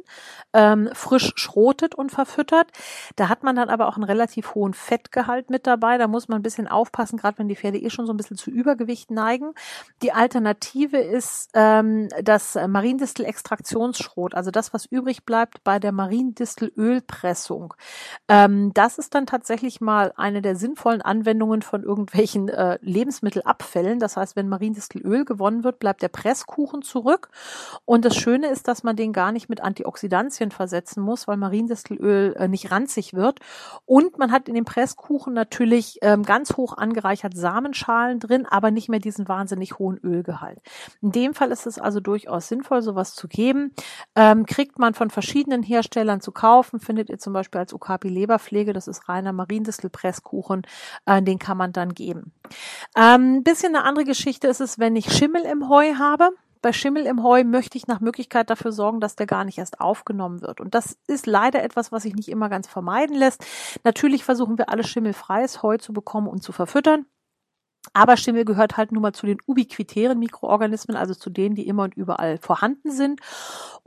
ähm, 0.53 0.89
frisch 0.93 1.33
schrotet 1.35 1.93
und 1.93 2.11
verfüttert. 2.11 2.71
Da 3.15 3.29
hat 3.29 3.43
man 3.43 3.55
dann 3.55 3.69
aber 3.69 3.87
auch 3.87 3.95
einen 3.95 4.03
relativ 4.03 4.55
hohen 4.55 4.73
Fettgehalt 4.73 5.49
mit 5.49 5.67
dabei. 5.67 5.97
Da 5.97 6.07
muss 6.07 6.27
man 6.27 6.39
ein 6.39 6.43
bisschen 6.43 6.67
aufpassen, 6.67 7.17
gerade 7.17 7.37
wenn 7.37 7.47
die 7.47 7.55
Pferde 7.55 7.77
eh 7.77 7.89
schon 7.89 8.07
so 8.07 8.13
ein 8.13 8.17
bisschen 8.17 8.37
zu 8.37 8.49
Übergewicht 8.49 9.11
neigen. 9.11 9.53
Die 10.01 10.11
Alternative 10.13 10.97
ist 10.97 11.51
ähm, 11.53 12.09
das 12.23 12.55
Mariendistel-Extraktionsschrot, 12.55 14.33
also 14.33 14.49
das, 14.49 14.73
was 14.73 14.85
übrig 14.85 15.25
bleibt 15.25 15.63
bei 15.63 15.77
der 15.77 15.91
Mariendistelölpressung. 15.91 17.75
Ähm, 18.27 18.73
das 18.73 18.97
ist 18.97 19.13
dann 19.13 19.27
tatsächlich 19.27 19.79
mal 19.79 20.11
eine 20.17 20.41
der 20.41 20.55
sinnvollen 20.55 21.01
Anwendungen 21.03 21.61
von 21.61 21.83
irgendwelchen 21.83 22.49
äh, 22.49 22.79
Lebensmittelabfällen. 22.81 23.99
Das 23.99 24.17
heißt, 24.17 24.35
wenn 24.35 24.49
Mariendistelöl 24.49 25.23
gewonnen 25.23 25.63
wird, 25.63 25.79
bleibt 25.79 26.01
der 26.01 26.09
Press 26.09 26.46
Presskuchen 26.47 26.81
zurück. 26.81 27.29
Und 27.85 28.05
das 28.05 28.15
Schöne 28.15 28.47
ist, 28.47 28.67
dass 28.67 28.83
man 28.83 28.95
den 28.95 29.13
gar 29.13 29.31
nicht 29.31 29.49
mit 29.49 29.61
Antioxidantien 29.61 30.51
versetzen 30.51 31.01
muss, 31.01 31.27
weil 31.27 31.37
Mariendistelöl 31.37 32.35
äh, 32.37 32.47
nicht 32.47 32.71
ranzig 32.71 33.13
wird. 33.13 33.39
Und 33.85 34.17
man 34.17 34.31
hat 34.31 34.47
in 34.47 34.55
dem 34.55 34.65
Presskuchen 34.65 35.33
natürlich 35.33 35.99
ähm, 36.01 36.23
ganz 36.23 36.55
hoch 36.57 36.77
angereichert 36.77 37.35
Samenschalen 37.35 38.19
drin, 38.19 38.45
aber 38.45 38.71
nicht 38.71 38.89
mehr 38.89 38.99
diesen 38.99 39.27
wahnsinnig 39.27 39.77
hohen 39.77 39.97
Ölgehalt. 39.97 40.59
In 41.01 41.11
dem 41.11 41.33
Fall 41.33 41.51
ist 41.51 41.67
es 41.67 41.77
also 41.79 41.99
durchaus 41.99 42.47
sinnvoll, 42.47 42.81
sowas 42.81 43.13
zu 43.13 43.27
geben. 43.27 43.73
Ähm, 44.15 44.45
kriegt 44.45 44.79
man 44.79 44.93
von 44.93 45.09
verschiedenen 45.09 45.63
Herstellern 45.63 46.21
zu 46.21 46.31
kaufen, 46.31 46.79
findet 46.79 47.09
ihr 47.09 47.19
zum 47.19 47.33
Beispiel 47.33 47.59
als 47.59 47.73
Okapi 47.73 48.07
Leberpflege, 48.07 48.73
das 48.73 48.87
ist 48.87 49.09
reiner 49.09 49.33
Mariendistel-Presskuchen, 49.33 50.63
äh, 51.05 51.21
den 51.21 51.39
kann 51.39 51.57
man 51.57 51.73
dann 51.73 51.93
geben. 51.93 52.31
Ähm, 52.95 53.43
bisschen 53.43 53.75
eine 53.75 53.83
andere 53.83 54.05
Geschichte 54.05 54.47
ist 54.47 54.61
es, 54.61 54.79
wenn 54.79 54.95
ich 54.95 55.11
Schimmel 55.11 55.43
im 55.43 55.69
Heu 55.69 55.95
habe. 55.95 56.31
Bei 56.61 56.73
Schimmel 56.73 57.05
im 57.05 57.23
Heu 57.23 57.43
möchte 57.43 57.77
ich 57.77 57.87
nach 57.87 57.99
Möglichkeit 57.99 58.49
dafür 58.49 58.71
sorgen, 58.71 58.99
dass 58.99 59.15
der 59.15 59.27
gar 59.27 59.45
nicht 59.45 59.57
erst 59.57 59.79
aufgenommen 59.79 60.41
wird. 60.41 60.59
Und 60.61 60.73
das 60.75 60.97
ist 61.07 61.25
leider 61.25 61.63
etwas, 61.63 61.91
was 61.91 62.03
sich 62.03 62.15
nicht 62.15 62.29
immer 62.29 62.49
ganz 62.49 62.67
vermeiden 62.67 63.15
lässt. 63.15 63.45
Natürlich 63.83 64.23
versuchen 64.23 64.57
wir 64.57 64.69
alle 64.69 64.83
schimmelfreies 64.83 65.63
Heu 65.63 65.77
zu 65.77 65.93
bekommen 65.93 66.27
und 66.27 66.43
zu 66.43 66.51
verfüttern. 66.51 67.05
Aber 67.93 68.17
Schimmel 68.17 68.45
gehört 68.45 68.77
halt 68.77 68.91
nun 68.91 69.01
mal 69.01 69.13
zu 69.13 69.25
den 69.25 69.37
ubiquitären 69.45 70.19
Mikroorganismen, 70.19 70.97
also 70.97 71.13
zu 71.13 71.29
denen, 71.29 71.55
die 71.55 71.67
immer 71.67 71.83
und 71.83 71.95
überall 71.95 72.37
vorhanden 72.37 72.91
sind. 72.91 73.21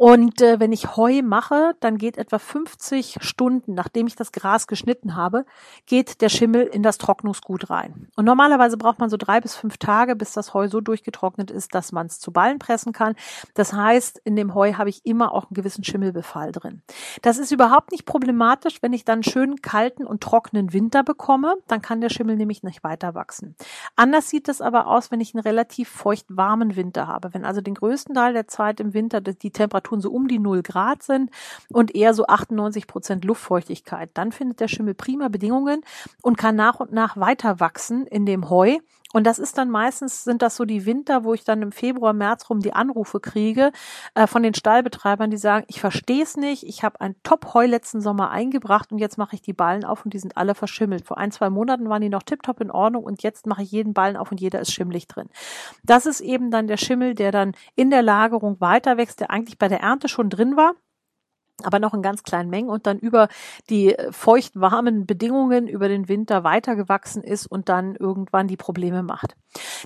Und 0.00 0.40
äh, 0.40 0.58
wenn 0.58 0.72
ich 0.72 0.96
Heu 0.96 1.20
mache, 1.20 1.74
dann 1.80 1.98
geht 1.98 2.16
etwa 2.16 2.38
50 2.38 3.18
Stunden, 3.20 3.74
nachdem 3.74 4.06
ich 4.06 4.16
das 4.16 4.32
Gras 4.32 4.66
geschnitten 4.66 5.14
habe, 5.14 5.44
geht 5.84 6.22
der 6.22 6.30
Schimmel 6.30 6.62
in 6.62 6.82
das 6.82 6.96
Trocknungsgut 6.96 7.68
rein. 7.68 8.08
Und 8.16 8.24
normalerweise 8.24 8.78
braucht 8.78 8.98
man 8.98 9.10
so 9.10 9.18
drei 9.18 9.42
bis 9.42 9.56
fünf 9.56 9.76
Tage, 9.76 10.16
bis 10.16 10.32
das 10.32 10.54
Heu 10.54 10.68
so 10.68 10.80
durchgetrocknet 10.80 11.50
ist, 11.50 11.74
dass 11.74 11.92
man 11.92 12.06
es 12.06 12.18
zu 12.18 12.32
Ballen 12.32 12.58
pressen 12.58 12.94
kann. 12.94 13.14
Das 13.52 13.74
heißt, 13.74 14.22
in 14.24 14.36
dem 14.36 14.54
Heu 14.54 14.72
habe 14.72 14.88
ich 14.88 15.04
immer 15.04 15.34
auch 15.34 15.50
einen 15.50 15.54
gewissen 15.54 15.84
Schimmelbefall 15.84 16.50
drin. 16.50 16.80
Das 17.20 17.36
ist 17.36 17.52
überhaupt 17.52 17.92
nicht 17.92 18.06
problematisch, 18.06 18.80
wenn 18.80 18.94
ich 18.94 19.04
dann 19.04 19.22
schön 19.22 19.60
kalten 19.60 20.06
und 20.06 20.22
trockenen 20.22 20.72
Winter 20.72 21.02
bekomme, 21.02 21.56
dann 21.66 21.82
kann 21.82 22.00
der 22.00 22.08
Schimmel 22.08 22.36
nämlich 22.36 22.62
nicht 22.62 22.82
weiter 22.82 23.14
wachsen. 23.14 23.54
Anders 23.96 24.30
sieht 24.30 24.48
es 24.48 24.62
aber 24.62 24.86
aus, 24.86 25.10
wenn 25.10 25.20
ich 25.20 25.34
einen 25.34 25.42
relativ 25.42 25.90
feucht 25.90 26.24
warmen 26.30 26.74
Winter 26.74 27.06
habe. 27.06 27.34
Wenn 27.34 27.44
also 27.44 27.60
den 27.60 27.74
größten 27.74 28.14
Teil 28.14 28.32
der 28.32 28.48
Zeit 28.48 28.80
im 28.80 28.94
Winter 28.94 29.20
die 29.20 29.52
Temperaturen 29.90 30.00
so 30.00 30.10
um 30.10 30.28
die 30.28 30.38
0 30.38 30.62
Grad 30.62 31.02
sind 31.02 31.30
und 31.72 31.94
eher 31.94 32.14
so 32.14 32.26
98 32.26 32.86
Prozent 32.86 33.24
Luftfeuchtigkeit, 33.24 34.10
dann 34.14 34.32
findet 34.32 34.60
der 34.60 34.68
Schimmel 34.68 34.94
prima 34.94 35.28
Bedingungen 35.28 35.82
und 36.22 36.38
kann 36.38 36.56
nach 36.56 36.80
und 36.80 36.92
nach 36.92 37.16
weiter 37.16 37.60
wachsen 37.60 38.06
in 38.06 38.26
dem 38.26 38.48
Heu 38.48 38.78
und 39.12 39.26
das 39.26 39.38
ist 39.40 39.58
dann 39.58 39.70
meistens, 39.70 40.22
sind 40.22 40.40
das 40.40 40.54
so 40.54 40.64
die 40.64 40.86
Winter, 40.86 41.24
wo 41.24 41.34
ich 41.34 41.42
dann 41.42 41.62
im 41.62 41.72
Februar, 41.72 42.12
März 42.12 42.48
rum 42.48 42.60
die 42.60 42.72
Anrufe 42.72 43.18
kriege 43.18 43.72
äh, 44.14 44.26
von 44.26 44.42
den 44.42 44.54
Stallbetreibern, 44.54 45.30
die 45.30 45.36
sagen, 45.36 45.64
ich 45.68 45.80
verstehe 45.80 46.22
es 46.22 46.36
nicht, 46.36 46.62
ich 46.62 46.84
habe 46.84 47.00
ein 47.00 47.16
Top-Heu 47.24 47.66
letzten 47.66 48.00
Sommer 48.00 48.30
eingebracht 48.30 48.92
und 48.92 48.98
jetzt 48.98 49.18
mache 49.18 49.34
ich 49.34 49.42
die 49.42 49.52
Ballen 49.52 49.84
auf 49.84 50.04
und 50.04 50.14
die 50.14 50.18
sind 50.18 50.36
alle 50.36 50.54
verschimmelt. 50.54 51.04
Vor 51.04 51.18
ein, 51.18 51.32
zwei 51.32 51.50
Monaten 51.50 51.88
waren 51.88 52.02
die 52.02 52.08
noch 52.08 52.22
tiptop 52.22 52.60
in 52.60 52.70
Ordnung 52.70 53.02
und 53.02 53.22
jetzt 53.22 53.46
mache 53.46 53.62
ich 53.62 53.72
jeden 53.72 53.94
Ballen 53.94 54.16
auf 54.16 54.30
und 54.30 54.40
jeder 54.40 54.60
ist 54.60 54.72
schimmelig 54.72 55.08
drin. 55.08 55.28
Das 55.82 56.06
ist 56.06 56.20
eben 56.20 56.52
dann 56.52 56.68
der 56.68 56.76
Schimmel, 56.76 57.14
der 57.14 57.32
dann 57.32 57.52
in 57.74 57.90
der 57.90 58.02
Lagerung 58.02 58.60
weiter 58.60 58.96
wächst, 58.96 59.20
der 59.20 59.30
eigentlich 59.30 59.58
bei 59.58 59.68
der 59.68 59.80
Ernte 59.80 60.08
schon 60.08 60.30
drin 60.30 60.56
war 60.56 60.74
aber 61.64 61.78
noch 61.78 61.94
in 61.94 62.02
ganz 62.02 62.22
kleinen 62.22 62.50
Mengen 62.50 62.68
und 62.68 62.86
dann 62.86 62.98
über 62.98 63.28
die 63.68 63.94
äh, 63.94 64.12
feucht-warmen 64.12 65.06
Bedingungen 65.06 65.68
über 65.68 65.88
den 65.88 66.08
Winter 66.08 66.44
weitergewachsen 66.44 67.22
ist 67.22 67.46
und 67.46 67.68
dann 67.68 67.94
irgendwann 67.96 68.48
die 68.48 68.56
Probleme 68.56 69.02
macht. 69.02 69.36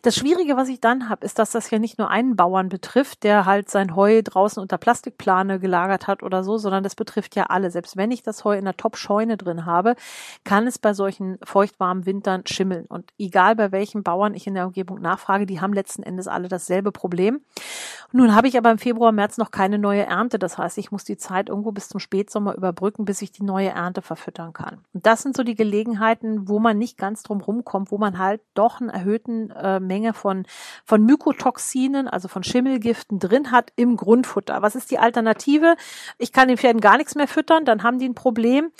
Das 0.02 0.16
Schwierige, 0.16 0.56
was 0.56 0.68
ich 0.68 0.80
dann 0.80 1.08
habe, 1.08 1.24
ist, 1.24 1.38
dass 1.38 1.50
das 1.50 1.70
ja 1.70 1.78
nicht 1.78 1.98
nur 1.98 2.10
einen 2.10 2.36
Bauern 2.36 2.68
betrifft, 2.68 3.22
der 3.22 3.46
halt 3.46 3.70
sein 3.70 3.96
Heu 3.96 4.20
draußen 4.22 4.60
unter 4.60 4.76
Plastikplane 4.76 5.58
gelagert 5.58 6.06
hat 6.06 6.22
oder 6.22 6.44
so, 6.44 6.58
sondern 6.58 6.82
das 6.82 6.94
betrifft 6.94 7.34
ja 7.36 7.44
alle. 7.44 7.70
Selbst 7.70 7.96
wenn 7.96 8.10
ich 8.10 8.22
das 8.22 8.44
Heu 8.44 8.56
in 8.56 8.64
der 8.64 8.76
Top-Scheune 8.76 9.36
drin 9.36 9.64
habe, 9.64 9.96
kann 10.44 10.66
es 10.66 10.78
bei 10.78 10.92
solchen 10.92 11.38
feucht-warmen 11.42 12.04
Wintern 12.04 12.42
schimmeln. 12.46 12.84
Und 12.86 13.10
egal 13.18 13.56
bei 13.56 13.72
welchen 13.72 14.02
Bauern 14.02 14.34
ich 14.34 14.46
in 14.46 14.54
der 14.54 14.66
Umgebung 14.66 15.00
nachfrage, 15.00 15.46
die 15.46 15.60
haben 15.60 15.72
letzten 15.72 16.02
Endes 16.02 16.28
alle 16.28 16.48
dasselbe 16.48 16.92
Problem. 16.92 17.40
Nun 18.12 18.34
habe 18.34 18.48
ich 18.48 18.58
aber 18.58 18.70
im 18.70 18.78
Februar, 18.78 19.12
März 19.12 19.38
noch 19.38 19.50
keine 19.50 19.78
neue 19.78 20.04
Ernte. 20.04 20.38
Das 20.38 20.58
heißt, 20.58 20.78
ich 20.78 20.92
muss 20.92 21.04
die 21.04 21.16
Zeit 21.16 21.48
irgendwo 21.48 21.72
bis 21.72 21.88
zum 21.88 22.00
Spätsommer 22.00 22.54
überbrücken, 22.54 23.04
bis 23.04 23.22
ich 23.22 23.32
die 23.32 23.42
neue 23.42 23.70
Ernte 23.70 24.02
verfüttern 24.02 24.52
kann. 24.52 24.84
Und 24.92 25.06
das 25.06 25.22
sind 25.22 25.36
so 25.36 25.42
die 25.42 25.54
Gelegenheiten, 25.54 26.48
wo 26.48 26.58
man 26.58 26.78
nicht 26.78 26.98
ganz 26.98 27.22
drum 27.22 27.40
rumkommt, 27.40 27.90
wo 27.90 27.98
man 27.98 28.18
halt 28.18 28.40
doch 28.54 28.80
einen 28.80 28.90
erhöhten 28.90 29.53
äh, 29.54 29.80
Menge 29.80 30.14
von, 30.14 30.46
von 30.84 31.04
Mykotoxinen, 31.04 32.08
also 32.08 32.28
von 32.28 32.44
Schimmelgiften 32.44 33.18
drin 33.18 33.50
hat 33.50 33.72
im 33.76 33.96
Grundfutter. 33.96 34.62
Was 34.62 34.74
ist 34.74 34.90
die 34.90 34.98
Alternative? 34.98 35.76
Ich 36.18 36.32
kann 36.32 36.48
den 36.48 36.58
Pferden 36.58 36.80
gar 36.80 36.96
nichts 36.96 37.14
mehr 37.14 37.28
füttern, 37.28 37.64
dann 37.64 37.82
haben 37.82 37.98
die 37.98 38.08
ein 38.08 38.14
Problem. 38.14 38.70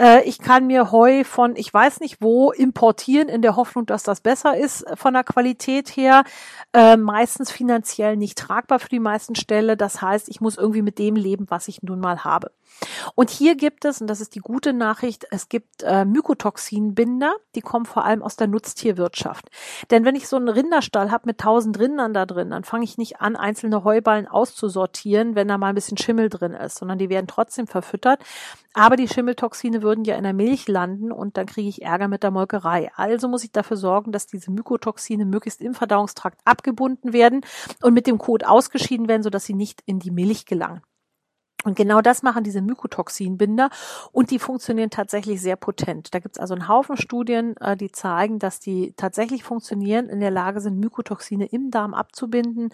Äh, 0.00 0.22
ich 0.24 0.38
kann 0.38 0.66
mir 0.66 0.90
Heu 0.92 1.24
von, 1.24 1.56
ich 1.56 1.72
weiß 1.72 2.00
nicht 2.00 2.20
wo, 2.20 2.50
importieren 2.52 3.28
in 3.28 3.42
der 3.42 3.56
Hoffnung, 3.56 3.86
dass 3.86 4.02
das 4.02 4.20
besser 4.20 4.56
ist 4.56 4.82
äh, 4.82 4.96
von 4.96 5.14
der 5.14 5.24
Qualität 5.24 5.90
her. 5.90 6.24
Äh, 6.72 6.96
meistens 6.96 7.50
finanziell 7.50 8.16
nicht 8.16 8.38
tragbar 8.38 8.78
für 8.78 8.88
die 8.88 9.00
meisten 9.00 9.34
Ställe. 9.34 9.76
Das 9.76 10.02
heißt, 10.02 10.28
ich 10.28 10.40
muss 10.40 10.56
irgendwie 10.56 10.82
mit 10.82 10.98
dem 10.98 11.16
leben, 11.16 11.46
was 11.48 11.68
ich 11.68 11.82
nun 11.82 12.00
mal 12.00 12.24
habe. 12.24 12.50
Und 13.14 13.30
hier 13.30 13.56
gibt 13.56 13.84
es, 13.84 14.00
und 14.00 14.08
das 14.08 14.20
ist 14.20 14.34
die 14.34 14.40
gute 14.40 14.72
Nachricht, 14.72 15.26
es 15.30 15.48
gibt 15.48 15.82
äh, 15.82 16.04
Mykotoxinbinder, 16.04 17.34
die 17.54 17.60
kommen 17.60 17.86
vor 17.86 18.04
allem 18.04 18.22
aus 18.22 18.36
der 18.36 18.46
Nutztierwirtschaft. 18.46 19.50
Denn 19.90 20.04
wenn 20.04 20.14
ich 20.14 20.28
so 20.28 20.36
einen 20.36 20.48
Rinderstall 20.48 21.10
habe 21.10 21.26
mit 21.26 21.38
tausend 21.38 21.78
Rindern 21.78 22.14
da 22.14 22.26
drin, 22.26 22.50
dann 22.50 22.64
fange 22.64 22.84
ich 22.84 22.98
nicht 22.98 23.20
an, 23.20 23.36
einzelne 23.36 23.84
Heuballen 23.84 24.26
auszusortieren, 24.26 25.34
wenn 25.34 25.48
da 25.48 25.58
mal 25.58 25.68
ein 25.68 25.74
bisschen 25.74 25.98
Schimmel 25.98 26.28
drin 26.28 26.52
ist, 26.52 26.78
sondern 26.78 26.98
die 26.98 27.08
werden 27.08 27.26
trotzdem 27.26 27.66
verfüttert. 27.66 28.20
Aber 28.76 28.96
die 28.96 29.08
Schimmeltoxine 29.08 29.82
würden 29.82 30.04
ja 30.04 30.16
in 30.16 30.24
der 30.24 30.32
Milch 30.32 30.66
landen 30.66 31.12
und 31.12 31.36
dann 31.36 31.46
kriege 31.46 31.68
ich 31.68 31.82
Ärger 31.82 32.08
mit 32.08 32.24
der 32.24 32.32
Molkerei. 32.32 32.90
Also 32.96 33.28
muss 33.28 33.44
ich 33.44 33.52
dafür 33.52 33.76
sorgen, 33.76 34.10
dass 34.10 34.26
diese 34.26 34.50
Mykotoxine 34.50 35.24
möglichst 35.24 35.60
im 35.60 35.74
Verdauungstrakt 35.74 36.40
abgebunden 36.44 37.12
werden 37.12 37.42
und 37.82 37.94
mit 37.94 38.08
dem 38.08 38.18
Kot 38.18 38.44
ausgeschieden 38.44 39.08
werden, 39.08 39.22
sodass 39.22 39.44
sie 39.44 39.54
nicht 39.54 39.82
in 39.86 40.00
die 40.00 40.10
Milch 40.10 40.44
gelangen. 40.44 40.82
Und 41.64 41.76
genau 41.76 42.00
das 42.00 42.22
machen 42.22 42.44
diese 42.44 42.60
Mykotoxinbinder 42.62 43.70
und 44.12 44.30
die 44.30 44.38
funktionieren 44.38 44.90
tatsächlich 44.90 45.40
sehr 45.40 45.56
potent. 45.56 46.14
Da 46.14 46.18
gibt 46.18 46.36
es 46.36 46.40
also 46.40 46.54
einen 46.54 46.68
Haufen 46.68 46.96
Studien, 46.96 47.56
äh, 47.56 47.76
die 47.76 47.90
zeigen, 47.90 48.38
dass 48.38 48.60
die 48.60 48.92
tatsächlich 48.96 49.42
funktionieren, 49.42 50.08
in 50.08 50.20
der 50.20 50.30
Lage 50.30 50.60
sind, 50.60 50.78
Mykotoxine 50.78 51.46
im 51.46 51.70
Darm 51.70 51.94
abzubinden 51.94 52.70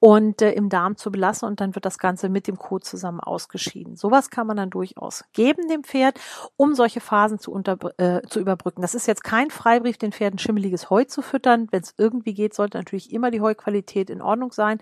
und 0.00 0.42
äh, 0.42 0.52
im 0.52 0.68
Darm 0.68 0.96
zu 0.96 1.10
belassen 1.12 1.48
und 1.48 1.60
dann 1.60 1.74
wird 1.74 1.84
das 1.84 1.98
Ganze 1.98 2.28
mit 2.28 2.46
dem 2.48 2.58
Kot 2.58 2.84
zusammen 2.84 3.20
ausgeschieden. 3.20 3.96
Sowas 3.96 4.30
kann 4.30 4.46
man 4.46 4.56
dann 4.56 4.70
durchaus 4.70 5.24
geben 5.32 5.68
dem 5.68 5.84
Pferd, 5.84 6.18
um 6.56 6.74
solche 6.74 7.00
Phasen 7.00 7.38
zu, 7.38 7.52
unter, 7.52 7.78
äh, 7.98 8.22
zu 8.28 8.40
überbrücken. 8.40 8.82
Das 8.82 8.94
ist 8.94 9.06
jetzt 9.06 9.24
kein 9.24 9.50
Freibrief, 9.50 9.98
den 9.98 10.12
Pferden 10.12 10.38
schimmeliges 10.38 10.90
Heu 10.90 11.04
zu 11.04 11.22
füttern. 11.22 11.68
Wenn 11.70 11.82
es 11.82 11.94
irgendwie 11.96 12.34
geht, 12.34 12.54
sollte 12.54 12.78
natürlich 12.78 13.12
immer 13.12 13.30
die 13.30 13.40
Heuqualität 13.40 14.10
in 14.10 14.20
Ordnung 14.20 14.52
sein. 14.52 14.78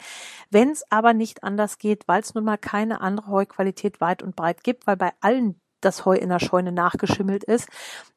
Wenn 0.50 0.70
es 0.70 0.84
aber 0.90 1.12
nicht 1.12 1.44
anders 1.44 1.78
geht, 1.78 2.08
weil 2.08 2.20
es 2.20 2.34
nun 2.34 2.44
mal 2.44 2.58
keine 2.58 3.00
andere 3.00 3.28
Heu 3.28 3.44
Qualität 3.50 4.00
weit 4.00 4.22
und 4.22 4.36
breit 4.36 4.64
gibt, 4.64 4.86
weil 4.86 4.96
bei 4.96 5.12
allen 5.20 5.60
das 5.80 6.04
Heu 6.04 6.16
in 6.16 6.28
der 6.28 6.40
Scheune 6.40 6.72
nachgeschimmelt 6.72 7.44
ist, 7.44 7.68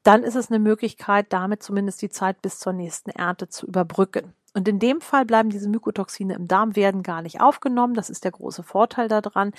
dann 0.03 0.23
ist 0.23 0.35
es 0.35 0.49
eine 0.49 0.59
Möglichkeit, 0.59 1.27
damit 1.29 1.63
zumindest 1.63 2.01
die 2.01 2.09
Zeit 2.09 2.41
bis 2.41 2.59
zur 2.59 2.73
nächsten 2.73 3.09
Ernte 3.09 3.49
zu 3.49 3.65
überbrücken. 3.65 4.33
Und 4.55 4.67
in 4.67 4.77
dem 4.77 5.01
Fall 5.01 5.25
bleiben 5.25 5.49
diese 5.49 5.67
Mykotoxine 5.67 6.35
im 6.35 6.47
Darm, 6.47 6.75
werden 6.75 7.01
gar 7.01 7.23
nicht 7.23 7.41
aufgenommen. 7.41 7.95
Das 7.95 8.11
ist 8.11 8.23
der 8.23 8.31
große 8.31 8.61
Vorteil 8.61 9.07
daran. 9.07 9.51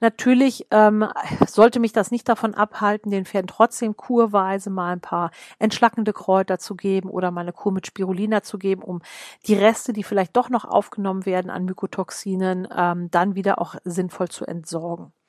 Natürlich 0.00 0.66
ähm, 0.72 1.06
sollte 1.46 1.78
mich 1.78 1.92
das 1.92 2.10
nicht 2.10 2.28
davon 2.28 2.54
abhalten, 2.54 3.12
den 3.12 3.26
Pferden 3.26 3.46
trotzdem 3.46 3.96
kurweise 3.96 4.70
mal 4.70 4.92
ein 4.92 5.00
paar 5.00 5.30
entschlackende 5.60 6.12
Kräuter 6.12 6.58
zu 6.58 6.74
geben 6.74 7.10
oder 7.10 7.30
mal 7.30 7.42
eine 7.42 7.52
Kur 7.52 7.70
mit 7.70 7.86
Spirulina 7.86 8.42
zu 8.42 8.58
geben, 8.58 8.82
um 8.82 9.02
die 9.46 9.54
Reste, 9.54 9.92
die 9.92 10.02
vielleicht 10.02 10.36
doch 10.36 10.50
noch 10.50 10.64
aufgenommen 10.64 11.26
werden 11.26 11.50
an 11.50 11.64
Mykotoxinen, 11.64 12.66
ähm, 12.76 13.08
dann 13.12 13.36
wieder 13.36 13.60
auch 13.60 13.76
sinnvoll 13.84 14.30
zu 14.30 14.46
entsorgen. 14.46 15.12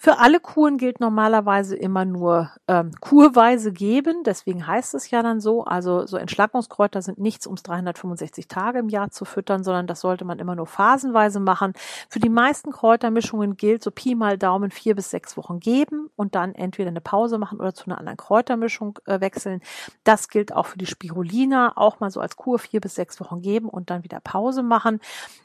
Für 0.00 0.18
alle 0.18 0.38
Kuren 0.38 0.78
gilt 0.78 1.00
normalerweise 1.00 1.74
immer 1.74 2.04
nur 2.04 2.52
ähm, 2.68 2.92
kurweise 3.00 3.72
geben, 3.72 4.22
deswegen 4.22 4.64
heißt 4.64 4.94
es 4.94 5.10
ja 5.10 5.24
dann 5.24 5.40
so. 5.40 5.64
Also 5.64 6.06
so 6.06 6.16
Entschlackungskräuter 6.16 7.02
sind 7.02 7.18
nichts 7.18 7.48
ums 7.48 7.64
365 7.64 8.46
Tage 8.46 8.78
im 8.78 8.88
Jahr 8.90 9.10
zu 9.10 9.24
füttern, 9.24 9.64
sondern 9.64 9.88
das 9.88 10.00
sollte 10.00 10.24
man 10.24 10.38
immer 10.38 10.54
nur 10.54 10.66
phasenweise 10.66 11.40
machen. 11.40 11.72
Für 12.08 12.20
die 12.20 12.28
meisten 12.28 12.70
Kräutermischungen 12.70 13.56
gilt 13.56 13.82
so 13.82 13.90
Pi 13.90 14.14
mal 14.14 14.38
Daumen 14.38 14.70
vier 14.70 14.94
bis 14.94 15.10
sechs 15.10 15.36
Wochen 15.36 15.58
geben 15.58 16.10
und 16.14 16.36
dann 16.36 16.54
entweder 16.54 16.90
eine 16.90 17.00
Pause 17.00 17.36
machen 17.38 17.58
oder 17.58 17.74
zu 17.74 17.86
einer 17.86 17.98
anderen 17.98 18.18
Kräutermischung 18.18 19.00
äh, 19.06 19.20
wechseln. 19.20 19.60
Das 20.04 20.28
gilt 20.28 20.52
auch 20.52 20.66
für 20.66 20.78
die 20.78 20.86
Spirulina, 20.86 21.72
auch 21.74 21.98
mal 21.98 22.12
so 22.12 22.20
als 22.20 22.36
Kur 22.36 22.60
vier 22.60 22.80
bis 22.80 22.94
sechs 22.94 23.18
Wochen 23.18 23.42
geben 23.42 23.68
und 23.68 23.90
dann 23.90 24.04
wieder 24.04 24.20
Pause 24.20 24.62
machen. 24.62 25.00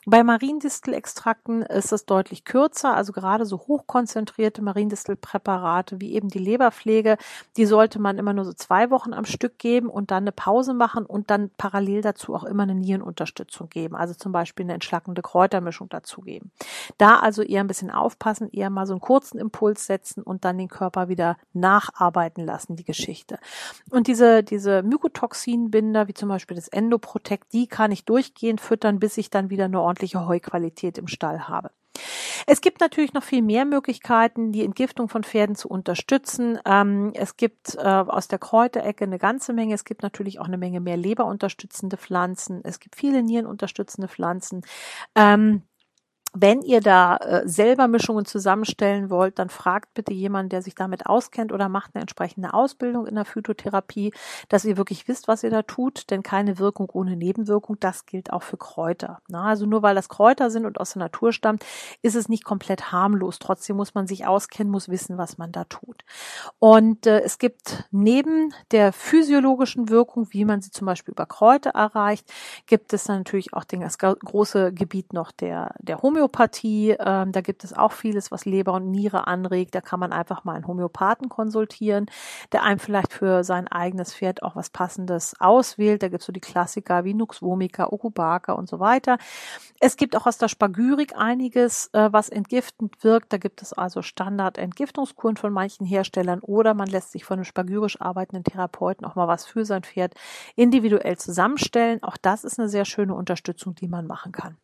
Bei 0.06 0.24
Mariendistelextrakten 0.24 1.64
ist 1.64 1.92
es 1.92 2.06
deutlich 2.06 2.46
kürzer, 2.46 2.94
also 2.94 3.14
gerade 3.14 3.48
so 3.48 3.58
hochkonzentriert 3.58 4.43
konzentrierte 4.44 4.62
Mariendistelpräparate 4.62 6.02
wie 6.02 6.14
eben 6.14 6.28
die 6.28 6.40
Leberpflege, 6.40 7.18
die 7.56 7.66
sollte 7.66 8.00
man 8.00 8.18
immer 8.18 8.34
nur 8.34 8.44
so 8.44 8.52
zwei 8.52 8.90
Wochen 8.90 9.14
am 9.14 9.24
Stück 9.24 9.58
geben 9.58 9.88
und 9.88 10.12
dann 10.12 10.24
eine 10.24 10.34
Pause 10.34 10.74
machen 10.74 11.06
und 11.06 11.30
dann 11.30 11.50
parallel 11.58 12.02
dazu 12.02 12.36
auch 12.36 12.44
immer 12.44 12.64
eine 12.64 12.76
Nierenunterstützung 12.76 13.70
geben, 13.70 13.96
also 13.96 14.14
zum 14.14 14.34
Beispiel 14.34 14.66
eine 14.66 14.74
entschlackende 14.74 15.22
Kräutermischung 15.22 15.88
dazugeben. 15.88 16.52
Da 16.98 17.20
also 17.20 17.42
eher 17.42 17.62
ein 17.62 17.68
bisschen 17.68 17.90
aufpassen, 17.90 18.50
eher 18.52 18.70
mal 18.70 18.86
so 18.86 18.94
einen 18.94 19.00
kurzen 19.00 19.40
Impuls 19.40 19.86
setzen 19.86 20.24
und 20.24 20.44
dann 20.44 20.58
den 20.58 20.68
Körper 20.68 21.08
wieder 21.08 21.38
nacharbeiten 21.54 22.46
lassen, 22.46 22.76
die 22.76 22.84
Geschichte. 22.84 23.40
Und 23.92 24.08
diese, 24.08 24.44
diese 24.44 24.84
Mykotoxinbinder, 24.84 26.10
wie 26.10 26.14
zum 26.14 26.28
Beispiel 26.28 26.56
das 26.56 26.68
Endoprotect, 26.68 27.54
die 27.54 27.68
kann 27.68 27.94
ich 27.94 28.04
durchgehend 28.04 28.60
füttern, 28.60 29.00
bis 29.00 29.18
ich 29.18 29.30
dann 29.30 29.50
wieder 29.50 29.66
eine 29.66 29.80
ordentliche 29.80 30.28
Heuqualität 30.28 30.98
im 30.98 31.08
Stall 31.08 31.48
habe. 31.48 31.72
Es 32.48 32.62
gibt 32.62 32.82
natürlich 32.82 33.14
noch 33.14 33.24
viel 33.24 33.42
mehr 33.42 33.66
Möglichkeiten, 33.66 34.52
die 34.52 34.64
Entgiftung 34.64 35.10
von 35.10 35.24
Pferden 35.24 35.56
zu 35.56 35.70
unterstützen. 35.70 36.60
Ähm, 36.66 37.12
es 37.16 37.38
gibt 37.38 37.76
äh, 37.76 37.82
aus 37.82 38.28
der 38.28 38.40
Kräuterecke 38.40 39.06
eine 39.06 39.20
ganze 39.20 39.54
Menge. 39.54 39.74
Es 39.76 39.86
gibt 39.86 40.04
natürlich 40.04 40.40
auch 40.40 40.48
eine 40.48 40.58
Menge 40.58 40.80
mehr 40.80 40.98
leberunterstützende 40.98 41.98
Pflanzen. 41.98 42.62
Es 42.64 42.80
gibt 42.80 42.96
viele 42.96 43.24
Nierenunterstützende 43.24 44.08
Pflanzen. 44.08 44.62
Ähm, 45.16 45.64
wenn 46.36 46.62
ihr 46.64 46.82
da 46.82 47.18
äh, 47.18 47.48
selber 47.48 47.88
Mischungen 47.88 48.26
zusammenstellen 48.26 49.12
wollt, 49.12 49.38
dann 49.38 49.50
fragt 49.50 49.94
bitte 49.94 50.14
jemanden, 50.14 50.50
der 50.50 50.64
sich 50.64 50.74
damit 50.74 51.06
auskennt 51.06 51.52
oder 51.52 51.70
macht 51.70 51.92
eine 51.94 52.02
entsprechende 52.02 52.54
Ausbildung 52.54 53.06
in 53.06 53.16
der 53.16 53.26
Phytotherapie, 53.26 54.14
dass 54.50 54.66
ihr 54.66 54.76
wirklich 54.76 55.08
wisst, 55.08 55.28
was 55.28 55.44
ihr 55.44 55.52
da 55.52 55.62
tut, 55.62 56.10
denn 56.10 56.24
keine 56.24 56.58
Wirkung 56.58 56.90
ohne 56.92 57.16
Nebenwirkung, 57.16 57.80
das 57.80 58.08
gilt 58.08 58.34
auch 58.34 58.42
für 58.42 58.58
Kräuter. 58.58 59.22
Na, 59.28 59.46
also 59.46 59.68
nur 59.68 59.84
weil 59.84 59.94
das 59.94 60.10
Kräuter 60.10 60.50
sind 60.50 60.66
und 60.66 60.80
aus 60.80 60.94
der 60.94 61.02
Natur 61.02 61.34
stammt, 61.34 61.64
ist 62.02 62.16
es 62.16 62.30
nicht 62.30 62.44
komplett 62.44 62.92
harmlos. 62.92 63.38
Trotzdem 63.38 63.76
muss 63.76 63.94
man 63.94 64.08
sich 64.08 64.26
auskennen, 64.26 64.72
muss 64.72 64.90
wissen, 64.90 65.20
was 65.20 65.38
man 65.38 65.52
da 65.52 65.66
tut. 65.66 66.04
Und 66.58 67.06
äh, 67.06 67.20
es 67.22 67.38
gibt 67.38 67.84
neben 67.92 68.54
der 68.72 68.92
physiologischen 68.92 69.90
Wirkung, 69.90 70.28
wie 70.32 70.46
man 70.46 70.62
sie 70.62 70.72
zum 70.72 70.88
Beispiel 70.88 71.12
über 71.12 71.28
Kräuter 71.28 71.72
erreicht, 71.72 72.32
gibt 72.66 72.92
es 72.92 73.08
natürlich 73.08 73.54
auch 73.54 73.66
den, 73.66 73.82
das 73.82 74.00
große 74.00 74.74
Gebiet 74.74 75.14
noch 75.14 75.32
der, 75.32 75.76
der 75.80 76.02
Homöopathie 76.02 76.23
Homöopathie, 76.24 76.96
ähm, 77.00 77.32
da 77.32 77.42
gibt 77.42 77.64
es 77.64 77.74
auch 77.74 77.92
vieles, 77.92 78.32
was 78.32 78.46
Leber 78.46 78.74
und 78.74 78.90
Niere 78.90 79.28
anregt. 79.28 79.76
Da 79.76 79.82
kann 79.82 80.00
man 80.00 80.14
einfach 80.14 80.46
mal 80.46 80.56
einen 80.56 80.68
Homöopathen 80.68 81.28
konsultieren, 81.28 82.06
der 82.54 82.64
einem 82.64 82.80
vielleicht 82.80 83.12
für 83.14 83.44
sein 83.44 83.68
eigenes 83.68 84.14
Pferd 84.14 84.42
auch 84.42 84.56
was 84.56 84.70
Passendes 84.70 85.36
auswählt. 85.40 86.02
Da 86.02 86.08
gibt 86.08 86.22
es 86.22 86.26
so 86.26 86.32
die 86.32 86.40
Klassiker 86.40 87.04
wie 87.04 87.14
Nux 87.14 87.42
vomica, 87.42 87.88
Okubaka 87.92 88.54
und 88.54 88.70
so 88.70 88.80
weiter. 88.80 89.18
Es 89.82 89.98
gibt 89.98 90.16
auch 90.16 90.26
aus 90.26 90.38
der 90.38 90.48
Spagyrik 90.48 91.14
einiges, 91.18 91.90
äh, 91.94 92.08
was 92.12 92.30
entgiftend 92.30 93.04
wirkt. 93.04 93.34
Da 93.34 93.38
gibt 93.38 93.62
es 93.62 93.74
also 93.74 94.02
Standard-Entgiftungskuren 94.02 95.36
von 95.36 95.52
manchen 95.52 95.86
Herstellern 95.86 96.40
oder 96.40 96.74
man 96.74 96.88
lässt 96.88 97.12
sich 97.12 97.26
von 97.26 97.36
einem 97.36 97.46
spagyrisch 97.46 98.00
arbeitenden 98.00 98.46
Therapeuten 98.46 99.06
auch 99.06 99.16
mal 99.16 99.28
was 99.28 99.46
für 99.46 99.66
sein 99.66 99.84
Pferd 99.84 100.14
individuell 100.56 101.18
zusammenstellen. 101.18 102.02
Auch 102.02 102.18
das 102.18 102.46
ist 102.46 102.60
eine 102.60 102.70
sehr 102.70 102.86
schöne 102.86 103.14
Unterstützung, 103.14 103.76
die 103.76 103.90
man 103.90 104.08
machen 104.08 104.32
kann. 104.32 104.58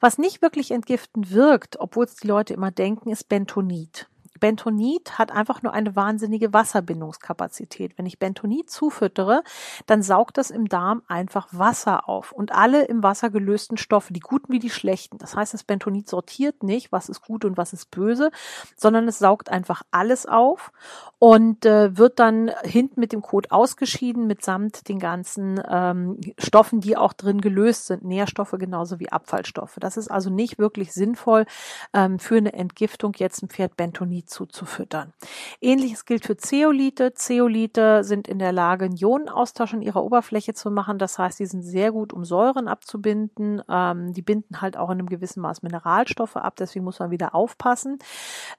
Was 0.00 0.18
nicht 0.18 0.42
wirklich 0.42 0.70
entgiftend 0.70 1.32
wirkt, 1.32 1.80
obwohl 1.80 2.04
es 2.04 2.16
die 2.16 2.26
Leute 2.26 2.54
immer 2.54 2.70
denken, 2.70 3.10
ist 3.10 3.28
Bentonit. 3.28 4.09
Bentonit 4.40 5.18
hat 5.18 5.30
einfach 5.30 5.62
nur 5.62 5.72
eine 5.72 5.94
wahnsinnige 5.94 6.52
Wasserbindungskapazität. 6.52 7.96
Wenn 7.96 8.06
ich 8.06 8.18
Bentonit 8.18 8.70
zufüttere, 8.70 9.42
dann 9.86 10.02
saugt 10.02 10.38
das 10.38 10.50
im 10.50 10.68
Darm 10.68 11.02
einfach 11.06 11.48
Wasser 11.52 12.08
auf 12.08 12.32
und 12.32 12.52
alle 12.52 12.84
im 12.84 13.02
Wasser 13.02 13.30
gelösten 13.30 13.76
Stoffe, 13.76 14.12
die 14.12 14.20
guten 14.20 14.52
wie 14.52 14.58
die 14.58 14.70
schlechten. 14.70 15.18
Das 15.18 15.36
heißt, 15.36 15.54
das 15.54 15.64
Bentonit 15.64 16.08
sortiert 16.08 16.62
nicht, 16.62 16.90
was 16.90 17.08
ist 17.08 17.22
gut 17.22 17.44
und 17.44 17.56
was 17.56 17.72
ist 17.72 17.90
böse, 17.90 18.30
sondern 18.76 19.06
es 19.06 19.18
saugt 19.18 19.50
einfach 19.50 19.82
alles 19.90 20.26
auf 20.26 20.72
und 21.18 21.66
äh, 21.66 21.96
wird 21.98 22.18
dann 22.18 22.50
hinten 22.62 22.98
mit 22.98 23.12
dem 23.12 23.20
Kot 23.20 23.50
ausgeschieden 23.52 24.26
mitsamt 24.26 24.88
den 24.88 24.98
ganzen 24.98 25.60
ähm, 25.68 26.18
Stoffen, 26.38 26.80
die 26.80 26.96
auch 26.96 27.12
drin 27.12 27.42
gelöst 27.42 27.86
sind, 27.86 28.04
Nährstoffe 28.04 28.54
genauso 28.58 29.00
wie 29.00 29.12
Abfallstoffe. 29.12 29.76
Das 29.80 29.98
ist 29.98 30.10
also 30.10 30.30
nicht 30.30 30.58
wirklich 30.58 30.92
sinnvoll 30.92 31.44
ähm, 31.92 32.18
für 32.18 32.36
eine 32.36 32.54
Entgiftung 32.54 33.12
jetzt 33.18 33.42
ein 33.42 33.50
Pferd 33.50 33.76
Bentonit 33.76 34.29
zuzufüttern. 34.30 35.12
Ähnliches 35.60 36.04
gilt 36.04 36.24
für 36.24 36.36
Zeolite. 36.36 37.14
Zeolite 37.14 38.04
sind 38.04 38.28
in 38.28 38.38
der 38.38 38.52
Lage, 38.52 38.86
einen 38.86 38.96
Ionenaustausch 38.96 39.74
in 39.74 39.82
ihrer 39.82 40.02
Oberfläche 40.02 40.54
zu 40.54 40.70
machen. 40.70 40.98
Das 40.98 41.18
heißt, 41.18 41.38
die 41.38 41.46
sind 41.46 41.62
sehr 41.62 41.92
gut, 41.92 42.12
um 42.12 42.24
Säuren 42.24 42.68
abzubinden. 42.68 43.62
Ähm, 43.68 44.12
die 44.12 44.22
binden 44.22 44.60
halt 44.60 44.76
auch 44.76 44.90
in 44.90 44.98
einem 44.98 45.08
gewissen 45.08 45.40
Maß 45.40 45.62
Mineralstoffe 45.62 46.36
ab. 46.36 46.56
Deswegen 46.58 46.84
muss 46.84 46.98
man 46.98 47.10
wieder 47.10 47.34
aufpassen. 47.34 47.98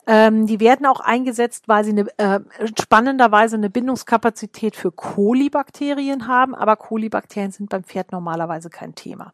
Ähm, 0.07 0.45
die 0.45 0.59
werden 0.59 0.85
auch 0.85 0.99
eingesetzt, 0.99 1.67
weil 1.67 1.83
sie 1.83 1.91
eine, 1.91 2.07
äh, 2.17 2.39
spannenderweise 2.79 3.55
eine 3.55 3.69
Bindungskapazität 3.69 4.75
für 4.75 4.91
Kolibakterien 4.91 6.27
haben. 6.27 6.53
Aber 6.55 6.75
Kolibakterien 6.75 7.51
sind 7.51 7.69
beim 7.69 7.83
Pferd 7.83 8.11
normalerweise 8.11 8.69
kein 8.69 8.95
Thema. 8.95 9.33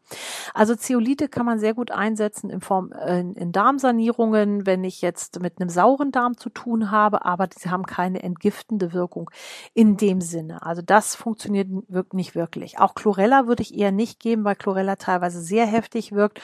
Also 0.54 0.74
Zeolite 0.74 1.28
kann 1.28 1.46
man 1.46 1.58
sehr 1.58 1.74
gut 1.74 1.90
einsetzen 1.90 2.50
in 2.50 2.60
Form 2.60 2.92
äh, 2.92 3.20
in 3.20 3.52
Darmsanierungen, 3.52 4.66
wenn 4.66 4.84
ich 4.84 5.02
jetzt 5.02 5.40
mit 5.40 5.60
einem 5.60 5.68
sauren 5.68 6.12
Darm 6.12 6.27
Darm 6.28 6.36
zu 6.36 6.50
tun 6.50 6.90
habe, 6.90 7.24
aber 7.24 7.48
sie 7.56 7.70
haben 7.70 7.86
keine 7.86 8.22
entgiftende 8.22 8.92
Wirkung 8.92 9.30
in 9.74 9.96
dem 9.96 10.20
Sinne. 10.20 10.62
Also 10.62 10.82
das 10.82 11.14
funktioniert 11.14 11.68
nicht 12.12 12.34
wirklich. 12.34 12.78
Auch 12.78 12.94
Chlorella 12.94 13.46
würde 13.46 13.62
ich 13.62 13.74
eher 13.76 13.92
nicht 13.92 14.20
geben, 14.20 14.44
weil 14.44 14.56
Chlorella 14.56 14.96
teilweise 14.96 15.40
sehr 15.40 15.66
heftig 15.66 16.12
wirkt 16.12 16.40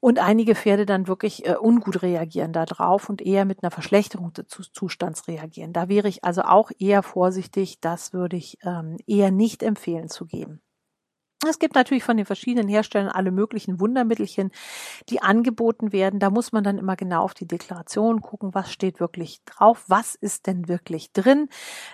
und 0.00 0.18
einige 0.18 0.54
Pferde 0.54 0.84
dann 0.84 1.08
wirklich 1.08 1.46
äh, 1.46 1.56
ungut 1.58 2.02
reagieren 2.02 2.52
darauf 2.52 3.08
und 3.08 3.22
eher 3.22 3.46
mit 3.46 3.62
einer 3.62 3.70
Verschlechterung 3.70 4.32
des 4.34 4.46
Zustands 4.72 5.26
reagieren. 5.26 5.72
Da 5.72 5.88
wäre 5.88 6.08
ich 6.08 6.22
also 6.22 6.42
auch 6.42 6.70
eher 6.78 7.02
vorsichtig. 7.02 7.80
Das 7.80 8.12
würde 8.12 8.36
ich 8.36 8.58
ähm, 8.62 8.98
eher 9.06 9.30
nicht 9.30 9.62
empfehlen 9.62 10.08
zu 10.08 10.26
geben. 10.26 10.60
Es 11.48 11.58
gibt 11.58 11.74
natürlich 11.74 12.04
von 12.04 12.16
den 12.16 12.26
verschiedenen 12.26 12.68
Herstellern 12.68 13.08
alle 13.08 13.30
möglichen 13.30 13.80
Wundermittelchen, 13.80 14.50
die 15.08 15.22
angeboten 15.22 15.92
werden. 15.92 16.20
Da 16.20 16.30
muss 16.30 16.52
man 16.52 16.64
dann 16.64 16.78
immer 16.78 16.96
genau 16.96 17.22
auf 17.22 17.34
die 17.34 17.46
Deklaration 17.46 18.20
gucken, 18.20 18.54
was 18.54 18.72
steht 18.72 19.00
wirklich 19.00 19.42
drauf, 19.44 19.84
was 19.88 20.14
ist 20.14 20.46
denn 20.46 20.68
wirklich 20.68 21.12
drin. 21.12 21.48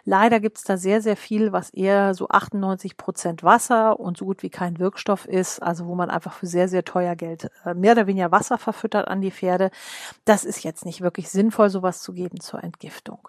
Leider 0.04 0.40
gibt 0.40 0.58
es 0.58 0.64
da 0.64 0.76
sehr, 0.76 1.02
sehr 1.02 1.16
viel, 1.16 1.52
was 1.52 1.70
eher 1.70 2.14
so 2.14 2.28
98 2.28 2.96
Prozent 2.96 3.42
Wasser 3.42 3.98
und 3.98 4.16
so 4.16 4.24
gut 4.24 4.42
wie 4.42 4.50
kein 4.50 4.78
Wirkstoff 4.78 5.26
ist, 5.26 5.62
also 5.62 5.86
wo 5.86 5.94
man 5.94 6.10
einfach 6.10 6.32
für 6.32 6.46
sehr, 6.46 6.68
sehr 6.68 6.84
teuer 6.84 7.16
Geld 7.16 7.50
äh, 7.64 7.74
mehr 7.74 7.92
oder 7.92 8.06
weniger 8.06 8.32
Wasser 8.32 8.58
verfüttert 8.58 9.08
an 9.08 9.20
die 9.20 9.30
Pferde. 9.30 9.70
Das 10.24 10.44
ist 10.44 10.62
jetzt 10.64 10.84
nicht 10.84 11.00
wirklich 11.00 11.30
sinnvoll, 11.30 11.70
sowas 11.70 12.02
zu 12.02 12.12
geben 12.12 12.40
zur 12.40 12.62
Entgiftung. 12.62 13.28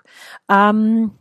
Ähm, 0.49 1.11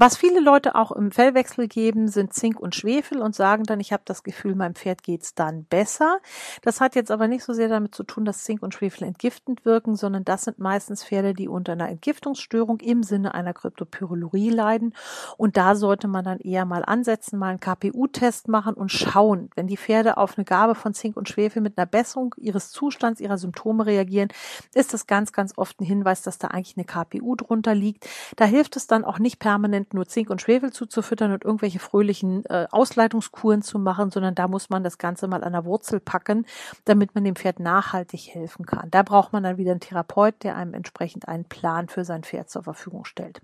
was 0.00 0.16
viele 0.16 0.38
Leute 0.38 0.76
auch 0.76 0.92
im 0.92 1.10
Fellwechsel 1.10 1.66
geben, 1.66 2.06
sind 2.06 2.32
Zink 2.32 2.60
und 2.60 2.76
Schwefel 2.76 3.20
und 3.20 3.34
sagen 3.34 3.64
dann, 3.64 3.80
ich 3.80 3.92
habe 3.92 4.04
das 4.04 4.22
Gefühl, 4.22 4.54
meinem 4.54 4.76
Pferd 4.76 5.02
geht's 5.02 5.34
dann 5.34 5.64
besser. 5.64 6.20
Das 6.62 6.80
hat 6.80 6.94
jetzt 6.94 7.10
aber 7.10 7.26
nicht 7.26 7.42
so 7.42 7.52
sehr 7.52 7.68
damit 7.68 7.96
zu 7.96 8.04
tun, 8.04 8.24
dass 8.24 8.44
Zink 8.44 8.62
und 8.62 8.74
Schwefel 8.74 9.08
entgiftend 9.08 9.64
wirken, 9.64 9.96
sondern 9.96 10.24
das 10.24 10.44
sind 10.44 10.60
meistens 10.60 11.02
Pferde, 11.02 11.34
die 11.34 11.48
unter 11.48 11.72
einer 11.72 11.88
Entgiftungsstörung 11.88 12.78
im 12.78 13.02
Sinne 13.02 13.34
einer 13.34 13.52
Kryptopyrurie 13.52 14.50
leiden. 14.50 14.94
Und 15.36 15.56
da 15.56 15.74
sollte 15.74 16.06
man 16.06 16.24
dann 16.24 16.38
eher 16.38 16.64
mal 16.64 16.84
ansetzen, 16.84 17.36
mal 17.36 17.48
einen 17.48 17.60
KPU-Test 17.60 18.46
machen 18.46 18.74
und 18.74 18.92
schauen, 18.92 19.50
wenn 19.56 19.66
die 19.66 19.76
Pferde 19.76 20.16
auf 20.16 20.38
eine 20.38 20.44
Gabe 20.44 20.76
von 20.76 20.94
Zink 20.94 21.16
und 21.16 21.28
Schwefel 21.28 21.60
mit 21.60 21.76
einer 21.76 21.86
Besserung 21.86 22.36
ihres 22.38 22.70
Zustands, 22.70 23.20
ihrer 23.20 23.36
Symptome 23.36 23.84
reagieren, 23.84 24.28
ist 24.74 24.94
das 24.94 25.08
ganz, 25.08 25.32
ganz 25.32 25.54
oft 25.56 25.80
ein 25.80 25.84
Hinweis, 25.84 26.22
dass 26.22 26.38
da 26.38 26.48
eigentlich 26.48 26.76
eine 26.76 26.84
KPU 26.84 27.34
drunter 27.34 27.74
liegt. 27.74 28.08
Da 28.36 28.44
hilft 28.44 28.76
es 28.76 28.86
dann 28.86 29.04
auch 29.04 29.18
nicht 29.18 29.40
permanent 29.40 29.87
nur 29.94 30.06
Zink 30.06 30.30
und 30.30 30.40
Schwefel 30.40 30.72
zuzufüttern 30.72 31.32
und 31.32 31.44
irgendwelche 31.44 31.78
fröhlichen 31.78 32.44
äh, 32.46 32.66
Ausleitungskuren 32.70 33.62
zu 33.62 33.78
machen, 33.78 34.10
sondern 34.10 34.34
da 34.34 34.48
muss 34.48 34.70
man 34.70 34.84
das 34.84 34.98
Ganze 34.98 35.28
mal 35.28 35.44
an 35.44 35.52
der 35.52 35.64
Wurzel 35.64 36.00
packen, 36.00 36.46
damit 36.84 37.14
man 37.14 37.24
dem 37.24 37.36
Pferd 37.36 37.60
nachhaltig 37.60 38.34
helfen 38.34 38.66
kann. 38.66 38.90
Da 38.90 39.02
braucht 39.02 39.32
man 39.32 39.42
dann 39.42 39.58
wieder 39.58 39.72
einen 39.72 39.80
Therapeut, 39.80 40.42
der 40.42 40.56
einem 40.56 40.74
entsprechend 40.74 41.28
einen 41.28 41.44
Plan 41.44 41.88
für 41.88 42.04
sein 42.04 42.22
Pferd 42.22 42.50
zur 42.50 42.62
Verfügung 42.62 43.04
stellt. 43.04 43.40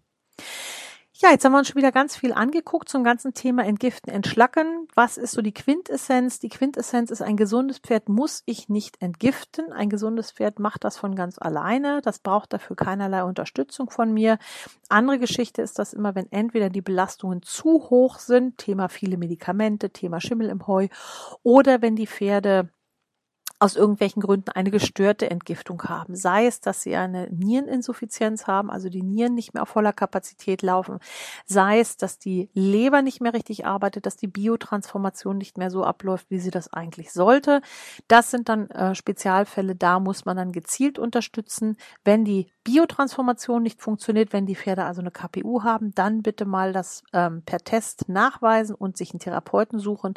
Ja, 1.16 1.30
jetzt 1.30 1.44
haben 1.44 1.52
wir 1.52 1.58
uns 1.58 1.68
schon 1.68 1.76
wieder 1.76 1.92
ganz 1.92 2.16
viel 2.16 2.32
angeguckt 2.32 2.88
zum 2.88 3.04
ganzen 3.04 3.34
Thema 3.34 3.64
Entgiften, 3.64 4.12
Entschlacken. 4.12 4.88
Was 4.96 5.16
ist 5.16 5.30
so 5.30 5.42
die 5.42 5.54
Quintessenz? 5.54 6.40
Die 6.40 6.48
Quintessenz 6.48 7.12
ist, 7.12 7.22
ein 7.22 7.36
gesundes 7.36 7.78
Pferd 7.78 8.08
muss 8.08 8.42
ich 8.46 8.68
nicht 8.68 9.00
entgiften. 9.00 9.72
Ein 9.72 9.90
gesundes 9.90 10.32
Pferd 10.32 10.58
macht 10.58 10.82
das 10.82 10.98
von 10.98 11.14
ganz 11.14 11.38
alleine. 11.38 12.00
Das 12.02 12.18
braucht 12.18 12.52
dafür 12.52 12.74
keinerlei 12.74 13.22
Unterstützung 13.22 13.90
von 13.90 14.12
mir. 14.12 14.38
Andere 14.88 15.20
Geschichte 15.20 15.62
ist 15.62 15.78
das 15.78 15.92
immer, 15.92 16.16
wenn 16.16 16.32
entweder 16.32 16.68
die 16.68 16.82
Belastungen 16.82 17.42
zu 17.42 17.90
hoch 17.90 18.18
sind, 18.18 18.58
Thema 18.58 18.88
viele 18.88 19.16
Medikamente, 19.16 19.90
Thema 19.90 20.20
Schimmel 20.20 20.48
im 20.48 20.66
Heu, 20.66 20.88
oder 21.44 21.80
wenn 21.80 21.94
die 21.94 22.08
Pferde 22.08 22.70
aus 23.58 23.76
irgendwelchen 23.76 24.20
Gründen 24.20 24.50
eine 24.50 24.70
gestörte 24.70 25.30
Entgiftung 25.30 25.82
haben. 25.84 26.16
Sei 26.16 26.46
es, 26.46 26.60
dass 26.60 26.82
sie 26.82 26.96
eine 26.96 27.28
Niereninsuffizienz 27.30 28.46
haben, 28.46 28.70
also 28.70 28.88
die 28.88 29.02
Nieren 29.02 29.34
nicht 29.34 29.54
mehr 29.54 29.62
auf 29.62 29.68
voller 29.68 29.92
Kapazität 29.92 30.62
laufen. 30.62 30.98
Sei 31.46 31.80
es, 31.80 31.96
dass 31.96 32.18
die 32.18 32.50
Leber 32.52 33.02
nicht 33.02 33.20
mehr 33.20 33.32
richtig 33.32 33.66
arbeitet, 33.66 34.06
dass 34.06 34.16
die 34.16 34.26
Biotransformation 34.26 35.38
nicht 35.38 35.56
mehr 35.58 35.70
so 35.70 35.84
abläuft, 35.84 36.30
wie 36.30 36.38
sie 36.38 36.50
das 36.50 36.72
eigentlich 36.72 37.12
sollte. 37.12 37.60
Das 38.08 38.30
sind 38.30 38.48
dann 38.48 38.68
äh, 38.70 38.94
Spezialfälle, 38.94 39.76
da 39.76 40.00
muss 40.00 40.24
man 40.24 40.36
dann 40.36 40.52
gezielt 40.52 40.98
unterstützen. 40.98 41.76
Wenn 42.04 42.24
die 42.24 42.53
Biotransformation 42.64 43.62
nicht 43.62 43.82
funktioniert, 43.82 44.32
wenn 44.32 44.46
die 44.46 44.56
Pferde 44.56 44.84
also 44.84 45.02
eine 45.02 45.10
KPU 45.10 45.62
haben, 45.62 45.94
dann 45.94 46.22
bitte 46.22 46.46
mal 46.46 46.72
das 46.72 47.02
ähm, 47.12 47.42
per 47.44 47.58
Test 47.58 48.08
nachweisen 48.08 48.74
und 48.74 48.96
sich 48.96 49.12
einen 49.12 49.20
Therapeuten 49.20 49.78
suchen. 49.78 50.14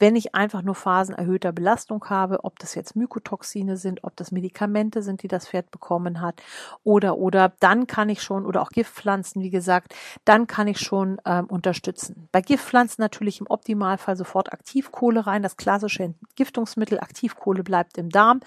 Wenn 0.00 0.16
ich 0.16 0.34
einfach 0.34 0.62
nur 0.62 0.74
Phasen 0.74 1.14
erhöhter 1.14 1.52
Belastung 1.52 2.04
habe, 2.10 2.42
ob 2.42 2.58
das 2.58 2.74
jetzt 2.74 2.96
Mykotoxine 2.96 3.76
sind, 3.76 4.02
ob 4.02 4.16
das 4.16 4.32
Medikamente 4.32 5.02
sind, 5.02 5.22
die 5.22 5.28
das 5.28 5.46
Pferd 5.48 5.70
bekommen 5.70 6.20
hat 6.20 6.42
oder 6.82 7.16
oder 7.16 7.52
dann 7.60 7.86
kann 7.86 8.08
ich 8.08 8.22
schon 8.22 8.44
oder 8.44 8.62
auch 8.62 8.70
Giftpflanzen, 8.70 9.40
wie 9.40 9.50
gesagt, 9.50 9.94
dann 10.24 10.48
kann 10.48 10.66
ich 10.66 10.80
schon 10.80 11.20
ähm, 11.24 11.46
unterstützen. 11.46 12.28
Bei 12.32 12.40
Giftpflanzen 12.40 13.02
natürlich 13.02 13.40
im 13.40 13.46
Optimalfall 13.48 14.16
sofort 14.16 14.52
Aktivkohle 14.52 15.28
rein, 15.28 15.44
das 15.44 15.56
klassische 15.56 16.02
Entgiftungsmittel. 16.02 16.98
Aktivkohle 16.98 17.62
bleibt 17.62 17.98
im 17.98 18.10
Darm, 18.10 18.40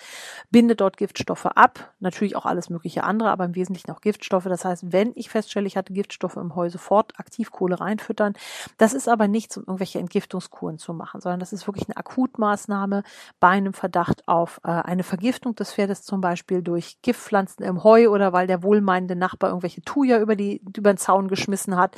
bindet 0.51 0.81
dort 0.81 0.97
Giftstoffe 0.97 1.45
ab, 1.45 1.93
natürlich 2.01 2.35
auch 2.35 2.45
alles 2.45 2.69
mögliche 2.69 3.05
andere, 3.05 3.36
aber 3.37 3.45
im 3.45 3.55
Wesentlichen 3.55 3.91
auch 3.91 4.01
Giftstoffe. 4.01 4.45
Das 4.45 4.65
heißt, 4.65 4.91
wenn 4.91 5.11
ich 5.15 5.29
feststelle, 5.29 5.67
ich 5.67 5.77
hatte 5.77 5.93
Giftstoffe 5.93 6.37
im 6.37 6.55
Heu, 6.55 6.69
sofort 6.69 7.19
Aktivkohle 7.19 7.79
reinfüttern. 7.79 8.33
Das 8.77 8.93
ist 8.93 9.07
aber 9.07 9.27
nichts, 9.27 9.57
um 9.57 9.63
irgendwelche 9.63 9.99
Entgiftungskuren 9.99 10.79
zu 10.79 10.93
machen, 10.93 11.21
sondern 11.21 11.39
das 11.39 11.53
ist 11.53 11.67
wirklich 11.67 11.87
eine 11.87 11.97
Akutmaßnahme 11.97 13.03
bei 13.39 13.49
einem 13.49 13.73
Verdacht 13.73 14.27
auf 14.27 14.59
äh, 14.63 14.69
eine 14.69 15.03
Vergiftung 15.03 15.55
des 15.55 15.73
Pferdes 15.73 16.03
zum 16.03 16.21
Beispiel 16.21 16.63
durch 16.63 16.97
Giftpflanzen 17.01 17.63
im 17.63 17.83
Heu 17.83 18.09
oder 18.09 18.33
weil 18.33 18.47
der 18.47 18.63
wohlmeinende 18.63 19.15
Nachbar 19.15 19.51
irgendwelche 19.51 19.81
Thuja 19.81 20.19
über 20.19 20.35
die 20.35 20.61
über 20.75 20.93
den 20.93 20.97
Zaun 20.97 21.27
geschmissen 21.27 21.75
hat, 21.75 21.95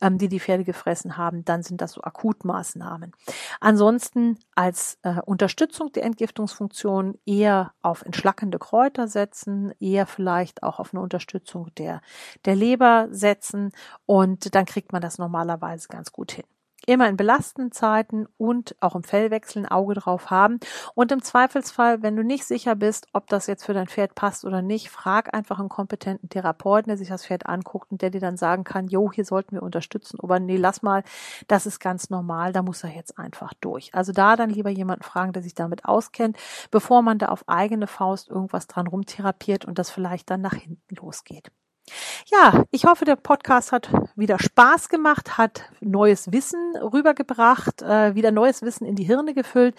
ähm, 0.00 0.18
die 0.18 0.28
die 0.28 0.40
Pferde 0.40 0.64
gefressen 0.64 1.16
haben, 1.16 1.44
dann 1.44 1.62
sind 1.62 1.80
das 1.80 1.92
so 1.92 2.02
Akutmaßnahmen. 2.02 3.12
Ansonsten 3.60 4.38
als 4.54 4.98
äh, 5.02 5.20
Unterstützung 5.24 5.92
der 5.92 6.04
Entgiftungsfunktion 6.04 7.18
eher 7.26 7.72
auf 7.82 8.02
entschlackende 8.02 8.58
Kräuter 8.58 9.06
setzen, 9.06 9.72
eher 9.78 10.06
vielleicht 10.06 10.62
auch 10.62 10.79
auf 10.80 10.92
eine 10.92 11.02
Unterstützung 11.02 11.68
der, 11.76 12.00
der 12.44 12.56
Leber 12.56 13.08
setzen. 13.10 13.72
Und 14.06 14.54
dann 14.54 14.66
kriegt 14.66 14.92
man 14.92 15.02
das 15.02 15.18
normalerweise 15.18 15.88
ganz 15.88 16.12
gut 16.12 16.32
hin 16.32 16.44
immer 16.86 17.08
in 17.08 17.16
belastenden 17.16 17.72
Zeiten 17.72 18.26
und 18.38 18.74
auch 18.80 18.94
im 18.94 19.02
Fellwechsel 19.02 19.62
ein 19.62 19.70
Auge 19.70 19.94
drauf 19.94 20.30
haben. 20.30 20.60
Und 20.94 21.12
im 21.12 21.22
Zweifelsfall, 21.22 22.02
wenn 22.02 22.16
du 22.16 22.22
nicht 22.22 22.44
sicher 22.44 22.74
bist, 22.74 23.06
ob 23.12 23.26
das 23.28 23.46
jetzt 23.46 23.64
für 23.64 23.74
dein 23.74 23.86
Pferd 23.86 24.14
passt 24.14 24.44
oder 24.44 24.62
nicht, 24.62 24.90
frag 24.90 25.34
einfach 25.34 25.58
einen 25.58 25.68
kompetenten 25.68 26.28
Therapeuten, 26.28 26.90
der 26.90 26.96
sich 26.96 27.08
das 27.08 27.26
Pferd 27.26 27.46
anguckt 27.46 27.90
und 27.90 28.02
der 28.02 28.10
dir 28.10 28.20
dann 28.20 28.36
sagen 28.36 28.64
kann, 28.64 28.88
jo, 28.88 29.12
hier 29.12 29.24
sollten 29.24 29.56
wir 29.56 29.62
unterstützen, 29.62 30.18
aber 30.22 30.40
nee, 30.40 30.56
lass 30.56 30.82
mal, 30.82 31.02
das 31.48 31.66
ist 31.66 31.80
ganz 31.80 32.10
normal, 32.10 32.52
da 32.52 32.62
muss 32.62 32.84
er 32.84 32.90
jetzt 32.90 33.18
einfach 33.18 33.52
durch. 33.60 33.94
Also 33.94 34.12
da 34.12 34.36
dann 34.36 34.50
lieber 34.50 34.70
jemanden 34.70 35.04
fragen, 35.04 35.32
der 35.32 35.42
sich 35.42 35.54
damit 35.54 35.84
auskennt, 35.84 36.36
bevor 36.70 37.02
man 37.02 37.18
da 37.18 37.26
auf 37.26 37.48
eigene 37.48 37.86
Faust 37.86 38.28
irgendwas 38.28 38.66
dran 38.66 38.86
rumtherapiert 38.86 39.64
und 39.64 39.78
das 39.78 39.90
vielleicht 39.90 40.30
dann 40.30 40.40
nach 40.40 40.54
hinten 40.54 40.94
losgeht. 40.96 41.50
Ja, 42.26 42.64
ich 42.70 42.84
hoffe, 42.84 43.04
der 43.04 43.16
Podcast 43.16 43.72
hat 43.72 43.90
wieder 44.16 44.38
Spaß 44.38 44.88
gemacht, 44.88 45.38
hat 45.38 45.64
neues 45.80 46.32
Wissen 46.32 46.76
rübergebracht, 46.76 47.82
äh, 47.82 48.14
wieder 48.14 48.30
neues 48.30 48.62
Wissen 48.62 48.86
in 48.86 48.96
die 48.96 49.04
Hirne 49.04 49.34
gefüllt. 49.34 49.74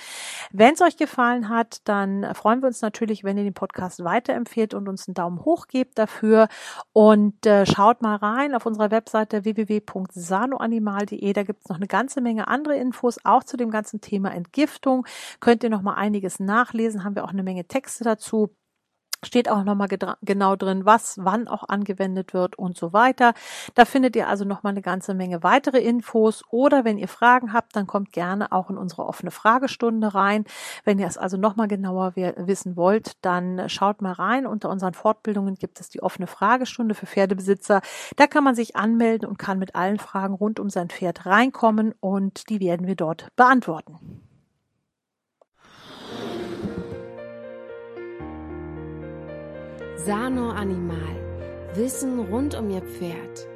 Wenn 0.51 0.73
es 0.73 0.81
euch 0.81 0.97
gefallen 0.97 1.49
hat, 1.49 1.81
dann 1.85 2.33
freuen 2.35 2.61
wir 2.61 2.67
uns 2.67 2.81
natürlich, 2.81 3.23
wenn 3.23 3.37
ihr 3.37 3.43
den 3.43 3.53
Podcast 3.53 4.03
weiterempfehlt 4.03 4.73
und 4.73 4.87
uns 4.89 5.07
einen 5.07 5.15
Daumen 5.15 5.45
hoch 5.45 5.67
gebt 5.67 5.97
dafür. 5.97 6.47
Und 6.93 7.45
äh, 7.45 7.65
schaut 7.65 8.01
mal 8.01 8.15
rein 8.15 8.55
auf 8.55 8.65
unserer 8.65 8.91
Webseite 8.91 9.43
www.sanoanimal.de. 9.45 11.33
Da 11.33 11.43
gibt 11.43 11.61
es 11.61 11.69
noch 11.69 11.77
eine 11.77 11.87
ganze 11.87 12.21
Menge 12.21 12.47
andere 12.47 12.75
Infos, 12.75 13.19
auch 13.23 13.43
zu 13.43 13.57
dem 13.57 13.71
ganzen 13.71 14.01
Thema 14.01 14.33
Entgiftung. 14.33 15.05
Könnt 15.39 15.63
ihr 15.63 15.69
noch 15.69 15.81
mal 15.81 15.95
einiges 15.95 16.39
nachlesen, 16.39 17.03
haben 17.03 17.15
wir 17.15 17.23
auch 17.23 17.29
eine 17.29 17.43
Menge 17.43 17.65
Texte 17.65 18.03
dazu 18.03 18.55
steht 19.23 19.49
auch 19.49 19.63
nochmal 19.63 19.87
genau 20.21 20.55
drin, 20.55 20.85
was 20.85 21.17
wann 21.21 21.47
auch 21.47 21.67
angewendet 21.67 22.33
wird 22.33 22.57
und 22.57 22.77
so 22.77 22.93
weiter. 22.93 23.33
Da 23.75 23.85
findet 23.85 24.15
ihr 24.15 24.27
also 24.27 24.45
nochmal 24.45 24.71
eine 24.71 24.81
ganze 24.81 25.13
Menge 25.13 25.43
weitere 25.43 25.79
Infos 25.79 26.43
oder 26.49 26.85
wenn 26.85 26.97
ihr 26.97 27.07
Fragen 27.07 27.53
habt, 27.53 27.75
dann 27.75 27.87
kommt 27.87 28.11
gerne 28.11 28.51
auch 28.51 28.69
in 28.69 28.77
unsere 28.77 29.05
offene 29.05 29.31
Fragestunde 29.31 30.13
rein. 30.15 30.45
Wenn 30.83 30.99
ihr 30.99 31.07
es 31.07 31.17
also 31.17 31.37
nochmal 31.37 31.67
genauer 31.67 32.15
wissen 32.15 32.75
wollt, 32.75 33.13
dann 33.21 33.69
schaut 33.69 34.01
mal 34.01 34.13
rein. 34.13 34.45
Unter 34.45 34.69
unseren 34.69 34.93
Fortbildungen 34.93 35.55
gibt 35.55 35.79
es 35.79 35.89
die 35.89 36.01
offene 36.01 36.27
Fragestunde 36.27 36.95
für 36.95 37.05
Pferdebesitzer. 37.05 37.81
Da 38.15 38.27
kann 38.27 38.43
man 38.43 38.55
sich 38.55 38.75
anmelden 38.75 39.27
und 39.27 39.37
kann 39.37 39.59
mit 39.59 39.75
allen 39.75 39.99
Fragen 39.99 40.33
rund 40.33 40.59
um 40.59 40.69
sein 40.69 40.89
Pferd 40.89 41.25
reinkommen 41.25 41.93
und 41.99 42.49
die 42.49 42.59
werden 42.59 42.87
wir 42.87 42.95
dort 42.95 43.27
beantworten. 43.35 44.30
Sano 50.05 50.49
Animal. 50.49 51.15
Wissen 51.75 52.19
rund 52.19 52.55
um 52.55 52.71
Ihr 52.71 52.81
Pferd. 52.81 53.47